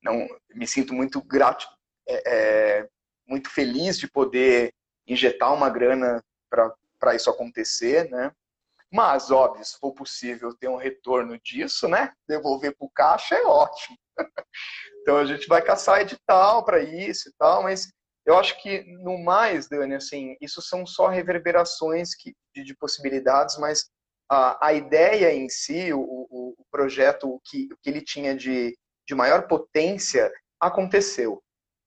não 0.02 0.28
me 0.56 0.66
sinto 0.66 0.92
muito 0.92 1.22
grato, 1.22 1.68
é, 2.08 2.80
é, 2.80 2.90
muito 3.28 3.50
feliz 3.52 4.00
de 4.00 4.10
poder 4.10 4.74
injetar 5.06 5.54
uma 5.54 5.70
grana 5.70 6.24
para 6.50 6.74
para 7.00 7.16
isso 7.16 7.30
acontecer, 7.30 8.10
né? 8.10 8.32
Mas, 8.92 9.32
óbvio, 9.32 9.66
se 9.66 9.78
for 9.80 9.94
possível 9.94 10.56
ter 10.56 10.70
um 10.70 10.78
retorno 10.78 11.38
disso, 11.40 11.88
né? 11.88 12.14
Devolver 12.28 12.76
para 12.78 12.86
o 12.86 12.92
caixa 12.92 13.36
é 13.36 13.44
ótimo. 13.46 13.98
então 15.02 15.18
a 15.18 15.26
gente 15.26 15.48
vai 15.48 15.62
caçar 15.62 16.02
edital 16.02 16.64
para 16.64 16.82
isso 16.82 17.30
e 17.30 17.34
tal, 17.38 17.64
mas 17.64 17.88
eu 18.26 18.38
acho 18.38 18.62
que 18.62 18.84
no 19.04 19.18
mais, 19.18 19.70
Dani, 19.70 19.96
assim, 19.96 20.36
isso 20.42 20.62
são 20.62 20.86
só 20.86 21.08
reverberações 21.08 22.16
que, 22.16 22.34
de, 22.54 22.64
de 22.64 22.76
possibilidades, 22.76 23.58
mas 23.58 23.90
a, 24.30 24.68
a, 24.68 24.74
ideia 24.74 25.34
em 25.34 25.48
si, 25.48 25.94
o, 25.94 26.02
o, 26.02 26.54
o 26.58 26.66
projeto, 26.70 27.30
o 27.30 27.40
que, 27.46 27.70
o 27.72 27.78
que 27.82 27.90
ele 27.90 28.02
tinha 28.02 28.36
de, 28.36 28.78
de 29.08 29.16
maior 29.16 29.48
potência, 29.48 30.30
aconteceu. 30.60 31.42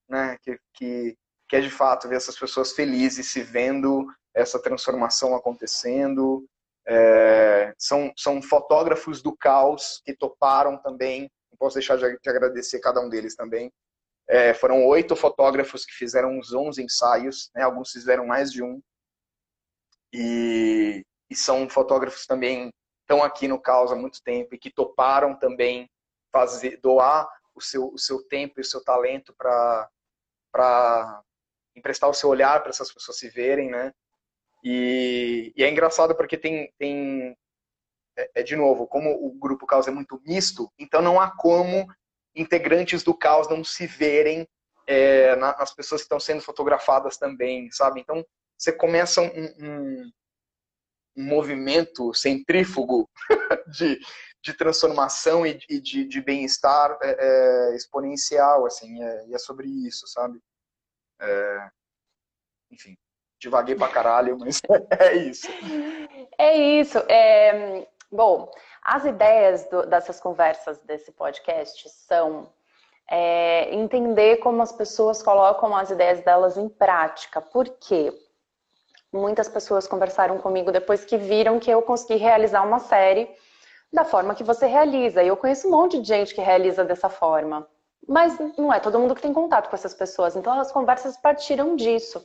Né? 0.08 0.38
Que, 0.42 0.58
que, 0.74 1.16
que 1.46 1.56
é 1.56 1.60
de 1.60 1.70
fato 1.70 2.08
ver 2.08 2.16
essas 2.16 2.38
pessoas 2.38 2.72
felizes 2.72 3.30
se 3.30 3.42
vendo 3.42 4.06
essa 4.34 4.60
transformação 4.60 5.34
acontecendo. 5.34 6.46
É, 6.86 7.74
são, 7.78 8.12
são 8.16 8.42
fotógrafos 8.42 9.22
do 9.22 9.36
caos 9.36 10.00
que 10.04 10.14
toparam 10.16 10.76
também. 10.76 11.30
Não 11.50 11.58
posso 11.58 11.74
deixar 11.74 11.96
de, 11.96 12.18
de 12.18 12.30
agradecer 12.30 12.80
cada 12.80 13.00
um 13.00 13.08
deles 13.08 13.34
também. 13.34 13.72
É, 14.28 14.54
foram 14.54 14.86
oito 14.86 15.16
fotógrafos 15.16 15.84
que 15.84 15.92
fizeram 15.92 16.38
uns 16.38 16.52
11 16.52 16.82
ensaios, 16.82 17.50
né? 17.54 17.62
alguns 17.62 17.90
fizeram 17.90 18.26
mais 18.26 18.52
de 18.52 18.62
um. 18.62 18.80
E, 20.12 21.04
e 21.28 21.34
são 21.34 21.68
fotógrafos 21.68 22.26
também 22.26 22.70
estão 23.10 23.24
aqui 23.24 23.48
no 23.48 23.60
caos 23.60 23.90
há 23.90 23.96
muito 23.96 24.22
tempo 24.22 24.54
e 24.54 24.58
que 24.58 24.70
toparam 24.70 25.36
também 25.36 25.90
fazer 26.32 26.78
doar 26.80 27.28
o 27.54 27.60
seu, 27.60 27.88
o 27.88 27.98
seu 27.98 28.22
tempo 28.28 28.54
e 28.58 28.62
o 28.62 28.64
seu 28.64 28.82
talento 28.84 29.34
para 29.36 29.90
emprestar 31.74 32.08
o 32.08 32.14
seu 32.14 32.28
olhar 32.28 32.60
para 32.60 32.70
essas 32.70 32.92
pessoas 32.92 33.18
se 33.18 33.28
verem, 33.28 33.68
né? 33.68 33.92
E, 34.62 35.52
e 35.56 35.64
é 35.64 35.70
engraçado 35.70 36.14
porque 36.14 36.36
tem, 36.36 36.72
tem 36.78 37.36
é, 38.16 38.30
é, 38.36 38.42
de 38.42 38.56
novo, 38.56 38.86
como 38.86 39.10
o 39.10 39.32
grupo 39.38 39.66
Caos 39.66 39.88
é 39.88 39.90
muito 39.90 40.20
misto, 40.26 40.70
então 40.78 41.00
não 41.00 41.20
há 41.20 41.30
como 41.30 41.86
integrantes 42.34 43.02
do 43.02 43.14
Caos 43.14 43.48
não 43.48 43.64
se 43.64 43.86
verem 43.86 44.46
é, 44.86 45.36
nas 45.36 45.72
pessoas 45.74 46.00
que 46.00 46.06
estão 46.06 46.20
sendo 46.20 46.42
fotografadas 46.42 47.16
também, 47.16 47.70
sabe? 47.70 48.00
Então, 48.00 48.24
você 48.58 48.72
começa 48.72 49.22
um, 49.22 49.44
um, 49.58 50.12
um 51.16 51.24
movimento 51.24 52.12
centrífugo 52.12 53.08
de, 53.68 53.98
de 54.42 54.52
transformação 54.54 55.46
e, 55.46 55.54
de, 55.54 56.04
de 56.04 56.20
bem-estar 56.20 56.98
é, 57.02 57.16
é, 57.18 57.76
exponencial, 57.76 58.66
assim, 58.66 59.02
é, 59.02 59.28
e 59.28 59.34
é 59.34 59.38
sobre 59.38 59.68
isso, 59.68 60.06
sabe? 60.06 60.40
É, 61.20 61.70
enfim, 62.70 62.96
divaguei 63.40 63.74
pra 63.74 63.88
caralho, 63.88 64.38
mas 64.38 64.60
é 65.00 65.16
isso. 65.16 65.48
É 66.38 66.56
isso. 66.56 66.98
É, 67.08 67.86
bom, 68.12 68.50
as 68.82 69.04
ideias 69.04 69.66
do, 69.68 69.86
dessas 69.86 70.20
conversas 70.20 70.78
desse 70.82 71.10
podcast 71.10 71.88
são 71.88 72.48
é, 73.10 73.74
entender 73.74 74.36
como 74.36 74.62
as 74.62 74.70
pessoas 74.70 75.22
colocam 75.22 75.74
as 75.74 75.90
ideias 75.90 76.20
delas 76.20 76.56
em 76.56 76.68
prática. 76.68 77.40
Por 77.40 77.66
quê? 77.68 78.12
Muitas 79.12 79.48
pessoas 79.48 79.88
conversaram 79.88 80.38
comigo 80.38 80.70
depois 80.70 81.04
que 81.04 81.16
viram 81.16 81.58
que 81.58 81.70
eu 81.70 81.82
consegui 81.82 82.16
realizar 82.16 82.62
uma 82.62 82.78
série 82.78 83.28
da 83.92 84.04
forma 84.04 84.34
que 84.34 84.44
você 84.44 84.66
realiza. 84.66 85.22
E 85.22 85.28
eu 85.28 85.36
conheço 85.36 85.66
um 85.66 85.72
monte 85.72 86.00
de 86.00 86.06
gente 86.06 86.34
que 86.34 86.40
realiza 86.40 86.84
dessa 86.84 87.08
forma. 87.08 87.66
Mas 88.08 88.38
não 88.56 88.72
é 88.72 88.80
todo 88.80 88.98
mundo 88.98 89.14
que 89.14 89.22
tem 89.22 89.32
contato 89.32 89.68
com 89.68 89.76
essas 89.76 89.94
pessoas. 89.94 90.36
Então 90.36 90.58
as 90.58 90.72
conversas 90.72 91.16
partiram 91.16 91.76
disso. 91.76 92.24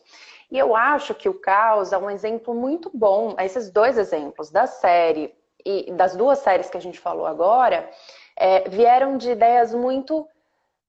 E 0.52 0.58
eu 0.58 0.76
acho 0.76 1.14
que 1.14 1.28
o 1.28 1.40
caos 1.40 1.92
é 1.92 1.98
um 1.98 2.10
exemplo 2.10 2.54
muito 2.54 2.92
bom, 2.94 3.36
esses 3.40 3.72
dois 3.72 3.98
exemplos 3.98 4.52
da 4.52 4.68
série 4.68 5.34
e 5.66 5.92
das 5.92 6.16
duas 6.16 6.40
séries 6.40 6.70
que 6.70 6.78
a 6.78 6.82
gente 6.82 7.00
falou 7.00 7.26
agora, 7.26 7.90
é, 8.38 8.70
vieram 8.70 9.18
de 9.18 9.32
ideias 9.32 9.74
muito 9.74 10.28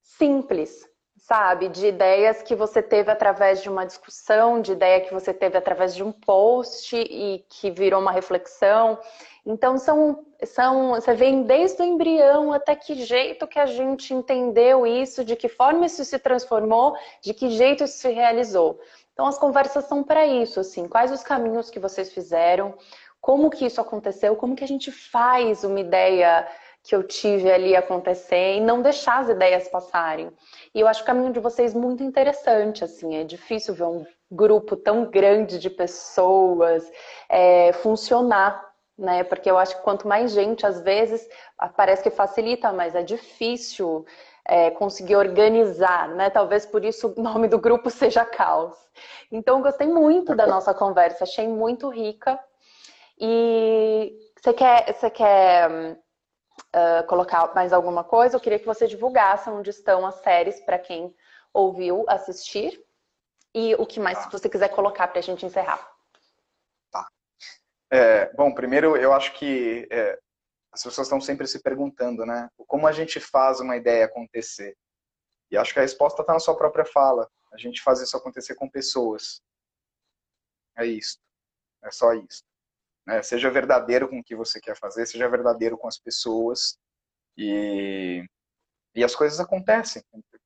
simples, 0.01 0.87
sabe? 1.27 1.67
De 1.67 1.87
ideias 1.87 2.41
que 2.41 2.55
você 2.55 2.81
teve 2.81 3.11
através 3.11 3.61
de 3.61 3.69
uma 3.69 3.85
discussão, 3.85 4.61
de 4.61 4.71
ideia 4.71 5.01
que 5.01 5.13
você 5.13 5.33
teve 5.33 5.57
através 5.57 5.93
de 5.93 6.01
um 6.01 6.11
post 6.11 6.95
e 6.95 7.45
que 7.49 7.69
virou 7.69 7.99
uma 7.99 8.13
reflexão. 8.13 8.97
Então 9.45 9.77
são, 9.77 10.25
são, 10.45 10.91
você 10.91 11.13
vem 11.13 11.43
desde 11.43 11.81
o 11.81 11.85
embrião 11.85 12.53
até 12.53 12.75
que 12.75 12.95
jeito 12.95 13.45
que 13.45 13.59
a 13.59 13.65
gente 13.65 14.13
entendeu 14.13 14.87
isso, 14.87 15.25
de 15.25 15.35
que 15.35 15.49
forma 15.49 15.85
isso 15.85 16.03
se 16.05 16.17
transformou, 16.17 16.95
de 17.21 17.33
que 17.33 17.49
jeito 17.49 17.83
isso 17.83 17.97
se 17.97 18.09
realizou. 18.09 18.79
Então 19.11 19.27
as 19.27 19.37
conversas 19.37 19.83
são 19.83 20.03
para 20.03 20.25
isso, 20.25 20.61
assim, 20.61 20.87
quais 20.87 21.11
os 21.11 21.23
caminhos 21.23 21.69
que 21.69 21.79
vocês 21.79 22.13
fizeram, 22.13 22.73
como 23.19 23.49
que 23.49 23.65
isso 23.65 23.81
aconteceu, 23.81 24.33
como 24.37 24.55
que 24.55 24.63
a 24.63 24.67
gente 24.67 24.91
faz 24.91 25.65
uma 25.65 25.79
ideia 25.79 26.47
que 26.87 26.95
eu 26.95 27.03
tive 27.03 27.51
ali 27.51 27.75
acontecer 27.75 28.55
e 28.55 28.61
não 28.61 28.81
deixar 28.81 29.19
as 29.19 29.27
ideias 29.27 29.67
passarem. 29.67 30.31
E 30.73 30.79
eu 30.79 30.87
acho 30.87 31.03
o 31.03 31.05
caminho 31.05 31.33
de 31.33 31.39
vocês 31.39 31.73
muito 31.73 32.01
interessante, 32.01 32.81
assim, 32.81 33.17
é 33.17 33.25
difícil 33.25 33.73
ver 33.73 33.83
um 33.83 34.05
grupo 34.31 34.77
tão 34.77 35.03
grande 35.05 35.59
de 35.59 35.69
pessoas 35.69 36.89
é, 37.27 37.73
funcionar, 37.73 38.65
né? 38.97 39.25
Porque 39.25 39.51
eu 39.51 39.57
acho 39.57 39.75
que 39.75 39.83
quanto 39.83 40.07
mais 40.07 40.31
gente, 40.31 40.65
às 40.65 40.79
vezes, 40.79 41.27
parece 41.75 42.01
que 42.03 42.09
facilita, 42.09 42.71
mas 42.71 42.95
é 42.95 43.03
difícil 43.03 44.05
é, 44.45 44.71
conseguir 44.71 45.17
organizar, 45.17 46.07
né? 46.15 46.29
Talvez 46.29 46.65
por 46.65 46.85
isso 46.85 47.13
o 47.17 47.21
nome 47.21 47.49
do 47.49 47.59
grupo 47.59 47.89
seja 47.91 48.23
Caos. 48.23 48.77
Então, 49.29 49.61
gostei 49.61 49.87
muito 49.87 50.33
da 50.33 50.47
nossa 50.47 50.73
conversa, 50.73 51.25
achei 51.25 51.49
muito 51.49 51.89
rica. 51.89 52.39
E 53.19 54.15
você 54.39 54.53
quer, 54.53 54.93
você 54.93 55.09
quer 55.09 55.97
uh, 56.75 57.05
colocar 57.07 57.53
mais 57.53 57.73
alguma 57.73 58.03
coisa, 58.03 58.35
eu 58.35 58.39
queria 58.39 58.59
que 58.59 58.65
você 58.65 58.87
divulgasse 58.87 59.49
onde 59.49 59.69
estão 59.69 60.05
as 60.05 60.15
séries 60.15 60.59
para 60.61 60.79
quem 60.79 61.15
ouviu 61.53 62.05
assistir 62.07 62.83
e 63.53 63.75
o 63.75 63.85
que 63.85 63.99
mais 63.99 64.19
tá. 64.23 64.29
você 64.29 64.49
quiser 64.49 64.69
colocar 64.69 65.07
para 65.07 65.19
a 65.19 65.23
gente 65.23 65.45
encerrar. 65.45 65.91
Tá. 66.91 67.07
É, 67.91 68.31
bom, 68.33 68.53
primeiro 68.53 68.95
eu 68.95 69.13
acho 69.13 69.33
que 69.33 69.87
é, 69.91 70.19
as 70.71 70.83
pessoas 70.83 71.07
estão 71.07 71.19
sempre 71.19 71.47
se 71.47 71.61
perguntando, 71.61 72.25
né? 72.25 72.49
Como 72.67 72.85
a 72.87 72.91
gente 72.91 73.19
faz 73.19 73.59
uma 73.59 73.75
ideia 73.75 74.05
acontecer? 74.05 74.77
E 75.49 75.57
acho 75.57 75.73
que 75.73 75.79
a 75.79 75.81
resposta 75.81 76.21
está 76.21 76.33
na 76.33 76.39
sua 76.39 76.55
própria 76.55 76.85
fala. 76.85 77.29
A 77.51 77.57
gente 77.57 77.81
faz 77.81 78.01
isso 78.01 78.15
acontecer 78.15 78.53
com 78.55 78.69
pessoas. 78.69 79.41
É 80.77 80.85
isso. 80.85 81.17
É 81.83 81.89
só 81.89 82.13
isso. 82.13 82.43
Né? 83.07 83.23
Seja 83.23 83.49
verdadeiro 83.49 84.09
com 84.09 84.19
o 84.19 84.23
que 84.23 84.35
você 84.35 84.59
quer 84.59 84.75
fazer, 84.75 85.05
seja 85.05 85.29
verdadeiro 85.29 85.77
com 85.77 85.87
as 85.87 85.97
pessoas 85.97 86.77
e, 87.37 88.23
e 88.93 89.03
as 89.03 89.15
coisas 89.15 89.39
acontecem. 89.39 90.03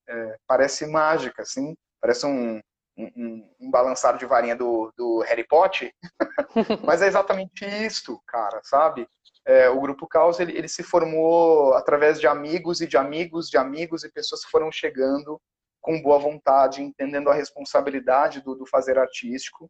É, 0.08 0.38
parece 0.46 0.86
mágica, 0.86 1.42
assim, 1.42 1.76
parece 2.00 2.26
um, 2.26 2.62
um, 2.98 3.50
um, 3.60 3.72
balançar 3.72 4.18
de 4.18 4.26
varinha 4.26 4.56
do, 4.56 4.94
do 4.96 5.22
Harry 5.22 5.48
Potter, 5.48 5.92
mas 6.86 7.02
é 7.02 7.08
exatamente 7.08 7.66
isto, 7.66 8.22
cara, 8.28 8.62
sabe? 8.64 9.08
É, 9.44 9.70
o 9.70 9.82
Grupo 9.82 10.08
Caos, 10.08 10.40
ele, 10.40 10.56
ele 10.56 10.68
se 10.68 10.84
formou 10.84 11.74
através 11.74 12.20
de 12.20 12.28
amigos 12.28 12.80
e 12.80 12.86
de 12.86 12.96
amigos 12.96 13.50
de 13.50 13.58
amigos 13.58 14.04
e 14.04 14.12
pessoas 14.12 14.46
que 14.46 14.52
foram 14.52 14.72
chegando 14.72 15.42
com 15.82 16.00
boa 16.00 16.20
vontade, 16.20 16.84
entendendo 16.84 17.30
a 17.30 17.34
responsabilidade 17.34 18.42
do, 18.42 18.54
do 18.54 18.68
fazer 18.68 19.00
artístico 19.00 19.68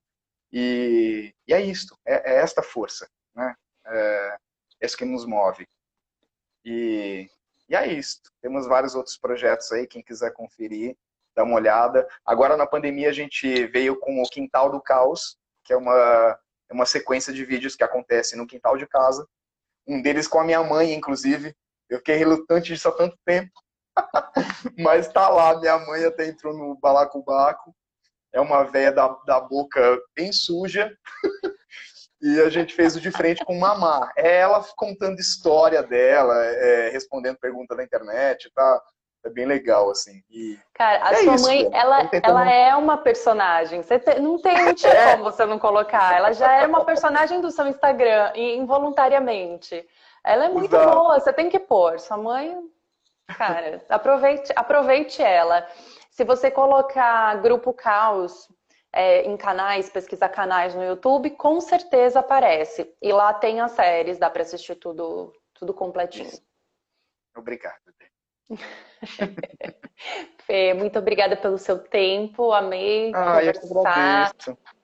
e, 0.52 1.34
e 1.48 1.54
é 1.54 1.62
isto, 1.62 1.98
é, 2.06 2.34
é, 2.34 2.36
esta 2.38 2.62
força, 2.62 3.10
né? 3.34 3.56
É, 3.86 4.38
é 4.82 4.86
isso 4.86 4.98
que 4.98 5.06
nos 5.06 5.26
move. 5.26 5.68
E, 6.66 7.30
e 7.70 7.76
é 7.76 7.88
isso. 7.88 8.22
Temos 8.42 8.68
vários 8.68 8.96
outros 8.96 9.18
projetos 9.18 9.72
aí, 9.72 9.88
quem 9.88 10.04
quiser 10.04 10.34
conferir, 10.34 10.98
dá 11.36 11.44
uma 11.44 11.56
olhada. 11.56 12.08
Agora 12.26 12.58
na 12.58 12.68
pandemia 12.68 13.10
a 13.10 13.14
gente 13.14 13.66
veio 13.68 13.98
com 13.98 14.22
o 14.22 14.30
Quintal 14.30 14.70
do 14.70 14.82
Caos, 14.82 15.38
que 15.64 15.74
é 15.74 15.78
uma, 15.78 16.40
é 16.70 16.74
uma 16.74 16.86
sequência 16.86 17.32
de 17.32 17.46
vídeos 17.46 17.76
que 17.76 17.84
acontece 17.84 18.36
no 18.36 18.48
quintal 18.48 18.78
de 18.78 18.88
casa. 18.88 19.28
Um 19.88 20.02
deles 20.02 20.28
com 20.28 20.40
a 20.40 20.44
minha 20.44 20.64
mãe, 20.64 20.94
inclusive. 20.94 21.56
Eu 21.90 22.00
fiquei 22.00 22.16
relutante 22.16 22.74
disso 22.74 22.88
há 22.88 22.92
tanto 22.92 23.18
tempo. 23.26 23.52
Mas 24.78 25.12
tá 25.12 25.30
lá, 25.30 25.60
minha 25.60 25.78
mãe 25.80 26.06
até 26.06 26.28
entrou 26.28 26.54
no 26.54 26.76
balacobaco 26.76 27.76
é 28.34 28.40
uma 28.40 28.64
véia 28.64 28.92
da, 28.92 29.08
da 29.26 29.40
boca 29.40 30.00
bem 30.16 30.32
suja. 30.32 30.92
e 32.22 32.40
a 32.42 32.50
gente 32.50 32.74
fez 32.74 32.96
o 32.96 33.02
de 33.02 33.12
frente 33.12 33.44
com 33.44 33.58
Mamá. 33.58 34.12
É 34.16 34.38
ela 34.38 34.64
contando 34.76 35.20
história 35.20 35.82
dela, 35.82 36.36
é, 36.36 36.90
respondendo 36.90 37.38
pergunta 37.38 37.76
da 37.76 37.84
internet, 37.84 38.52
tá? 38.54 38.82
É 39.24 39.30
bem 39.30 39.46
legal, 39.46 39.90
assim. 39.92 40.24
E 40.32 40.58
Cara, 40.74 41.06
a 41.06 41.12
é 41.12 41.16
sua 41.18 41.36
isso, 41.36 41.46
mãe, 41.46 41.70
ela, 41.72 42.10
ela 42.24 42.52
é 42.52 42.76
uma 42.76 42.98
personagem. 42.98 43.84
Você 43.84 44.00
te, 44.00 44.20
não 44.20 44.42
tem 44.42 44.66
não 44.66 44.74
tinha 44.76 44.94
é. 44.94 45.12
como 45.12 45.26
você 45.26 45.46
não 45.46 45.60
colocar. 45.60 46.16
Ela 46.16 46.32
já 46.32 46.52
é 46.54 46.66
uma 46.66 46.84
personagem 46.84 47.40
do 47.40 47.52
seu 47.52 47.68
Instagram, 47.68 48.32
involuntariamente. 48.36 49.88
Ela 50.24 50.46
é 50.46 50.50
muito 50.50 50.76
Exato. 50.76 50.96
boa, 50.96 51.20
você 51.20 51.32
tem 51.32 51.50
que 51.50 51.60
pôr. 51.60 52.00
Sua 52.00 52.18
mãe, 52.18 52.58
cara, 53.38 53.82
aproveite, 53.90 54.52
aproveite 54.56 55.22
ela. 55.22 55.68
Se 56.22 56.26
você 56.26 56.52
colocar 56.52 57.42
Grupo 57.42 57.74
Caos 57.74 58.48
é, 58.94 59.24
em 59.24 59.36
canais, 59.36 59.90
pesquisar 59.90 60.30
canais 60.30 60.76
no 60.76 60.84
YouTube, 60.84 61.32
com 61.32 61.60
certeza 61.60 62.20
aparece. 62.20 62.96
E 63.02 63.12
lá 63.12 63.34
tem 63.34 63.60
as 63.60 63.72
séries, 63.72 64.20
dá 64.20 64.30
para 64.30 64.44
assistir 64.44 64.76
tudo, 64.76 65.34
tudo 65.56 65.74
completinho. 65.74 66.30
Obrigado. 67.36 67.76
Fê, 70.52 70.74
muito 70.74 71.00
obrigada 71.00 71.38
pelo 71.38 71.58
seu 71.58 71.80
tempo, 71.80 72.52
amei 72.52 73.14
ah, 73.16 73.40
conversar. 73.62 74.32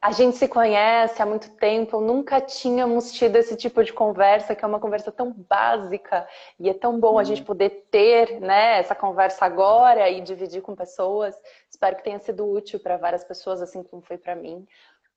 A 0.02 0.12
gente 0.14 0.38
se 0.38 0.48
conhece 0.48 1.22
há 1.22 1.26
muito 1.26 1.50
tempo, 1.56 2.00
nunca 2.00 2.40
tínhamos 2.40 3.12
tido 3.12 3.36
esse 3.36 3.54
tipo 3.58 3.84
de 3.84 3.92
conversa, 3.92 4.56
que 4.56 4.64
é 4.64 4.68
uma 4.68 4.80
conversa 4.80 5.12
tão 5.12 5.34
básica, 5.34 6.26
e 6.58 6.70
é 6.70 6.74
tão 6.74 6.98
bom 6.98 7.16
hum. 7.16 7.20
a 7.20 7.24
gente 7.26 7.42
uhum. 7.42 7.48
poder 7.48 7.86
ter 7.92 8.40
né, 8.40 8.80
essa 8.80 8.96
conversa 8.96 9.44
agora 9.44 10.10
e 10.10 10.22
dividir 10.22 10.62
com 10.62 10.74
pessoas. 10.74 11.36
Espero 11.70 11.98
que 11.98 12.04
tenha 12.06 12.20
sido 12.20 12.50
útil 12.50 12.80
para 12.80 12.96
várias 12.96 13.26
pessoas, 13.26 13.62
assim 13.62 13.84
como 13.84 14.02
foi 14.02 14.18
para 14.18 14.36
mim. 14.36 14.66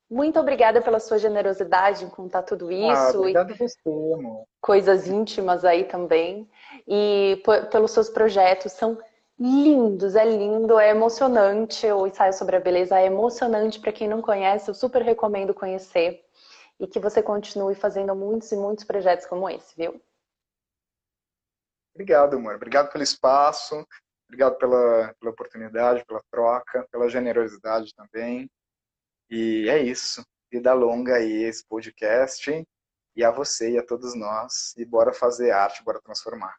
Muito 0.09 0.37
obrigada 0.37 0.81
pela 0.81 0.99
sua 0.99 1.17
generosidade 1.17 2.03
em 2.03 2.09
contar 2.09 2.43
tudo 2.43 2.67
ah, 2.67 2.73
isso. 2.73 3.15
Ah, 3.15 3.19
obrigado 3.19 3.51
e 3.51 3.57
você, 3.57 3.79
amor. 3.87 4.43
Coisas 4.59 5.07
íntimas 5.07 5.63
aí 5.63 5.85
também. 5.85 6.45
E 6.85 7.41
pelos 7.71 7.91
seus 7.91 8.09
projetos, 8.09 8.73
são 8.73 8.97
lindos, 9.39 10.15
é 10.15 10.25
lindo, 10.25 10.79
é 10.79 10.89
emocionante. 10.89 11.85
O 11.91 12.07
ensaio 12.07 12.33
sobre 12.33 12.55
a 12.55 12.59
beleza 12.59 12.99
é 12.99 13.05
emocionante 13.05 13.79
para 13.79 13.91
quem 13.91 14.07
não 14.07 14.21
conhece, 14.21 14.69
eu 14.69 14.73
super 14.73 15.01
recomendo 15.01 15.53
conhecer. 15.53 16.23
E 16.79 16.87
que 16.87 16.99
você 16.99 17.21
continue 17.21 17.75
fazendo 17.75 18.15
muitos 18.15 18.51
e 18.51 18.55
muitos 18.55 18.83
projetos 18.83 19.25
como 19.25 19.49
esse, 19.49 19.75
viu? 19.75 20.01
Obrigado, 21.93 22.35
amor. 22.37 22.55
Obrigado 22.55 22.91
pelo 22.91 23.03
espaço, 23.03 23.85
obrigado 24.27 24.57
pela, 24.57 25.13
pela 25.19 25.31
oportunidade, 25.31 26.05
pela 26.05 26.23
troca, 26.31 26.87
pela 26.91 27.09
generosidade 27.09 27.93
também. 27.93 28.49
E 29.29 29.69
é 29.69 29.77
isso. 29.79 30.25
Vida 30.51 30.73
longa 30.73 31.15
aí 31.15 31.43
esse 31.43 31.65
podcast. 31.65 32.65
E 33.15 33.23
a 33.23 33.31
você 33.31 33.71
e 33.71 33.77
a 33.77 33.85
todos 33.85 34.15
nós. 34.15 34.73
E 34.77 34.85
bora 34.85 35.13
fazer 35.13 35.51
arte, 35.51 35.83
bora 35.83 36.01
transformar. 36.01 36.55